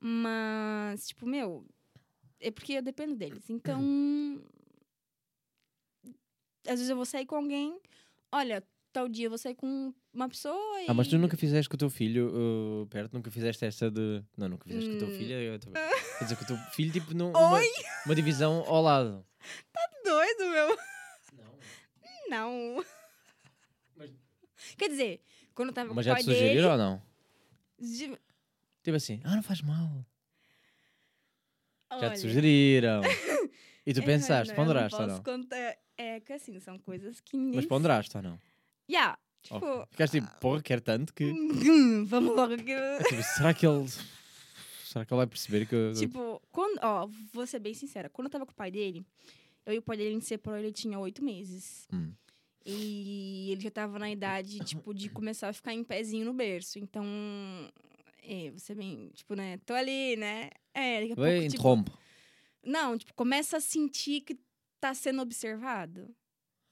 [0.00, 1.64] Mas, tipo, meu,
[2.40, 3.48] é porque eu dependo deles.
[3.50, 3.80] Então.
[6.66, 7.78] às vezes eu vou sair com alguém.
[8.30, 8.62] Olha,
[8.92, 10.86] tal dia eu vou sair com uma pessoa e.
[10.88, 13.12] Ah, mas tu nunca fizeste com o teu filho uh, perto?
[13.14, 14.22] Nunca fizeste essa de.
[14.36, 15.18] Não, nunca fizeste com o teu Hum.
[15.18, 15.32] filho.
[15.34, 17.66] eu tô- Quer dizer, com o teu filho, tipo, num, uma, Oi?
[18.06, 19.24] uma divisão ao lado.
[20.04, 20.78] Doido, meu.
[21.38, 21.56] Não.
[22.76, 22.84] Não.
[23.96, 24.10] Mas-
[24.76, 25.20] Quer dizer,
[25.54, 26.66] quando eu tava Mas com já o te pai sugeriram dele.
[26.68, 27.02] ou não?
[27.78, 28.18] de-
[28.82, 30.04] Tipo assim, ah, não faz mal.
[31.90, 33.00] Já Olha, te sugeriram.
[33.84, 35.22] E tu é, pensaste, não, eu ponderaste ou não?
[35.24, 37.56] contar- É que assim, são coisas que ninguém.
[37.56, 38.38] Mas ponderaste ou não?
[38.88, 39.86] Yeah, tipo.
[39.90, 41.24] Ficaste tipo, porra, quer tanto que.
[42.06, 42.76] Vamos logo que.
[43.08, 43.88] Tipo, será que ele.
[44.84, 45.92] Será que ele vai perceber que eu.
[45.94, 49.04] Tipo, quando, ó, vou ser bem sincera, quando eu tava com o pai dele,
[49.64, 51.86] Eu e o pai dele, a gente separou, ele tinha oito meses.
[51.92, 52.12] Hum.
[52.64, 56.78] E ele já tava na idade, tipo, de começar a ficar em pezinho no berço.
[56.78, 57.04] Então,
[58.22, 59.58] é, você bem, tipo, né?
[59.66, 60.50] Tô ali, né?
[60.72, 61.98] É, daqui a pouco, tipo.
[62.64, 64.38] Não, tipo, começa a sentir que
[64.80, 66.14] tá sendo observado.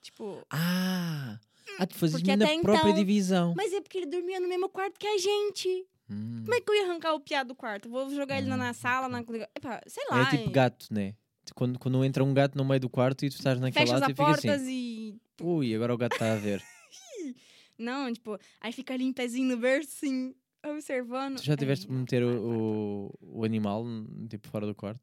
[0.02, 1.38] Tipo, Ah!
[1.78, 3.54] Ah, tu fazes Porque na própria então- divisão.
[3.56, 5.86] mas é porque ele dormia no mesmo quarto que a gente.
[6.10, 6.40] Hum.
[6.44, 7.88] Como é que eu ia arrancar o piá do quarto?
[7.88, 9.20] Vou jogar ele na, sala, na.
[9.20, 10.22] Epa, sei lá.
[10.22, 11.14] É tipo é- gato, né?
[11.54, 14.12] Quando, quando entra um gato no meio do quarto e tu estás naquele Fechas lado
[14.12, 14.70] as e fica assim.
[14.70, 15.42] e.
[15.42, 16.62] Ui, agora o gato está a ver.
[17.78, 20.34] Não, tipo, aí fica ali em pezinho no berço, assim,
[20.66, 21.36] observando.
[21.36, 23.84] Tu já tiveste É, de meter o, o, o animal
[24.28, 25.00] tipo fora do quarto?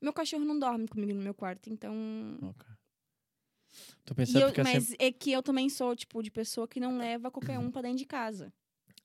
[0.00, 1.92] Meu cachorro não dorme comigo no meu quarto, então.
[2.42, 2.66] Ok.
[4.10, 5.06] E pensar eu- mas sempre...
[5.06, 7.98] é que eu também sou, tipo, de pessoa que não leva qualquer um pra dentro
[7.98, 8.52] de casa.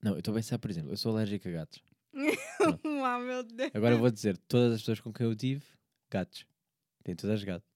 [0.01, 1.81] Não, eu estou a pensar, por exemplo, eu sou alérgico a gatos.
[3.03, 3.71] ah, meu Deus.
[3.73, 5.63] Agora eu vou dizer, todas as pessoas com quem eu tive,
[6.09, 6.45] gatos.
[7.03, 7.67] Tem todas gatos.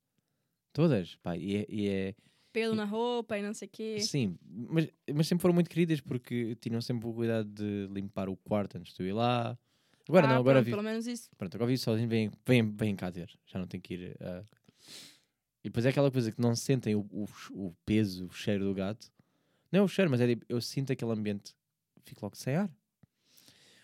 [0.74, 2.16] Todas, pá, e é, e é-
[2.54, 4.00] Pelo na roupa e não sei o quê.
[4.00, 8.38] Sim, mas, mas sempre foram muito queridas porque tinham sempre o cuidado de limpar o
[8.38, 9.58] quarto antes de eu ir lá.
[10.08, 10.78] Agora Ah, não, agora pronto, vivo.
[10.78, 11.30] Pelo menos isso.
[11.38, 13.30] Pronto, agora vivo sozinho, vem, vem, vem cá ter.
[13.46, 14.18] Já não tenho que ir.
[14.22, 14.44] ah.
[15.68, 18.74] E depois é aquela coisa que não sentem o, o, o peso, o cheiro do
[18.74, 19.11] gato.
[19.70, 21.53] Não é o cheiro, mas é tipo, eu sinto aquele ambiente,
[22.05, 22.72] fico logo sem ar.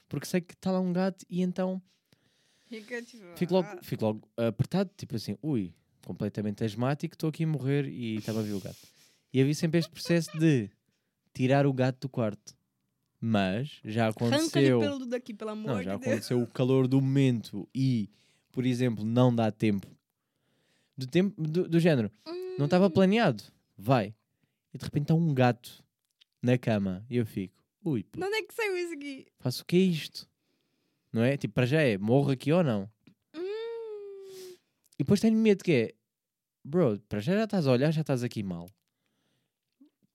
[0.07, 1.81] Porque sei que está lá um gato e então
[2.67, 3.25] Fica, tipo.
[3.35, 3.79] fico logo, ah.
[3.83, 5.73] fico logo apertado, tipo assim, ui,
[6.05, 8.87] completamente asmático, estou aqui a morrer e estava a ver o gato.
[9.33, 10.69] E havia sempre este processo de
[11.33, 12.55] tirar o gato do quarto.
[13.19, 14.79] Mas já aconteceu.
[14.79, 16.01] pelo daqui, pelo amor Não, de já Deus.
[16.01, 18.09] aconteceu o calor do momento e,
[18.53, 19.93] por exemplo, não dá tempo.
[20.97, 22.11] Do tempo do, do género,
[22.57, 22.91] não estava Hum.
[22.91, 23.43] planeado,
[23.77, 24.13] vai.
[24.73, 25.83] E de repente está um gato
[26.41, 29.25] na cama e eu fico, ui, pô, De onde é que saiu isso aqui?
[29.39, 30.29] faço o que é isto?
[31.11, 31.35] Não é?
[31.37, 32.89] Tipo, para já é, morro aqui ou não?
[33.35, 33.39] Hum.
[34.93, 35.93] E depois tenho medo que é,
[36.63, 38.69] bro, para já já estás a olhar, já estás aqui mal.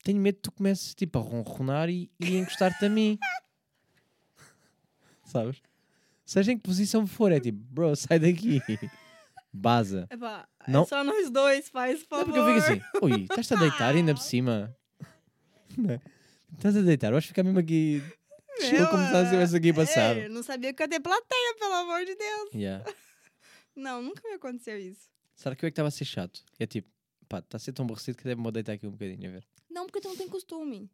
[0.05, 3.19] Tenho medo que tu comeces tipo a ronronar e, e encostar-te a mim.
[5.25, 5.61] Sabes?
[6.25, 8.61] Seja em que posição for, é tipo, bro, sai daqui.
[9.59, 10.07] Baza.
[10.11, 10.83] Epá, Não.
[10.83, 12.45] é só nós dois, faz, por Não, favor.
[12.45, 14.77] porque eu fico assim, ui, estás-te a deitar ainda por cima.
[15.77, 16.01] Não é?
[16.55, 18.03] Estás a deitar, vais ficar mesmo aqui
[18.61, 19.71] chill como se estivesse aqui.
[19.99, 22.55] É, eu não sabia que ia ter plateia, pelo amor de Deus.
[22.55, 22.85] Yeah.
[23.77, 25.09] Não, nunca me aconteceu isso.
[25.37, 26.43] Será que eu é que estava a ser chato?
[26.59, 26.91] É tipo,
[27.29, 29.47] pá, está a ser tão aborrecido que deve-me deitar aqui um bocadinho a ver.
[29.71, 30.91] Não, porque tu não tem costume.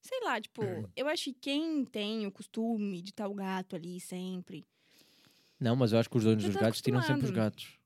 [0.00, 0.62] Sei lá, tipo,
[0.96, 4.66] eu acho que quem tem o costume de estar o gato ali sempre.
[5.62, 7.78] Não, mas eu acho que os donos Eu dos gatos tiram sempre os gatos.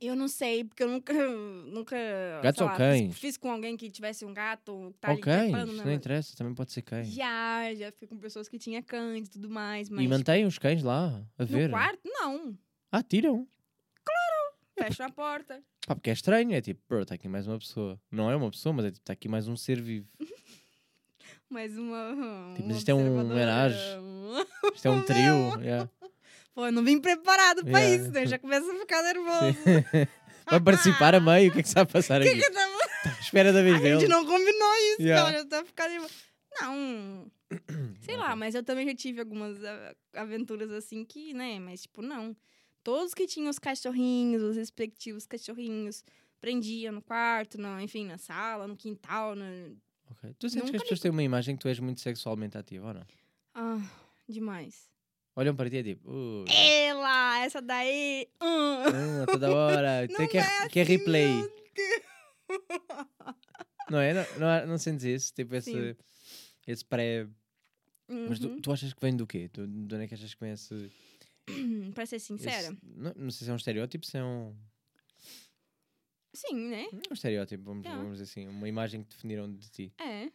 [0.00, 1.12] Eu não sei, porque eu nunca.
[1.68, 1.96] nunca
[2.42, 3.12] Gatos ou lá, cães?
[3.12, 6.54] Fiz, fiz com alguém que tivesse um gato, tá Ou ali cães, não interessa, também
[6.54, 7.08] pode ser cães.
[7.08, 10.04] Já, já fiquei com pessoas que tinham cães e tudo mais, mas.
[10.04, 11.70] E mantêm os cães lá, a no ver.
[11.70, 12.58] quarto, não.
[12.90, 13.46] Ah, tiram.
[14.76, 15.62] Fecha a porta.
[15.86, 18.00] Pá, porque é estranho, é tipo, bro, está aqui mais uma pessoa.
[18.10, 20.08] Não é uma pessoa, mas é tipo, está aqui mais um ser vivo.
[21.50, 22.54] Mais uma.
[22.56, 23.78] Tipo, mas isto é um homenagem.
[24.74, 25.60] Isto é um trio.
[25.60, 25.88] yeah.
[26.54, 28.02] Pô, eu não vim preparado pra Yeah.
[28.02, 28.22] isso, né?
[28.22, 29.58] Eu já começo a ficar nervoso.
[30.46, 32.40] Vai participar a meio, o que é que está a passar Que aqui?
[32.40, 34.00] que tá- Espera da vez A dele.
[34.00, 35.24] gente não combinou isso, Yeah.
[35.32, 35.38] não.
[35.38, 36.14] Já tá ficando nervoso.
[36.60, 37.30] Não.
[38.00, 41.58] Sei lá, mas eu também já tive algumas ah, aventuras assim que, né?
[41.58, 42.36] Mas, tipo, não.
[42.82, 46.04] Todos que tinham os cachorrinhos, os respectivos cachorrinhos,
[46.40, 49.34] prendiam no quarto, no, enfim, na sala, no quintal.
[49.34, 49.44] No...
[50.10, 50.34] Ok.
[50.38, 52.94] Tu sentes que as pessoas têm uma imagem que tu és muito sexualmente ativa ou
[52.94, 53.06] não?
[53.54, 53.80] Ah,
[54.28, 54.88] demais.
[55.36, 58.28] Olham para ti e é tipo, uh, Ela, essa daí.
[58.40, 58.82] hum.
[58.82, 61.50] uh, a toda hora, Não tem que, é quer assim, replay.
[63.90, 64.14] Não é?
[64.14, 65.32] Não, não, é- não sentes isso?
[65.34, 65.96] Tipo, esse, Sim.
[66.66, 67.26] esse pré.
[68.28, 68.60] Mas tu, Uhum.
[68.60, 69.48] tu achas que vem do quê?
[69.52, 70.90] Tu, de onde é que achas que vem esse.
[71.46, 74.56] Hum, Pra ser sincera, esse- não, não sei se é um estereótipo, se é um.
[76.32, 76.86] sim, né?
[77.10, 78.02] Um estereótipo, vamos, Yeah.
[78.02, 78.48] vamos dizer assim.
[78.48, 79.92] Uma imagem que definiram de ti.
[80.00, 80.30] É.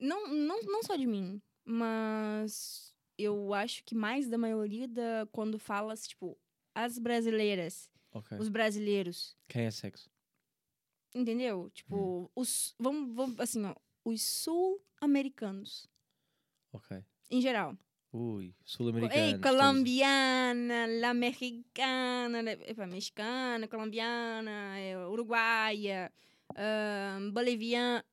[0.00, 5.58] Não, não, não só de mim, mas eu acho que mais da maioria da quando
[5.58, 6.36] fala, tipo,
[6.74, 8.38] as brasileiras, Ok.
[8.38, 10.10] os brasileiros, Quem é sexo?
[11.14, 11.70] entendeu?
[11.72, 15.88] Tipo, os vamos, vamos assim, ó, os sul-americanos
[16.72, 17.02] Ok.
[17.30, 17.76] em geral.
[18.12, 19.20] Ui, sul-americano.
[19.20, 26.10] Ei, colombiana, la mexicana, la- epa, mexicana, colombiana, é, uruguaia,
[26.54, 28.04] ahn, boliviana.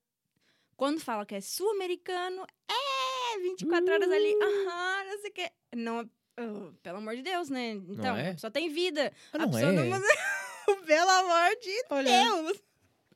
[0.76, 2.74] Quando fala que é sul-americano, é
[3.39, 4.43] 24 horas ali, Uh.
[4.43, 5.51] aham, não sei o quê.
[5.75, 7.71] Não, ah, pelo amor de Deus, né?
[7.71, 8.34] Então, é?
[8.34, 9.11] pessoa tem vida.
[9.31, 9.75] Ah, a não pessoa é?
[9.75, 10.01] não...
[10.86, 12.61] pelo amor de Olha, Deus.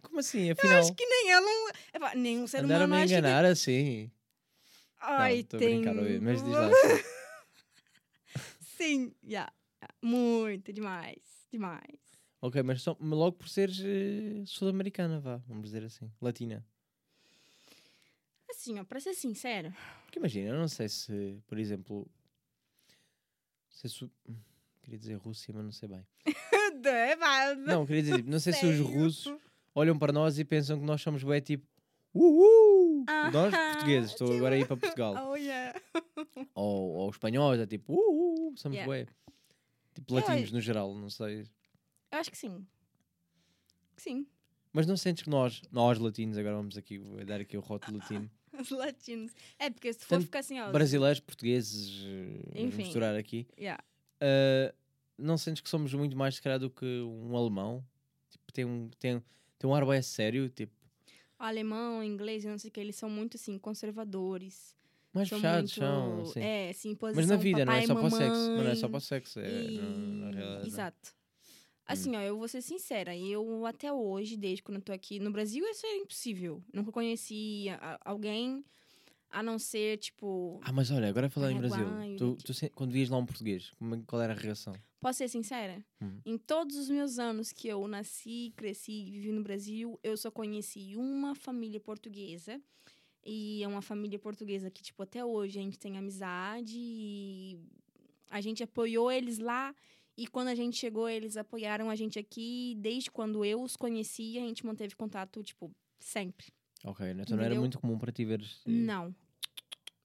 [0.02, 0.46] como assim?
[0.48, 1.70] Eu Afinal, acho que nem eu não...
[1.94, 3.20] epa, nenhum ser andaram humano me acha que...
[3.20, 4.12] enganar assim.
[5.00, 5.82] Ai, não, tem...
[5.82, 6.70] brincar, ouvi, mas diz lá.
[8.78, 9.52] Sim, já.
[10.02, 11.48] Muito, demais.
[11.52, 12.00] Demais.
[12.42, 16.64] Ok, mas só, logo por seres eh, sul-americana, vá, vamos dizer assim, latina.
[18.50, 19.74] Assim, ó, pra ser sincera,
[20.06, 22.08] Porque imagina, eu não sei se, por exemplo,
[23.70, 23.88] se,
[24.82, 26.06] queria dizer Rússia, mas não sei bem.
[27.66, 29.36] Não, queria dizer, tipo, não sei se os russos
[29.74, 31.66] olham para nós e pensam que nós somos bué tipo,
[32.14, 33.04] uhul!
[33.34, 35.16] Nós, Aham, portugueses, estou tipo, agora a ir para Portugal.
[35.28, 35.80] Oh, yeah.
[36.54, 38.54] Ou, ou espanhóis, é tipo, uhul!
[38.56, 38.86] Somos Yeah.
[38.86, 39.08] bué.
[39.96, 41.42] Tipo, Eu latinos acho- no geral, não sei.
[42.12, 42.66] Eu acho que sim.
[43.98, 44.28] Sim.
[44.74, 47.98] Mas não sentes que nós, nós latinos, agora vamos aqui, vou dar aqui o rótulo
[47.98, 49.32] latino, Os latinos.
[49.60, 50.72] É, porque se for Tanto ficar assim, ó.
[50.72, 52.84] brasileiros, portugueses, eh, vamos Enfim.
[52.84, 53.84] misturar aqui, Yeah.
[54.22, 54.74] Uh,
[55.18, 57.84] não sentes que somos muito mais, se calhar, do que um alemão?
[58.30, 59.24] Tipo, tem um, tem,
[59.60, 60.74] tem um ar bem sério, tipo,
[61.40, 64.76] Alemão, inglês, não sei o que, eles são muito, assim, conservadores.
[65.14, 66.40] mais são fechados muito, são, assim.
[66.40, 68.24] É, assim, posição Mas na vida, não é só para o sexo.
[68.34, 68.76] Não é mamãe.
[68.76, 69.40] só para o sexo.
[69.40, 70.66] É, E- não.
[70.66, 71.14] Exato.
[71.88, 75.32] Assim, ó, eu vou ser sincera, eu até hoje, desde quando eu tô aqui no
[75.32, 76.62] Brasil, isso é impossível.
[76.74, 78.64] Nunca conheci a- alguém
[79.30, 80.60] a não ser, tipo.
[80.64, 81.86] Ah, mas olha, agora falar em Brasil,
[82.18, 84.74] tu, tipo- tu se- quando vias lá um português, como é- qual era a reação?
[85.00, 85.84] Posso ser sincera?
[86.02, 86.20] Hum.
[86.26, 90.30] Em todos os meus anos que eu nasci, cresci e vivi no Brasil, eu só
[90.32, 92.60] conheci uma família portuguesa.
[93.26, 97.60] E é uma família portuguesa que, tipo, até hoje a gente tem amizade e
[98.30, 99.76] a gente apoiou eles lá.
[100.18, 102.76] E quando a gente chegou, eles apoiaram a gente aqui.
[102.80, 106.48] Desde quando eu os conheci, a gente manteve contato, tipo, sempre.
[106.84, 107.62] Ok, então não era Entendeu?
[107.62, 109.16] muito comum para ti eh, Não.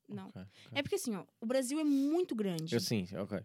[0.08, 0.28] Não.
[0.28, 0.46] ok, ok.
[0.72, 2.74] É porque, assim, ó, o Brasil é muito grande.
[2.74, 3.40] Eu sim, ok.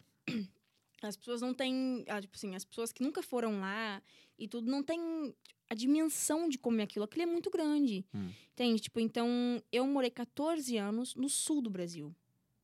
[1.01, 2.03] As pessoas não têm.
[2.07, 4.01] ah, tipo assim, as pessoas que nunca foram lá
[4.37, 5.33] e tudo não têm
[5.69, 7.05] a dimensão de como é aquilo.
[7.05, 8.03] Aquilo é muito grande.
[8.13, 8.29] Hum.
[8.53, 8.81] Entende?
[8.81, 12.13] Tipo, então, eu morei 14 anos no sul do Brasil.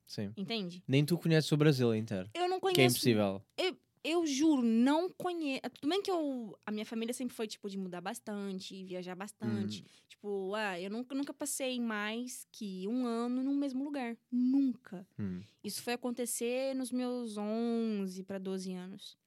[0.07, 0.33] Sim.
[0.35, 0.83] Entende?
[0.87, 2.29] Nem tu conheces o Brasil inteiro.
[2.33, 2.95] Eu não Que é conheço.
[2.97, 3.41] impossível.
[3.57, 3.77] eu
[4.25, 5.61] juro, não conheço.
[5.75, 6.57] Tudo bem que eu.
[6.65, 9.81] A minha família sempre foi, tipo, de mudar bastante, viajar bastante.
[9.81, 10.03] Hum.
[10.07, 14.17] Tipo, ah, eu nunca, nunca passei mais que um ano no mesmo lugar.
[14.31, 15.07] Nunca.
[15.17, 15.41] Hum.
[15.63, 19.17] Isso foi acontecer nos meus 11 para 12 anos.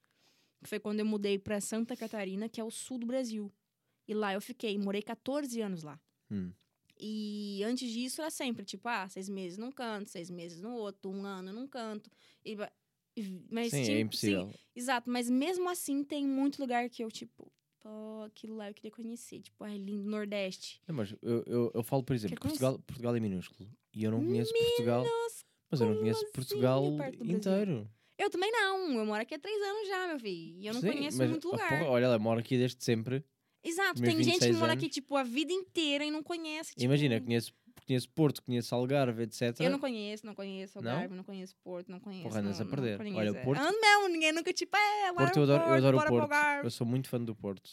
[0.62, 3.52] Foi quando eu mudei para Santa Catarina, que é o sul do Brasil.
[4.08, 5.98] E lá eu fiquei, morei 14 anos lá.
[6.30, 6.52] Hum.
[6.98, 11.10] E antes disso era sempre, tipo, ah, seis meses num canto, seis meses no outro,
[11.10, 12.10] um ano num canto.
[12.44, 12.56] E-
[13.50, 14.50] mas Sim, tinha- é impossível.
[14.74, 17.50] exato, mas mesmo assim tem muito lugar que eu, tipo,
[17.80, 19.40] pô, aquilo lá eu queria conhecer.
[19.40, 20.80] Tipo, ai, lindo, Nordeste.
[20.86, 22.58] Não, mas eu, eu, eu falo, por exemplo, conhecer?
[22.60, 23.68] Portugal, Portugal é minúsculo.
[23.94, 25.04] E eu não conheço Portugal.
[25.70, 27.24] Mas eu não conheço assim, Portugal Brasil?
[27.24, 27.90] inteiro.
[28.18, 30.58] Eu também não, eu moro aqui há três anos já, meu filho.
[30.60, 31.68] E eu não Sim, conheço mas, muito lugar.
[31.68, 33.22] porra, olha, ela mora aqui desde sempre.
[33.62, 34.84] Exato, tem gente que 26 mora anos.
[34.84, 36.70] aqui, tipo, a vida inteira e não conhece.
[36.70, 37.52] Tipo, Imagina, conheço,
[37.87, 39.61] conheço Porto, conheço Algarve, etc.
[39.61, 40.91] Eu não conheço, não conheço Não?
[40.91, 42.24] Algarve, não, conheço Porto, não conheço.
[42.24, 42.99] Porra, andas não, a perder.
[42.99, 43.34] Não Olha.
[43.43, 46.64] Porto- Ando mesmo, ninguém nunca, tipo, é, Porto, eu adoro, eu adoro o Porto.
[46.64, 47.70] Eu sou muito fã do Porto.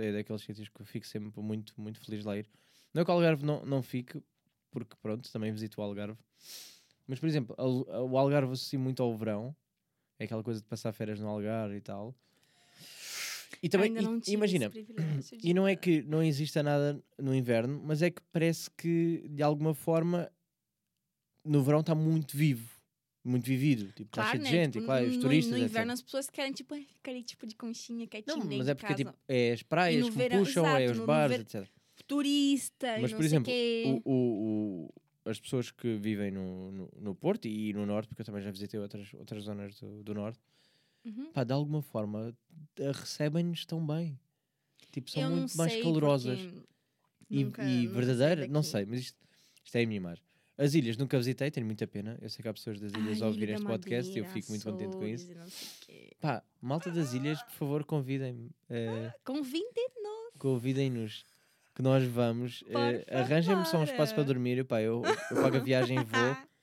[0.00, 2.48] É daqueles sítios que eu fico sempre muito, muito feliz de lá ir.
[2.92, 4.22] Não é que o Algarve não, não fique,
[4.70, 6.18] porque pronto, também visito o Algarve.
[7.06, 9.54] Mas, por exemplo, o Algarve associo muito ao verão.
[10.18, 12.14] É aquela coisa de passar férias no Algarve e tal.
[13.62, 17.02] E também, Ainda e- não tive imagina, de e não é que não exista nada
[17.18, 20.30] no inverno, mas é que parece que, de alguma forma,
[21.44, 22.72] no verão está muito vivo.
[23.26, 23.86] Muito vivido.
[23.92, 24.50] Tipo, está Claro, cheio de né?
[24.64, 25.70] gente, tipo, e claro, os no, turistas, No etc.
[25.70, 28.94] inverno as pessoas querem, tipo, ali, tipo, de conchinha, quietinho Não, mas é de porque
[28.96, 31.42] tipo, é as praias no que verão- puxam, é exato, os no- no bares, ver-
[31.42, 31.68] etc.
[32.06, 33.52] Turista Mas, e por exemplo.
[33.86, 34.94] O, o- o-
[35.30, 38.50] as pessoas que vivem no, no, no Porto e no Norte, porque eu também já
[38.50, 40.38] visitei outras, outras zonas do, do Norte,
[41.04, 41.30] Uhum.
[41.32, 42.34] pá, de alguma forma
[42.78, 44.18] eh, recebem-nos tão bem.
[44.90, 46.38] Tipo, são Eu muito mais calorosas
[47.30, 48.48] e, e verdadeiras.
[48.48, 49.18] Não sei, mas isto,
[49.64, 50.24] isto é a minha imagem.
[50.56, 52.16] As ilhas nunca visitei, tenho muita pena.
[52.22, 54.64] Eu sei que há pessoas das ilhas a ouvir este podcast e eu fico muito
[54.64, 55.26] contente com isso.
[56.20, 58.50] Pá, malta das ilhas, por favor, convidem-me.
[58.70, 60.32] eh, Convidem-nos.
[60.38, 61.24] convidem-nos
[61.74, 62.62] que nós vamos.
[62.68, 64.64] Eh, Arranjem-me só um espaço para dormir.
[64.64, 66.36] Pá, eu, eu pago a viagem e vou.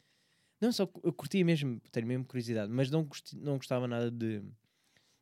[0.61, 4.41] Não, só eu curtia mesmo, tenho mesmo curiosidade, mas não, gosti- não gostava nada de.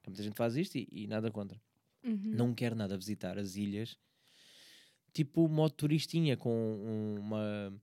[0.06, 1.60] Muita gente faz isto e, e nada contra.
[2.04, 2.20] Uhum.
[2.34, 3.98] Não quero nada visitar as ilhas,
[5.14, 7.74] tipo modo turistinha, com um- uma.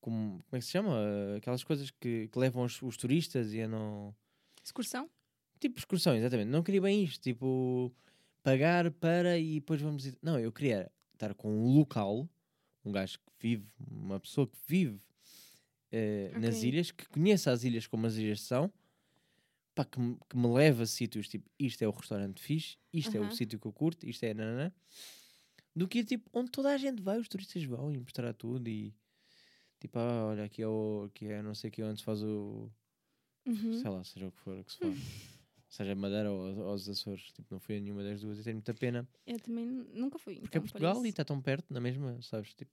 [0.00, 0.96] Com, como é que se chama?
[1.36, 4.14] Aquelas coisas que, que levam os, os turistas e andam.
[4.64, 5.10] Excursão?
[5.58, 6.48] Tipo excursão, exatamente.
[6.48, 7.92] Não queria bem isto, tipo
[8.42, 10.10] pagar para e depois vamos.
[10.22, 12.26] Não, eu queria estar com um local,
[12.84, 14.98] um gajo que vive, uma pessoa que vive
[15.92, 16.68] eh, nas Ok.
[16.68, 18.72] ilhas, que conheça as ilhas como as ilhas são,
[19.74, 23.16] pá, que, me- que me leva a sítios tipo isto é o restaurante fixe, isto
[23.16, 24.72] é o sítio que eu curto, isto é nananã,
[25.74, 28.94] do que tipo onde toda a gente vai, os turistas vão e mostrar tudo e
[29.78, 32.22] tipo, ah, olha, aqui é, o, aqui é não sei o que onde se faz
[32.22, 32.70] o
[33.46, 33.72] Uhum.
[33.80, 34.94] sei lá, seja o que for que se faz.
[35.70, 37.32] seja Madeira ou ou aos Açores.
[37.32, 39.08] Tipo, não fui a nenhuma das duas e tenho muita pena.
[39.26, 40.34] Eu também nu- nunca fui.
[40.40, 42.52] Porque é então, por Portugal e isso- está tão perto, na mesma, sabes?
[42.54, 42.70] Tipo,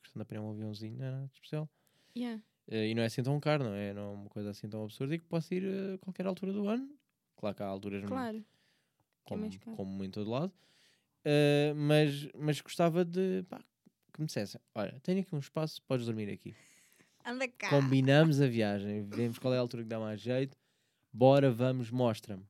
[0.00, 1.68] questão de apanhar um aviãozinho não é nada especial.
[2.16, 2.42] Yeah.
[2.68, 3.92] Eh, e não é assim tão caro, não é?
[3.92, 6.68] Não é uma coisa assim tão absurda e que posso ir a qualquer altura do
[6.68, 6.88] ano.
[7.36, 8.38] Claro que há alturas Claro.
[9.24, 9.76] que é como, caro.
[9.76, 10.52] como em todo lado.
[11.24, 13.60] Eh, mas, mas gostava de pá,
[14.12, 16.54] que me dissessem: olha, tenho aqui um espaço, podes dormir aqui.
[17.24, 17.68] Anda cá.
[17.70, 20.56] Combinamos a viagem, vemos qual é a altura que dá mais jeito.
[21.12, 22.44] Bora, vamos, mostra-me.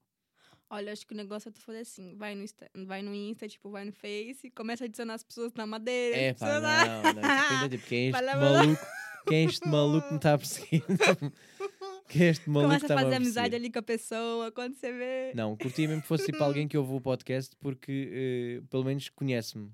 [0.69, 2.17] Olha, acho que o negócio é tu fazer assim.
[2.17, 5.55] Vai no, Insta, vai no Insta, tipo, vai no Face, começa a adicionar as pessoas
[5.55, 6.17] na madeira.
[6.17, 7.13] É pá, não, não.
[7.13, 8.87] de repente é tipo, quem é este maluco?
[9.27, 10.83] Quem é este maluco que me está a perseguir?
[12.09, 14.93] quem é este maluco Começa a fazer a amizade ali com a pessoa, quando você
[14.93, 15.33] vê.
[15.35, 19.09] Não, curtia mesmo que fosse tipo alguém que ouve o podcast porque eh, pelo menos
[19.11, 19.71] conhece-me.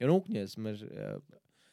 [0.00, 1.18] Eu não o conheço, mas eh,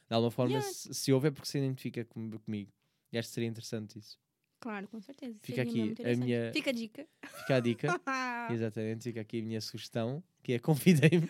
[0.07, 0.67] de alguma forma, Yeah.
[0.71, 2.71] se, se ouve é porque se identifica com- comigo.
[3.11, 4.17] E acho que seria interessante isso.
[4.59, 5.37] Claro, com certeza.
[5.41, 7.07] Fica seria aqui a minha- Fica a dica.
[7.41, 8.01] Fica a dica.
[8.51, 11.29] Exatamente, fica aqui a minha sugestão, que é convidei-me.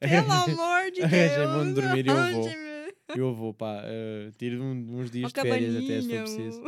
[0.00, 1.56] Pelo amor de Arranjem-me Deus.
[1.56, 2.67] onde dormir e eu vou.
[3.14, 6.62] Eu vou, pá, eh, tiro um- uns dias de férias até se for preciso.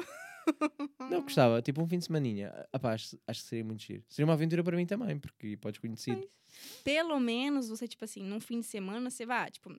[1.11, 2.53] Não, gostava, tipo um fim de semaninha.
[2.73, 4.05] Ah, pá, acho, acho que seria muito giro.
[4.09, 6.29] Seria uma aventura para mim também, porque podes conhecer.
[6.85, 9.71] Pelo menos você, tipo assim, num fim de semana, você vai, tipo,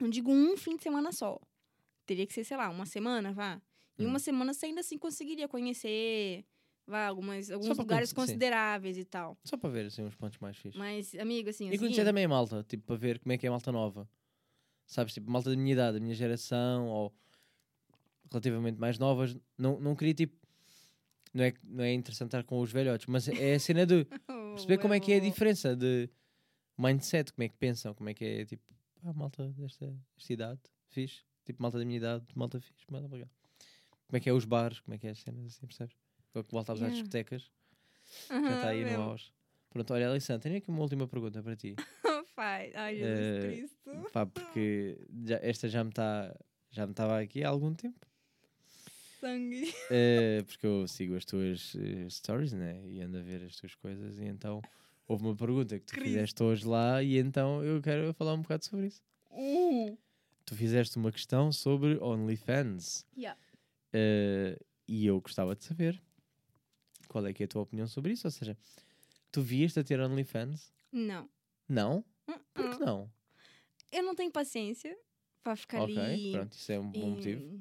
[0.00, 1.40] não digo um fim de semana só.
[2.06, 3.60] Teria que ser, sei lá, uma semana, vá.
[3.98, 4.08] Em Hum.
[4.10, 6.44] uma semana você ainda assim conseguiria conhecer,
[6.86, 8.32] vá, algumas, alguns lugares conhecer, sim.
[8.32, 9.38] consideráveis e tal.
[9.44, 10.78] Só para ver assim uns pontos mais fixos.
[10.78, 13.46] Mas, amigo, assim, E o conhecer também a malta, tipo, para ver como é que
[13.46, 14.08] é a malta nova.
[14.86, 17.14] Sabes, tipo, malta da minha idade, da minha geração, ou
[18.30, 19.36] relativamente mais novas.
[19.56, 20.36] Não, não queria, tipo,
[21.32, 24.04] não é, não é interessante estar com os velhotes, mas é a cena de
[24.52, 26.08] perceber como é que é a diferença de
[26.78, 28.62] mindset, como é que pensam, como é que é, tipo,
[29.04, 29.86] ah, malta desta,
[30.16, 31.22] desta idade, fixe.
[31.44, 33.30] Tipo, malta da minha idade, malta fixe, malta legal.
[34.06, 35.96] Como é que é os bares, como é que é as cenas, assim, percebes?
[36.32, 37.02] Quando voltávamos às Yeah.
[37.02, 37.50] discotecas,
[38.30, 39.32] já aham, está aí no auge.
[39.70, 41.74] Pronto, olha, Alessandra, tenho aqui uma última pergunta para ti.
[42.34, 42.74] Faz.
[42.74, 44.10] Ai, Jesus Eh, Cristo.
[44.12, 46.34] Pá, porque já- esta já me está
[46.70, 48.04] já me estava aqui há algum tempo.
[49.20, 49.72] Sangue.
[49.90, 52.84] Eh, porque eu sigo as tuas eh, stories, né?
[52.86, 54.18] E ando a ver as tuas coisas.
[54.18, 54.60] E então
[55.06, 56.06] houve uma pergunta que tu Cristo.
[56.08, 57.02] fizeste hoje lá.
[57.02, 59.02] E então eu quero falar um bocado sobre isso.
[59.30, 59.96] Uh.
[60.44, 63.06] Tu fizeste uma questão sobre OnlyFans.
[63.16, 63.38] Yeah.
[64.86, 66.02] E eu gostava de saber
[67.08, 68.26] qual é que é a tua opinião sobre isso.
[68.26, 68.56] Ou seja,
[69.32, 70.72] tu vieste a ter OnlyFans?
[70.92, 71.30] Não.
[71.68, 72.04] Não?
[72.52, 73.10] Por que não?
[73.92, 74.96] Eu não tenho paciência
[75.42, 76.32] pra ficar Ok, ali.
[76.32, 77.60] pronto, isso é um bom em- motivo.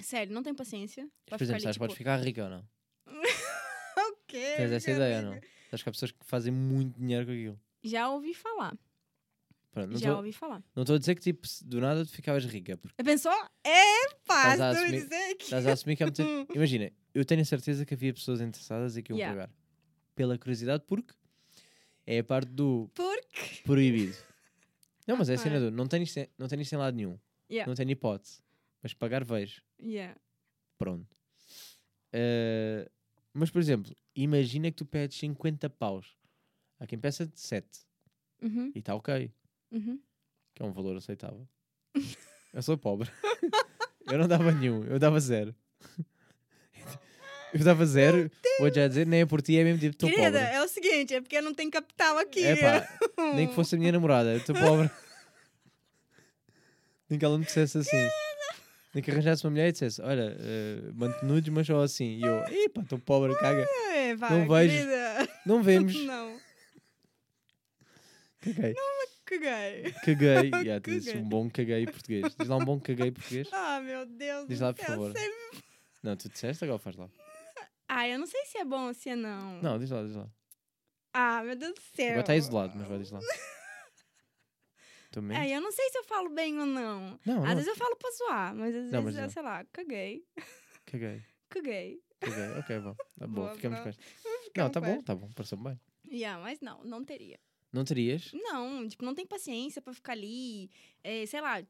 [0.00, 1.08] Sério, não tenho paciência.
[1.26, 2.68] Pra Por exemplo, sabes, podes tipo, ficar rica ou não?
[3.96, 4.54] O quê?
[4.56, 5.40] Tens essa ideia ou não?
[5.70, 7.60] Sabes que há pessoas que fazem muito dinheiro com aquilo.
[7.82, 8.76] Já ouvi falar.
[9.70, 10.62] Pronto, não já estou ouvi falar.
[10.74, 13.32] não estou a dizer que tipo, se do nada tu ficavas rica, porque pensou?
[13.64, 14.52] Epa!
[14.54, 15.44] Estás a Estou a assumir- dizer que.
[15.44, 16.22] estás a assumir que há muita...
[16.54, 19.34] Imagina, eu tenho a certeza que havia pessoas interessadas e que iam Yeah.
[19.46, 19.54] pagar.
[20.14, 21.12] Pela curiosidade, porque
[22.06, 23.62] é a parte do Por quê?
[23.64, 24.16] proibido.
[25.06, 27.18] Não, mas é a cena do não tenho isto em- não em lado nenhum.
[27.50, 27.68] Yeah.
[27.68, 28.40] Não tenho hipótese.
[28.82, 29.60] Mas pagar vejo.
[29.82, 30.18] Yeah.
[30.78, 31.06] Pronto.
[32.12, 32.90] Eh,
[33.34, 36.16] mas, por exemplo, imagina que tu pedes 50 paus.
[36.80, 37.80] Há quem peça de 7.
[38.42, 39.30] Uhum, E está ok.
[39.72, 40.00] uhum.
[40.54, 41.46] que é um valor aceitável.
[42.54, 43.10] eu sou pobre.
[44.06, 45.54] eu não dava nenhum, eu dava zero.
[47.54, 50.38] Eu dava zero, vou já dizer, nem é por ti, é mesmo tipo, estou Querida,
[50.40, 50.54] pobre.
[50.56, 52.44] é o seguinte, é porque não tem capital aqui.
[52.44, 52.88] É pá,
[53.34, 54.90] nem que fosse a minha namorada, estou pobre.
[57.08, 58.08] nem que ela me dissesse assim.
[58.94, 62.18] Nem que arranjasse uma mulher e dissesse, olha, uh, mante nudes, mas só assim.
[62.18, 63.66] E eu, epá, estou pobre, caga.
[63.92, 64.72] É, pá, Não vejo.
[64.72, 65.28] querida.
[65.44, 65.94] Não vemos.
[66.04, 66.38] Não,
[68.40, 68.74] Caguei.
[69.24, 69.92] caguei.
[70.04, 70.50] Caguei.
[70.62, 71.16] Yeah, Caguei.
[71.16, 72.34] um bom caguei português.
[72.38, 73.48] Diz lá um bom caguei português.
[73.52, 75.12] Ah, meu Deus Diz lá, por favor.
[76.02, 77.08] Não, tu disseste, agora faz lá.
[77.88, 79.60] Ah, eu não sei se é bom ou se é não.
[79.62, 80.28] Não, diz lá, diz lá.
[81.12, 82.06] Ah, meu Deus do céu.
[82.06, 83.20] Agora está isolado, mas vai diz lá.
[85.16, 85.32] Mesmo?
[85.32, 87.20] É, eu não sei se eu falo bem ou não.
[87.24, 89.42] Não, Às não, vezes eu falo pra zoar, mas às Não, vezes mas eu, sei
[89.42, 90.26] lá, caguei.
[90.84, 92.02] caguei, Caguei.
[92.18, 92.58] caguei.
[92.58, 92.96] Ok, bom.
[93.16, 94.02] Tá bom, ficamos com esta.
[94.56, 95.78] Não, tá bom, tá bom, pareceu bem.
[96.10, 97.38] Yeah, mas não, não teria.
[97.72, 98.30] Não terias?
[98.32, 100.70] Não, tipo, não tem paciência pra ficar ali,
[101.02, 101.62] é, sei lá.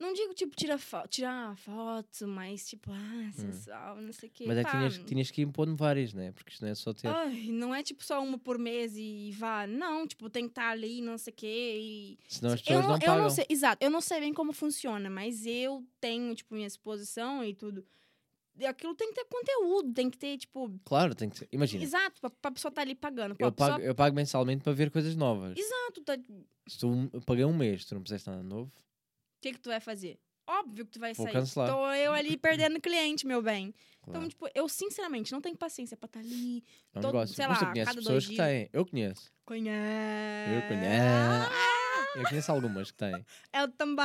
[0.00, 4.44] Não digo, tipo, tira fo tirar foto, mas, tipo, ah, sensual, não sei o quê.
[4.44, 4.46] Hum.
[4.46, 6.32] Mas é que tinhas, tinhas que impondo várias, né?
[6.32, 7.06] Porque isto não é só ter.
[7.08, 9.66] Ai, não é, tipo, só uma por mês e vá.
[9.66, 11.78] Não, tipo, tem que estar ali, não sei o quê.
[11.78, 12.18] E...
[12.28, 13.22] Senão as Eu pessoas não, não, eu pagam.
[13.24, 17.44] não sei, exato, eu não sei bem como funciona, mas eu tenho, tipo, minha exposição
[17.44, 17.84] e tudo.
[18.66, 20.80] Aquilo tem que ter conteúdo, tem que ter, tipo.
[20.82, 21.48] Claro, tem que ser.
[21.52, 23.32] Imagina, Exato, pra, pra pessoa estar ali pagando.
[23.38, 23.52] Eu pessoa...
[23.52, 25.58] pago, eu pago mensalmente para ver coisas novas.
[25.58, 26.18] Exato, tá...
[26.66, 28.72] Se tu eu paguei um mês, tu não puseste nada novo,
[29.40, 30.18] que, que tu vai fazer?
[30.46, 31.32] óbvio que tu vai Vou sair.
[31.32, 31.68] cancelar.
[31.70, 33.72] Tô eu ali perdendo cliente, meu bem.
[34.02, 34.28] Então, Claro.
[34.28, 36.64] tipo, eu sinceramente não tenho paciência pra estar ali.
[36.92, 37.36] É um todo- negócio.
[37.36, 38.68] sei Mas tu lá, conheces cada pessoas que têm.
[38.72, 39.30] Eu conheço.
[39.44, 40.54] Conhece.
[40.54, 41.50] Eu conheço.
[42.16, 43.24] Eu conheço algumas que têm.
[43.54, 44.02] Eu também.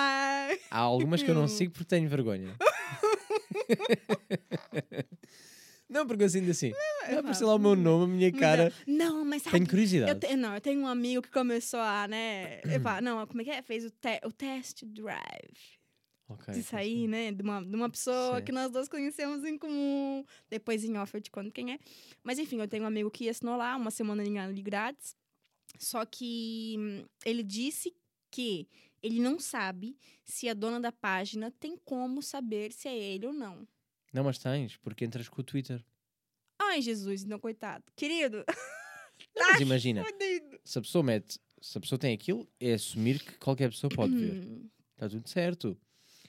[0.70, 2.56] Há algumas que eu não sigo porque tenho vergonha.
[5.90, 6.72] Não, porque eu sinto assim.
[7.06, 8.68] Vai aparecer lá o meu nome, a minha cara.
[8.88, 9.58] é- Não, mas sabe.
[9.58, 10.12] Tenho curiosidade.
[10.12, 12.62] Eu te- não, eu tenho um amigo que começou a, né?
[12.66, 13.62] Epá, não, como é que é?
[13.62, 15.76] Fez o, te, o test drive.
[16.28, 17.32] Ok, de sair, né?
[17.32, 18.46] De uma, de uma pessoa Sim.
[18.46, 20.26] que nós dois conhecemos em comum.
[20.50, 21.80] Depois em off eu te conto quem é.
[22.24, 25.16] Mas enfim, eu tenho um amigo que assinou lá uma semana ali grátis.
[25.78, 27.94] Só que hum, ele disse
[28.32, 28.68] que
[29.04, 33.34] ele não sabe se a dona da página tem como saber se é ele ou
[33.34, 33.68] não.
[34.16, 35.84] Não, mas tens, porque entras com o Twitter.
[36.58, 37.84] Ai, Jesus, não, coitado.
[37.98, 38.46] Querido,
[39.36, 40.58] Não, mas imagina, fodido.
[40.64, 44.16] se a pessoa mete, se a pessoa tem aquilo, é assumir que qualquer pessoa pode
[44.16, 44.62] ver.
[44.94, 45.78] Está tudo certo.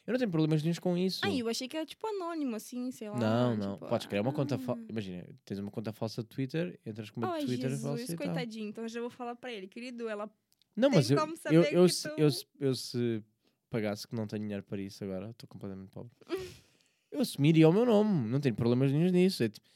[0.05, 1.21] Eu não tenho problemas nenhums com isso.
[1.25, 3.17] Ai, eu achei que era tipo anônimo, assim, sei lá.
[3.19, 3.75] não, não.
[3.75, 4.59] tipo, Podes criar uma conta ah.
[4.59, 4.83] falsa.
[4.89, 8.17] Imagina, tens uma conta falsa de Twitter, entras com uma Ai, Twitter Jesus, falsa e
[8.17, 8.27] tal.
[8.27, 8.69] coitadinho.
[8.69, 10.29] Então eu já vou falar pra ele, querido, ela
[10.75, 13.23] Não, Tem mas eu, como eu, eu, que se, tu- eu, se- eu se
[13.71, 16.11] pagasse que não tenho dinheiro para isso agora, estou completamente pobre.
[17.11, 19.43] eu assumiria o meu nome, não tenho problemas nenhum nisso.
[19.43, 19.67] É, tipo,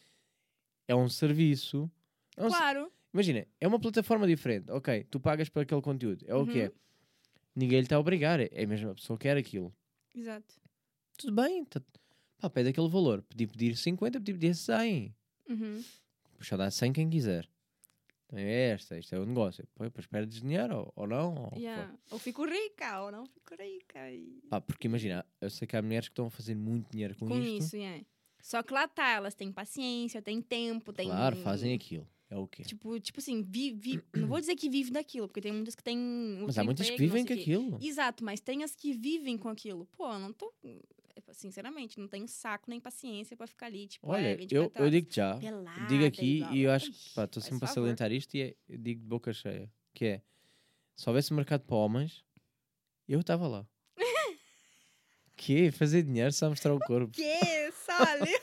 [0.89, 1.91] é um serviço.
[2.37, 2.91] É um se- Claro.
[3.13, 4.71] Imagina, é uma plataforma diferente.
[4.71, 6.25] Ok, tu pagas para aquele conteúdo.
[6.29, 6.65] É o que Uhum.
[6.67, 6.73] é.
[7.57, 8.41] Ninguém lhe está a obrigar.
[8.41, 9.75] É a pessoa que quer aquilo.
[10.15, 10.55] Exato.
[11.19, 11.65] Tudo bem.
[11.65, 11.83] Tá,
[12.39, 13.23] pá, pede aquele valor.
[13.23, 15.15] Podia pedir 50, podia pedir 100.
[15.49, 15.83] Uhum.
[16.39, 17.49] Puxa, dá 100 quem quiser.
[18.33, 19.67] É esta, isto é o negócio.
[19.75, 21.35] Pô, Depois perdes dinheiro ou, ou não.
[21.35, 21.61] Ou que.
[21.61, 21.95] Yeah.
[22.11, 24.11] Ou fico rica, ou não fico rica.
[24.11, 24.41] E...
[24.49, 27.27] Pá, porque imagina, eu sei que há mulheres que estão a fazer muito dinheiro com,
[27.27, 27.65] Com isto.
[27.65, 28.05] isso, é.
[28.43, 31.07] Só que lá tá, elas têm paciência, têm tempo, têm.
[31.09, 32.09] Claro, fazem aquilo.
[32.31, 32.63] É o quê?
[32.63, 35.83] Tipo, tipo assim, vi, vi- não vou dizer que vive daquilo, porque tem muitas que
[35.83, 35.99] têm.
[36.47, 37.79] Mas há muitas que emprego, não vivem com aquilo.
[37.83, 39.85] Exato, mas tem as que vivem com aquilo.
[39.87, 40.55] Pô, eu não tô.
[41.33, 44.91] Sinceramente, não tenho saco nem paciência pra ficar ali, tipo, Olha, é, eu, 24 eu
[44.91, 48.35] digo já, Pelada, digo aqui e eu acho que pá, estou sempre a salientar isto
[48.37, 50.23] e é, digo de boca cheia, que é
[50.97, 52.25] se houvesse mercado para homens,
[53.09, 53.67] eu estava lá.
[55.37, 57.11] que Fazer dinheiro só mostrar o corpo.
[57.17, 58.37] Que, Sally?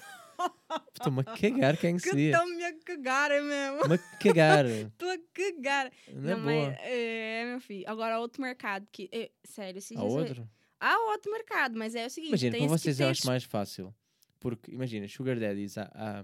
[0.95, 2.38] Estou-me a cagar quem que que seria.
[2.38, 3.88] tão me a cagar, é mesmo?
[3.88, 4.65] Me a cagar.
[4.98, 5.91] Tô a cagar.
[6.14, 6.68] Não é não, boa.
[6.69, 7.84] mas é, meu filho.
[7.88, 9.10] Agora, outro mercado que.
[9.11, 10.49] é, sério, esses dias eu- outro?
[10.80, 12.30] Há outro mercado, mas é o seguinte.
[12.30, 13.94] Imagina, para que vocês eu acho mais fácil.
[14.40, 15.91] Porque, imagina, Sugar Daddies há.
[15.94, 16.24] há,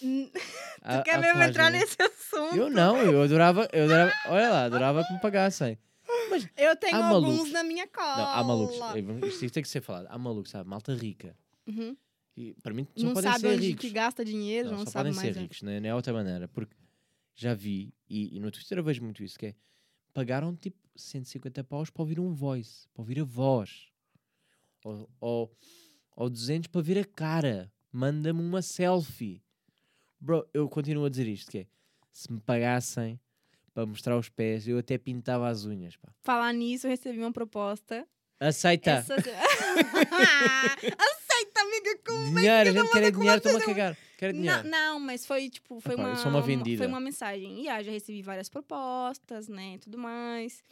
[0.00, 0.30] Hum,
[1.00, 2.54] Tu quer mesmo entrar nesse assunto?
[2.56, 5.76] Eu não, eu adorava, eu adorava, olha lá, adorava que me pagassem.
[6.56, 7.52] Eu tenho alguns malucos.
[7.52, 8.16] na minha cola.
[8.16, 11.36] Não, há malucos, isto tem que ser falado, há malucos, sabe, malta rica.
[11.66, 11.96] Uhum.
[12.36, 13.80] E para mim só Não podem sabe ser onde ricos.
[13.80, 15.34] que gasta dinheiro, não, Não, só podem mais.
[15.34, 16.46] ser ricos, não é, não é outra maneira.
[16.46, 16.76] Porque
[17.34, 19.54] já vi, e, e no Twitter eu vejo muito isso, que é,
[20.18, 23.86] pagaram tipo 150 paus para ouvir um voice, para ouvir a voz.
[24.84, 25.56] Ou, ou,
[26.16, 27.72] ou 200 para ver a cara.
[27.92, 29.40] Manda-me uma selfie.
[30.18, 31.66] Bro, eu continuo a dizer isto, que é,
[32.10, 33.20] se me pagassem
[33.72, 36.08] para mostrar os pés, eu até pintava as unhas, pá.
[36.24, 38.04] Falar nisso, eu recebi uma proposta.
[38.40, 38.90] Aceita!
[38.90, 39.14] Essa...
[40.98, 43.96] Aceita, amiga, como Dinheiro, a gente quer é dinheiro, estou-me a cagar.
[44.18, 44.68] Quero Não, dinheiro.
[44.68, 46.76] não, mas foi tipo, foi eu uma, uma vendida.
[46.76, 47.62] foi uma mensagem.
[47.62, 50.62] E ah, já recebi várias propostas, né, tudo mais.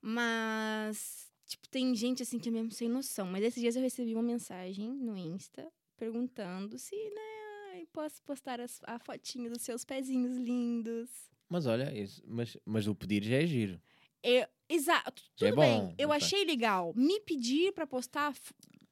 [0.00, 4.14] Mas tipo, tem gente assim que é mesmo sem noção, mas esses dias eu recebi
[4.14, 5.66] uma mensagem no Insta
[5.96, 11.10] perguntando se, né, posso postar as- a fotinho dos seus pezinhos lindos.
[11.48, 13.80] Mas olha, isso- mas, mas o pedir já é giro.
[14.22, 15.80] Eu, exato, é tudo bem.
[15.80, 16.16] bom, Eu ok.
[16.18, 18.32] achei legal me pedir pra postar,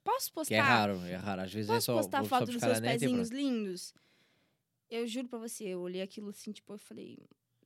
[0.09, 0.55] posso postar?
[0.55, 1.43] Que é raro, é raro.
[1.43, 3.95] Às vezes é Posso só, postar vou foto dos seus pezinhos lindos?
[4.91, 7.19] Eu juro pra você, eu olhei aquilo assim, tipo, eu falei,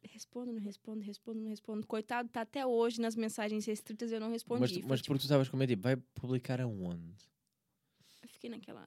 [0.02, 1.86] respondo, não respondo, respondo, não respondo.
[1.86, 4.60] Coitado, tá até hoje nas mensagens restritas eu não respondi.
[4.60, 7.30] Mas, Foi, mas tipo, porque tu estavas com medo, vai publicar aonde?
[8.22, 8.84] Eu fiquei naquela...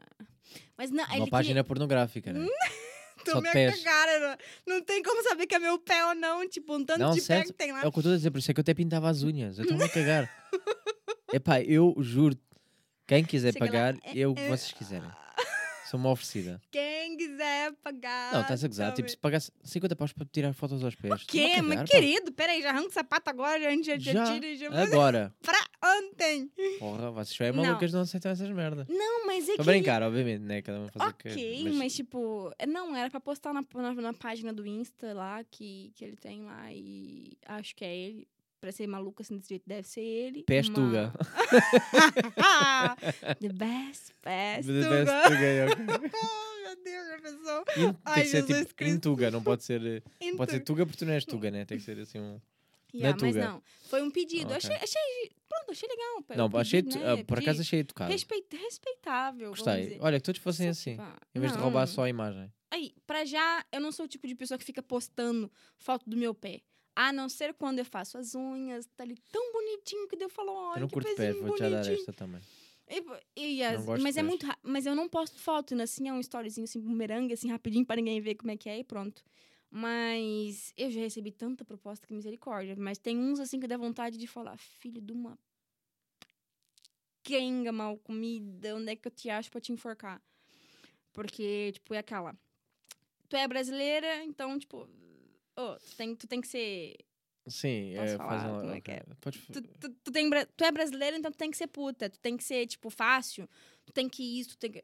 [0.78, 2.46] Mas não, Uma página pornográfica, né?
[3.24, 4.38] Tô me cara,
[4.68, 7.12] não, não tem como saber que é meu pé ou não, tipo, um tanto Não,
[7.12, 7.48] de pé certo.
[7.48, 7.82] que tem lá.
[7.82, 9.58] É o que eu a dizer, por isso é que eu até pintava as unhas.
[9.58, 10.30] Eu estou-me a cagar.
[11.34, 12.38] Epá, eu juro,
[13.08, 15.10] quem quiser Chega lá, pagar, é, eu é, vocês quiserem.
[15.86, 16.60] Sou uma oferecida.
[16.72, 18.34] Quem quiser pagar...
[18.34, 18.92] Não, estás a gozar.
[18.94, 21.22] Tipo, se pagasse 50 paus para tirar fotos aos pés.
[21.22, 21.62] O quê?
[21.62, 24.82] Mas querido, peraí, já arranca o sapato agora, já, já, já, Já, tira, já...
[24.82, 25.32] agora.
[25.44, 25.64] Pra
[26.00, 26.50] ontem.
[26.80, 27.64] Porra, vocês são Não.
[27.64, 28.88] malucas, não aceitam essas merdas.
[28.90, 29.70] Não, mas é Estou que...
[29.70, 30.64] a brincar, obviamente, né?
[30.64, 31.72] Cada um faz o que Ok, quer.
[31.74, 31.96] mas...
[31.96, 36.16] tipo, não, era pra postar na, na, na página do Insta lá, que, que ele
[36.16, 38.28] tem lá, e acho que é ele.
[38.62, 40.44] Pra ser maluco assim desse jeito, deve ser ele.
[40.44, 41.14] Pés uma-.
[43.40, 47.62] The best, best The best Tuga, é oh, meu Deus, já pensou?
[47.78, 48.96] In- Tem Ai, que ser Jesus tipo Cristo.
[48.96, 50.04] em Tuga, não pode ser.
[50.38, 51.66] Pode ser Tuga porque tu não és Tuga, né?
[51.66, 52.40] Tem que ser assim um.
[52.94, 53.48] yeah, na mas Tuga.
[53.48, 54.46] não, foi um pedido.
[54.54, 54.58] Ok.
[54.58, 56.24] Achei, achei, pronto, achei legal.
[56.36, 56.92] Não, eu achei, né,
[57.22, 58.12] ah, por acaso achei educado.
[58.12, 59.50] Respeit- respeitável.
[59.50, 59.98] Gostei.
[60.02, 60.98] Olha, que todos fossem assim.
[61.34, 61.88] Em vez de roubar não.
[61.88, 62.52] só a imagem.
[62.72, 66.18] Aí, pra já, eu não sou o tipo de pessoa que fica postando foto do
[66.18, 66.62] meu pé.
[66.96, 70.30] A não ser quando eu faço as unhas, tá ali tão bonitinho que daí eu
[70.30, 72.42] falo, olha, eu não que curto pés, vou-te já dar esta também.
[73.36, 74.28] E, e as- mas é pés.
[74.28, 75.84] muito Mas eu não posto foto, né?
[75.84, 78.80] Assim, é um storyzinho assim, bumerangue, assim, rapidinho pra ninguém ver como é que é
[78.80, 79.24] e pronto.
[79.70, 82.76] Mas eu já recebi tanta proposta que misericórdia.
[82.78, 85.38] Mas tem uns assim que dá vontade de falar, filho de uma
[87.24, 90.22] quenga mal comida, onde é que eu te acho pra te enforcar?
[91.12, 92.36] Porque, tipo, é aquela.
[93.28, 94.88] Tu é brasileira, então, tipo,
[95.58, 96.96] ô, tu, tem, tu tem que ser
[97.48, 99.04] Sim, Posso é, falar faz como é que é?
[99.22, 102.10] Podes, tu, tu, tu tem, tu é brasileiro, então tu tem que ser puta.
[102.10, 103.48] Tu tem que ser, tipo, fácil.
[103.86, 104.84] Tu tem que isso, tu tem que...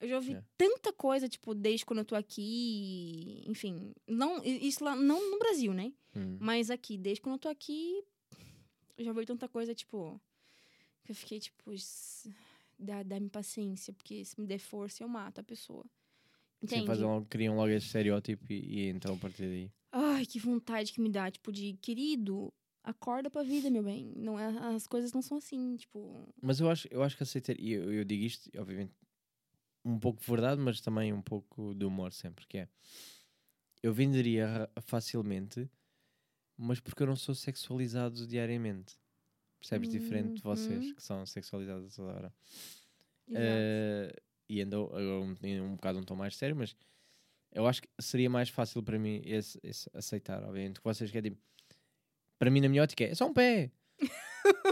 [0.00, 0.42] Eu já ouvi É.
[0.58, 3.44] tanta coisa, tipo, desde quando eu tô aqui.
[3.46, 5.92] Enfim, não, isso lá, não no Brasil, né?
[6.16, 6.36] Hum.
[6.40, 8.02] Mas aqui, desde quando eu tô aqui,
[8.98, 10.20] eu já ouvi tanta coisa, tipo.
[11.04, 12.28] Que eu fiquei, tipo, "S-
[12.78, 15.84] dá- dá-me paciência, porque se me der força, eu mato a pessoa.
[15.84, 16.86] Sim, Entende?
[16.86, 19.70] fazem logo, criam logo esse estereótipo e, e então a partir daí.
[19.96, 22.52] Ai, que vontade que me dá, tipo, de querido,
[22.82, 24.12] acorda pra vida, meu bem.
[24.16, 26.28] Não é, as coisas não são assim, tipo.
[26.42, 28.92] Mas eu acho, eu acho que aceitar, e eu, eu digo isto, obviamente,
[29.84, 32.68] um pouco de verdade, mas também um pouco de humor sempre, que é
[33.82, 35.68] eu venderia facilmente,
[36.56, 38.96] mas porque eu não sou sexualizado diariamente.
[39.60, 39.88] Percebes?
[39.90, 40.94] Diferente de vocês, Uhum.
[40.94, 42.34] que são sexualizados toda hora.
[43.28, 43.66] exato.
[43.68, 44.12] Eh,
[44.48, 45.34] e andou agora um,
[45.64, 46.76] um bocado um tom mais sério, mas
[47.54, 51.30] eu acho que seria mais fácil para mim esse, esse aceitar, obviamente, que vocês querem
[51.30, 51.42] tipo,
[52.38, 53.70] para mim na minha ótica é, é só um pé.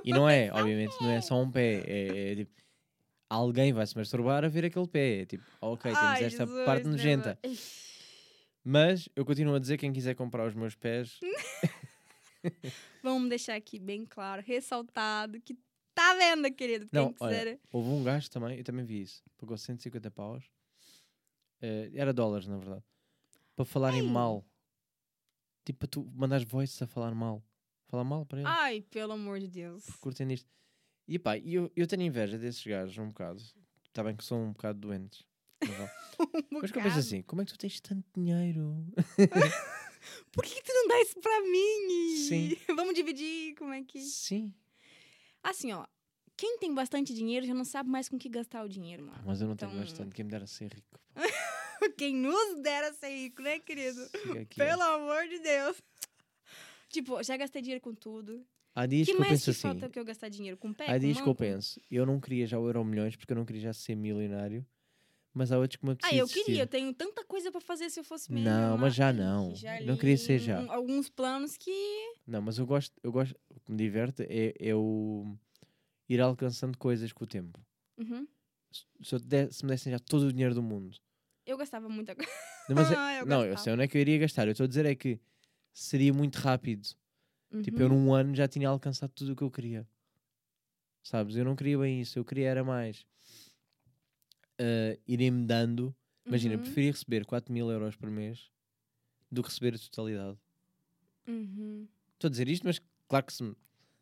[0.05, 1.83] e não é, obviamente, não é só um pé.
[1.87, 2.53] É, é, tipo,
[3.31, 5.21] alguém vai se masturbar a ver aquele pé.
[5.23, 7.39] É tipo, ok, temos Ai, esta Jesus, parte nojenta.
[8.65, 11.19] Mas eu continuo a dizer, quem quiser comprar os meus pés,
[13.03, 15.57] Vamos deixar aqui bem claro, ressaltado, que
[15.95, 16.89] tá vendo, querido?
[16.89, 17.61] Quem Não, olha, quiser.
[17.73, 20.45] houve um gajo também, eu também vi isso, pagou 150 paus,
[21.63, 22.85] eh, era dólares na verdade,
[23.57, 24.07] para falarem Ei.
[24.11, 24.45] mal.
[25.65, 27.43] Tipo, para tu mandares voices a falar mal.
[27.87, 29.85] Falar mal para eles, Ai, pelo amor de Deus.
[30.01, 30.51] curtem nisto.
[31.07, 33.41] E pá, eu, eu tenho inveja desses gajos um bocado.
[33.89, 35.25] Está bem que são um bocado doentes.
[36.53, 38.87] Um Mas que eu penso assim, como é que tu tens tanto dinheiro?
[40.33, 42.17] Por que que tu não dá isso pra mim?
[42.29, 42.57] Sim.
[42.77, 44.01] Vamos dividir, como é que...
[44.01, 44.53] Sim.
[45.43, 45.87] Assim, ó.
[46.37, 49.23] Quem tem bastante dinheiro já não sabe mais com que gastar o dinheiro, mano.
[49.25, 51.01] Mas eu não tenho Então- bastante, quem me dera ser rico.
[51.97, 54.01] Quem nos dera ser rico, né, querido?
[54.31, 54.45] Ó.
[54.57, 55.77] Pelo amor de Deus.
[56.89, 58.45] Tipo, já gastei dinheiro com tudo.
[58.75, 60.87] Há dias que que eu penso assim, falta que eu gastar dinheiro com pé?
[60.91, 63.45] Há dias que eu penso, eu não queria já o Euro Milhões porque eu não
[63.45, 64.65] queria já ser milionário,
[65.35, 66.63] mas há outros que me Ah, apetece eu queria.
[66.63, 68.79] Eu tenho tanta coisa pra fazer se eu fosse Não, milionário.
[68.81, 69.55] mas já não.
[69.55, 70.61] já Não queria ser já.
[70.61, 71.71] um- Alguns planos que...
[72.27, 75.37] Não, mas eu gosto, eu gosto, o que me diverte é, é o
[76.09, 77.61] ir alcançando coisas com o tempo.
[77.99, 78.27] Uhum.
[78.71, 80.97] Se, se eu der- se me dessem já todo o dinheiro do mundo.
[81.47, 82.31] Eu gastava muita coisa.
[82.69, 83.65] Não, mas é- Ah, eu não, eu gastava.
[83.65, 84.47] sei onde é que eu iria gastar.
[84.47, 85.21] Eu estou a dizer é que
[85.73, 86.89] seria muito rápido.
[87.63, 88.05] Tipo, eu Uhum.
[88.07, 89.87] num ano já tinha alcançado tudo o que eu queria.
[91.03, 91.37] Sabes?
[91.37, 92.19] Eu não queria bem isso.
[92.19, 93.05] Eu queria era mais
[94.59, 95.95] ah, irem-me dando.
[96.27, 96.63] Imagina, eu Uhum.
[96.65, 98.51] preferia receber 4 mil euros por mês
[99.31, 100.39] do que receber a totalidade.
[101.27, 101.87] Uhum.
[102.15, 103.57] Estou a dizer isto, mas claro que se,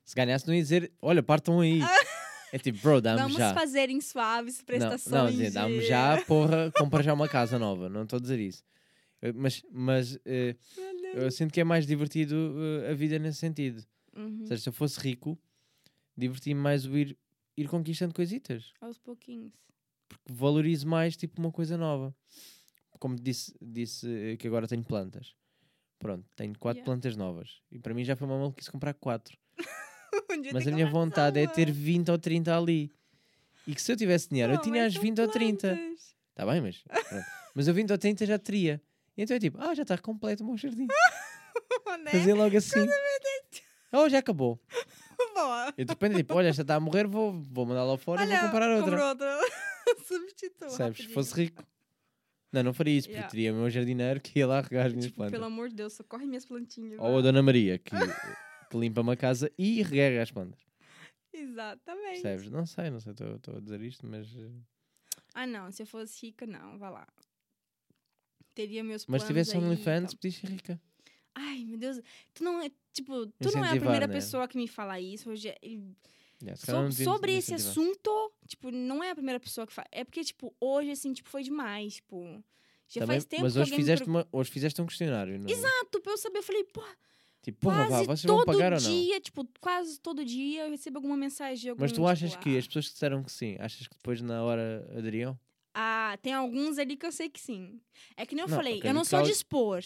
[0.04, 1.80] se ganhasse não ia dizer, olha, partam aí.
[2.52, 3.54] é tipo, bro, dá-me Vamos já.
[3.54, 5.38] fazer em suaves Não, prestações.
[5.38, 7.88] não, dá-me de- já, porra, compra já uma casa nova.
[7.88, 8.64] Não estou a dizer isso.
[9.34, 10.56] Mas, mas Deus.
[11.14, 12.54] eu sinto que é mais divertido
[12.84, 13.84] eh, a vida nesse sentido.
[14.16, 14.40] Uhum.
[14.40, 15.38] Ou seja, se eu fosse rico,
[16.16, 17.16] divertia-me mais o ir,
[17.56, 18.72] ir conquistando coisitas.
[18.80, 19.52] Aos pouquinhos.
[20.08, 22.14] Porque valorizo mais, tipo, uma coisa nova.
[22.98, 25.34] Como disse, disse eh, que agora tenho plantas.
[25.98, 26.86] Pronto, tenho quatro Yeah.
[26.86, 27.60] plantas novas.
[27.70, 29.36] E para mim já foi uma maluquice comprar quatro.
[30.30, 32.90] Um Mas a minha vontade é ter 20 ou 30 ali.
[33.66, 35.68] E que se eu tivesse dinheiro, eu tinha mas as são 20 ou 30.
[35.68, 36.16] plantas.
[36.30, 36.78] Está bem, mas.
[37.08, 37.24] pronto.
[37.54, 38.80] mas eu 20 ou 30 já teria.
[39.16, 40.86] E então é tipo, ah, já está completo o meu jardim.
[42.04, 42.10] Né?
[42.12, 42.86] Fazer logo assim.
[43.92, 44.60] Oh, já acabou.
[45.34, 45.74] Boa.
[45.76, 48.40] E de repente, tipo, olha, esta está a morrer, vou, vou mandá-la fora e Olha,
[48.40, 49.08] vou comprar outra.
[49.08, 49.38] outra.
[50.06, 50.68] Substitua.
[50.70, 50.98] Sabes?
[50.98, 51.64] Se fosse rico.
[52.52, 53.30] Não, não faria isso, porque Yeah.
[53.30, 55.32] teria o meu jardineiro que ia lá regar as minhas Tipo, plantas.
[55.32, 56.98] pelo amor de Deus, socorre minhas plantinhas.
[57.00, 57.22] Ou a.
[57.22, 57.90] Dona Maria, que,
[58.70, 60.60] que limpa uma casa e rega as plantas.
[61.32, 62.22] Exatamente.
[62.22, 62.50] Percebes?
[62.50, 64.26] Não sei, não sei, estou a dizer isto, mas.
[64.34, 64.50] eh,
[65.34, 65.70] Ah, não.
[65.70, 66.78] Se eu fosse rica, não.
[66.78, 67.06] Vá lá.
[68.54, 70.16] Teria meus Mas planos se tivesse aí, OnlyFans, tá.
[70.16, 70.80] podias ser rica.
[71.34, 72.00] Ai, meu Deus.
[72.34, 74.12] Tu não é, tipo, tu não é a primeira né?
[74.12, 75.30] pessoa que me fala isso.
[75.30, 75.54] Hoje,
[76.42, 79.86] Yeah, se So- sobre esse assunto, tipo, não é a primeira pessoa que fala.
[79.92, 82.42] É porque, tipo, hoje, assim, tipo, foi demais, tipo...
[82.88, 85.38] Já Também- faz tempo mas que hoje fizeste, per- uma, hoje fizeste um questionário.
[85.38, 85.46] Não?
[85.46, 85.52] é?
[85.52, 86.82] Exato, pra eu saber, eu falei, pô,
[87.42, 88.90] Tipo, porra, vá, vocês vão todo pagar ou não?
[88.90, 92.42] dia, tipo, quase todo dia eu recebo alguma mensagem de algum, Mas tu achas tipo,
[92.42, 95.38] que ah, as pessoas que disseram que sim, achas que depois na hora aderiam?
[95.74, 97.80] Ah, tem alguns ali que eu sei que sim.
[98.16, 99.82] É que nem eu Não, falei, eu acredito não sou de expor,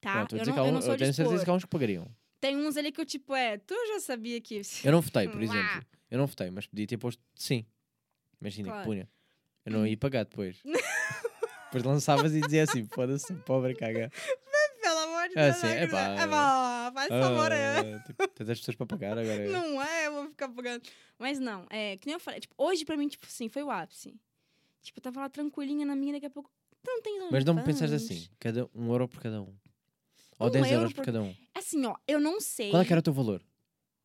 [0.00, 0.26] tá?
[0.32, 1.70] Não, eu, não, há eu um- não sou eu tenho certeza que há uns que
[1.70, 2.08] pagariam.
[2.40, 4.60] Tem uns ali que eu, tipo, é, tu já sabia que...
[4.82, 5.82] Eu não votei, por exemplo.
[6.10, 7.64] Eu não votei, mas podia ter posto sim.
[8.40, 8.82] Imagina Claro.
[8.82, 9.08] que punha.
[9.64, 10.56] Eu não ia pagar depois.
[11.66, 14.10] depois lançavas e dizia assim: foda-se, pobre caga.
[14.80, 16.00] Pelo amor de Ah, Deus, sim, não é pá.
[16.00, 16.28] É pá,
[16.96, 17.94] faz favor, é.
[17.94, 19.48] Ah, tipo, tens as pessoas para pagar agora.
[19.50, 20.82] Não é, eu vou ficar pagando.
[21.18, 23.70] Mas não, é, que nem eu falei, tipo, hoje pra mim, tipo assim, foi o
[23.70, 24.14] ápice.
[24.82, 26.50] Tipo, eu tava lá tranquilinha na minha, daqui a pouco,
[26.86, 29.54] não tem Mas não pensaste assim: cada, um euro por cada um.
[30.38, 31.34] Ou Um 10 euro euros por por- cada um.
[31.54, 32.70] Assim, ó, eu não sei.
[32.70, 33.42] Qual é que era o teu valor?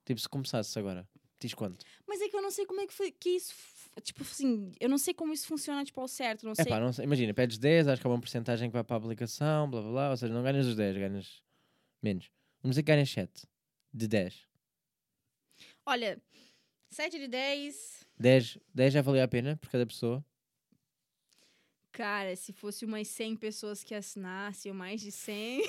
[0.05, 1.07] Tipo, se começasses agora,
[1.39, 1.85] diz quanto?
[2.07, 3.53] Mas é que eu não sei como é que foi que isso.
[4.01, 6.43] Tipo assim, eu não sei como isso funciona, tipo, ao certo.
[6.45, 6.65] Não É sei.
[6.65, 7.03] pá, não sei.
[7.05, 9.91] Imagina, pedes 10, acho que há uma porcentagem que vai para a aplicação, blá blá
[9.91, 10.09] blá.
[10.11, 11.43] Ou seja, não ganhas os 10, ganhas
[12.01, 12.31] menos.
[12.61, 13.47] Vamos dizer que ganhas 7
[13.93, 14.47] de 10.
[15.85, 16.21] Olha,
[16.89, 18.05] 7 de 10.
[18.19, 20.23] 10, 10 já valia a pena por cada pessoa.
[21.91, 25.61] Cara, se fosse umas 100 pessoas que assinassem, ou mais de 100.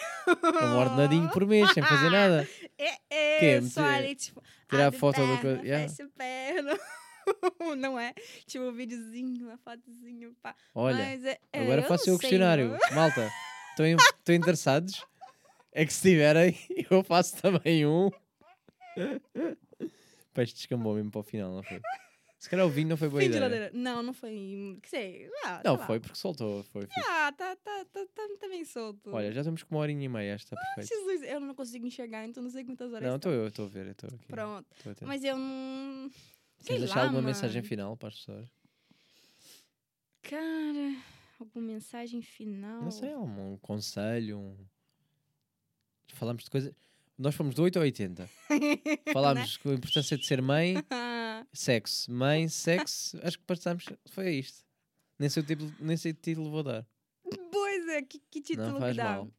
[0.62, 2.48] Um ordenadinho por mês, sem fazer nada.
[2.78, 4.42] É, é, Meter- só ali, tipo.
[4.68, 5.88] tirar abre foto do perna, co- yeah.
[5.88, 6.78] fecha perna.
[7.78, 8.12] Não é?
[8.46, 10.54] Tipo, um videozinho, uma fotozinho, pá.
[10.74, 12.68] Olha, é, é, agora faço o questionário.
[12.70, 12.94] não.
[12.96, 13.30] Malta,
[13.70, 13.86] estão
[14.34, 15.04] interessados?
[15.72, 16.54] É que se tiverem,
[16.90, 18.10] eu faço também um.
[20.34, 21.80] Peste descambou mesmo para o final, não foi?
[22.38, 23.44] Se calhar o vinho não foi boa Fim de ideia.
[23.48, 23.70] ladeira.
[23.72, 24.76] Não, não foi.
[24.82, 25.30] Que sei.
[25.44, 25.86] Ah, Não, lá.
[25.86, 26.64] foi porque soltou.
[26.64, 26.88] Foi.
[27.08, 29.10] Ah, tá, tá, tá, tá, tá bem solto.
[29.12, 30.88] Olha, já estamos com uma horinha e meia, está perfeito.
[30.88, 33.08] Jesus, eu não consigo enxergar, então não sei quantas horas.
[33.08, 34.26] Não, estou eu, estou a ver, estou aqui.
[34.26, 34.66] Pronto.
[35.02, 36.10] Mas eu não.
[36.64, 37.68] Queres deixar lá, alguma mensagem mano.
[37.68, 38.48] final para as pessoas?
[40.22, 40.96] Cara,
[41.38, 42.82] alguma mensagem final?
[42.82, 44.56] Não sei, um, um conselho, um...
[46.14, 46.72] Falamos de coisas...
[47.18, 48.28] Nós fomos do 8 ao 80.
[49.12, 50.74] Falámos com a importância de ser mãe,
[51.52, 52.10] sexo.
[52.10, 53.84] Mãe, sexo, acho que passámos...
[54.06, 54.64] Foi isto.
[55.18, 56.86] Nem sei o título, nem sei o título vou dar.
[57.52, 59.04] pois é, que, que título não que faz dá?
[59.04, 59.30] mal.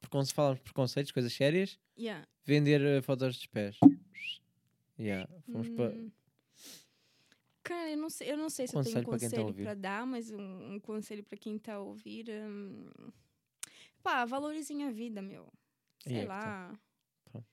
[0.00, 2.26] Porque se falámos preconceitos, coisas sérias, Yeah.
[2.44, 3.76] vender eh, fotos dos pés.
[4.98, 5.90] Yeah, fomos para...
[5.94, 6.10] Hum.
[7.62, 9.28] Cara, eu não sei, eu não sei se eu tenho Conselho um para tá a
[9.30, 9.62] conselho ouvir.
[9.62, 12.26] pra dar, mas um, um conselho pra quem tá a ouvir.
[12.30, 12.88] hum,
[14.02, 15.46] Pá, valorizem a vida, meu.
[16.02, 16.34] Sei é tá.
[16.34, 16.80] lá.
[17.24, 17.46] Pronto.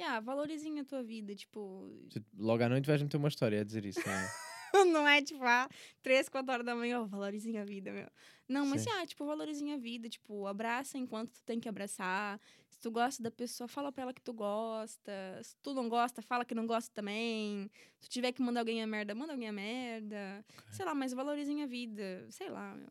[0.00, 1.92] Yeah, valorizem a tua vida, tipo.
[2.36, 4.00] Logo à noite vais meter uma história a dizer isso.
[4.04, 4.30] Não é?
[4.92, 5.68] não é tipo, ah,
[6.02, 8.08] três, quatro horas da manhã, ó, valorizem a vida, meu.
[8.48, 8.90] Não, mas Sim.
[8.90, 12.40] ah, tipo, valorizem a vida, tipo, abraça enquanto tu tem que abraçar.
[12.68, 15.12] Se tu gosta da pessoa, fala pra ela que tu gosta.
[15.42, 17.70] Se tu não gosta, fala que não gosta também.
[18.00, 20.44] Se tu tiver que mandar alguém a merda, manda alguém a merda.
[20.72, 22.26] Sei lá, mas valorizem a vida.
[22.30, 22.90] Sei lá, meu.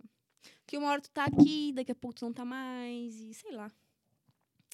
[0.65, 3.51] Que uma hora tu tá aqui, daqui a pouco tu não tá mais, e sei
[3.51, 3.69] lá.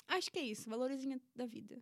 [0.08, 1.82] Acho que é isso, valorizem a da vida.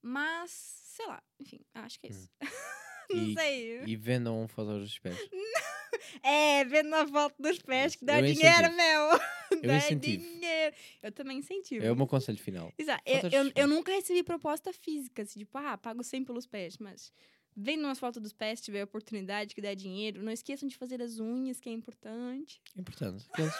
[0.00, 2.30] Mas, sei lá, enfim, acho que é isso.
[3.10, 3.28] não Hum.
[3.30, 3.84] E- sei.
[3.84, 5.18] E vendam fotos dos pés.
[6.22, 8.76] É, vendo a foto dos pés que dá Eu dinheiro, incentivo.
[8.76, 9.20] meu.
[9.62, 10.22] Eu dá incentivo.
[10.22, 10.76] dinheiro.
[11.02, 11.84] Eu também incentivo.
[11.84, 12.72] É o meu conselho final.
[12.76, 13.02] Exato.
[13.06, 17.12] Eu, eu, eu nunca recebi proposta física, assim, tipo, ah, pago 100 pelos pés, mas
[17.56, 21.00] vendo umas fotos dos pés, se tiver oportunidade que dá dinheiro, não esqueçam de fazer
[21.00, 22.60] as unhas, que é importante.
[22.76, 23.24] É importante.
[23.38, 23.54] Eles,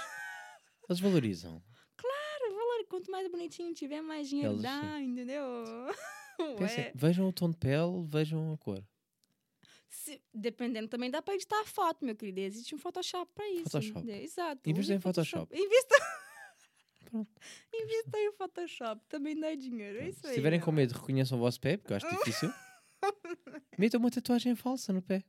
[0.89, 1.63] eles valorizam.
[2.89, 5.43] Quanto mais bonitinho tiver, mais dinheiro Eles, dá, entendeu?
[6.59, 6.93] Pensem, Ué.
[6.95, 8.83] vejam o tom de pele, vejam a cor.
[9.89, 12.41] Se- dependendo também dá pra editar a foto, meu querido.
[12.41, 13.65] Existe um Photoshop pra isso.
[13.71, 13.99] Photoshop.
[14.01, 14.23] entendeu?
[14.23, 14.69] Exato.
[14.69, 15.57] Invista em Photoshop.
[15.57, 15.95] Invista.
[17.11, 17.31] Pronto.
[17.73, 19.01] Invista em Photoshop.
[19.09, 19.99] Também dá dinheiro.
[20.01, 20.61] É isso Se meu.
[20.61, 22.51] com medo, reconheçam o vosso pé, porque eu acho difícil.
[23.79, 25.23] Metam uma tatuagem falsa no pé.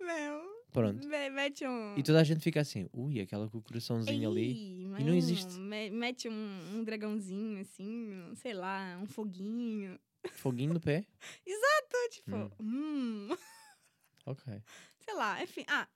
[0.00, 0.42] Meu.
[0.72, 1.06] Pronto.
[1.06, 1.96] me- Mete um.
[1.96, 4.81] E toda a gente fica assim, ui, aquela com o coraçãozinho ali.
[4.98, 5.58] Ei, E não existe.
[5.58, 9.98] me- Mete um, um dragãozinho assim, sei lá, um foguinho.
[10.32, 11.04] Foguinho no pé.
[11.46, 13.28] Então, tipo, hum.
[14.26, 14.62] Ok.
[15.00, 15.64] sei lá, enfim.
[15.68, 15.88] Ah,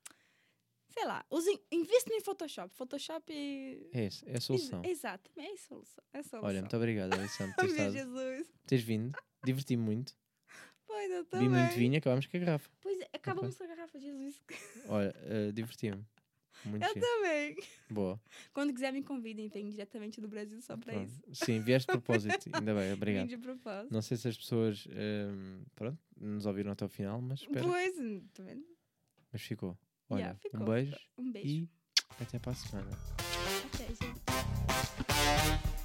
[0.88, 1.24] sei lá.
[1.30, 2.74] Usem, invistam em Photoshop.
[2.74, 3.32] Photoshop.
[3.32, 4.82] É é a solução.
[4.84, 6.04] Ex- Exato, é a solução.
[6.12, 6.48] É a solução.
[6.48, 8.48] Olha, muito obrigado, Alessandro, por ter meu estado, Jesus.
[8.66, 9.16] teres vindo.
[9.44, 10.16] Diverti-me muito.
[10.86, 11.48] Pois eu Vi também.
[11.48, 12.70] muito vinho, acabámos com a garrafa.
[12.80, 14.40] Pois é, acabamos com a garrafa, Jesus.
[14.88, 16.04] Olha, eh, diverti-me.
[16.64, 17.56] Muito Eu também.
[17.90, 18.20] Boa.
[18.52, 19.48] Quando quiser, me convidem.
[19.48, 21.02] Vem diretamente do Brasil só Pronto.
[21.04, 21.22] isso.
[21.44, 22.34] Sim, vieste de propósito.
[22.54, 23.28] Ainda bem, Vim obrigado.
[23.28, 23.92] de propósito.
[23.92, 27.66] Não sei se as pessoas ehm, pronto, nos ouviram até o final, mas espero.
[27.68, 27.94] Pois,
[28.34, 28.64] tá vendo?
[29.32, 29.76] Mas ficou.
[30.08, 31.48] Olha, Yeah, ficou, um beijo Um beijo.
[31.48, 31.68] e
[32.20, 32.90] até para a semana.
[33.72, 35.75] Até, gente.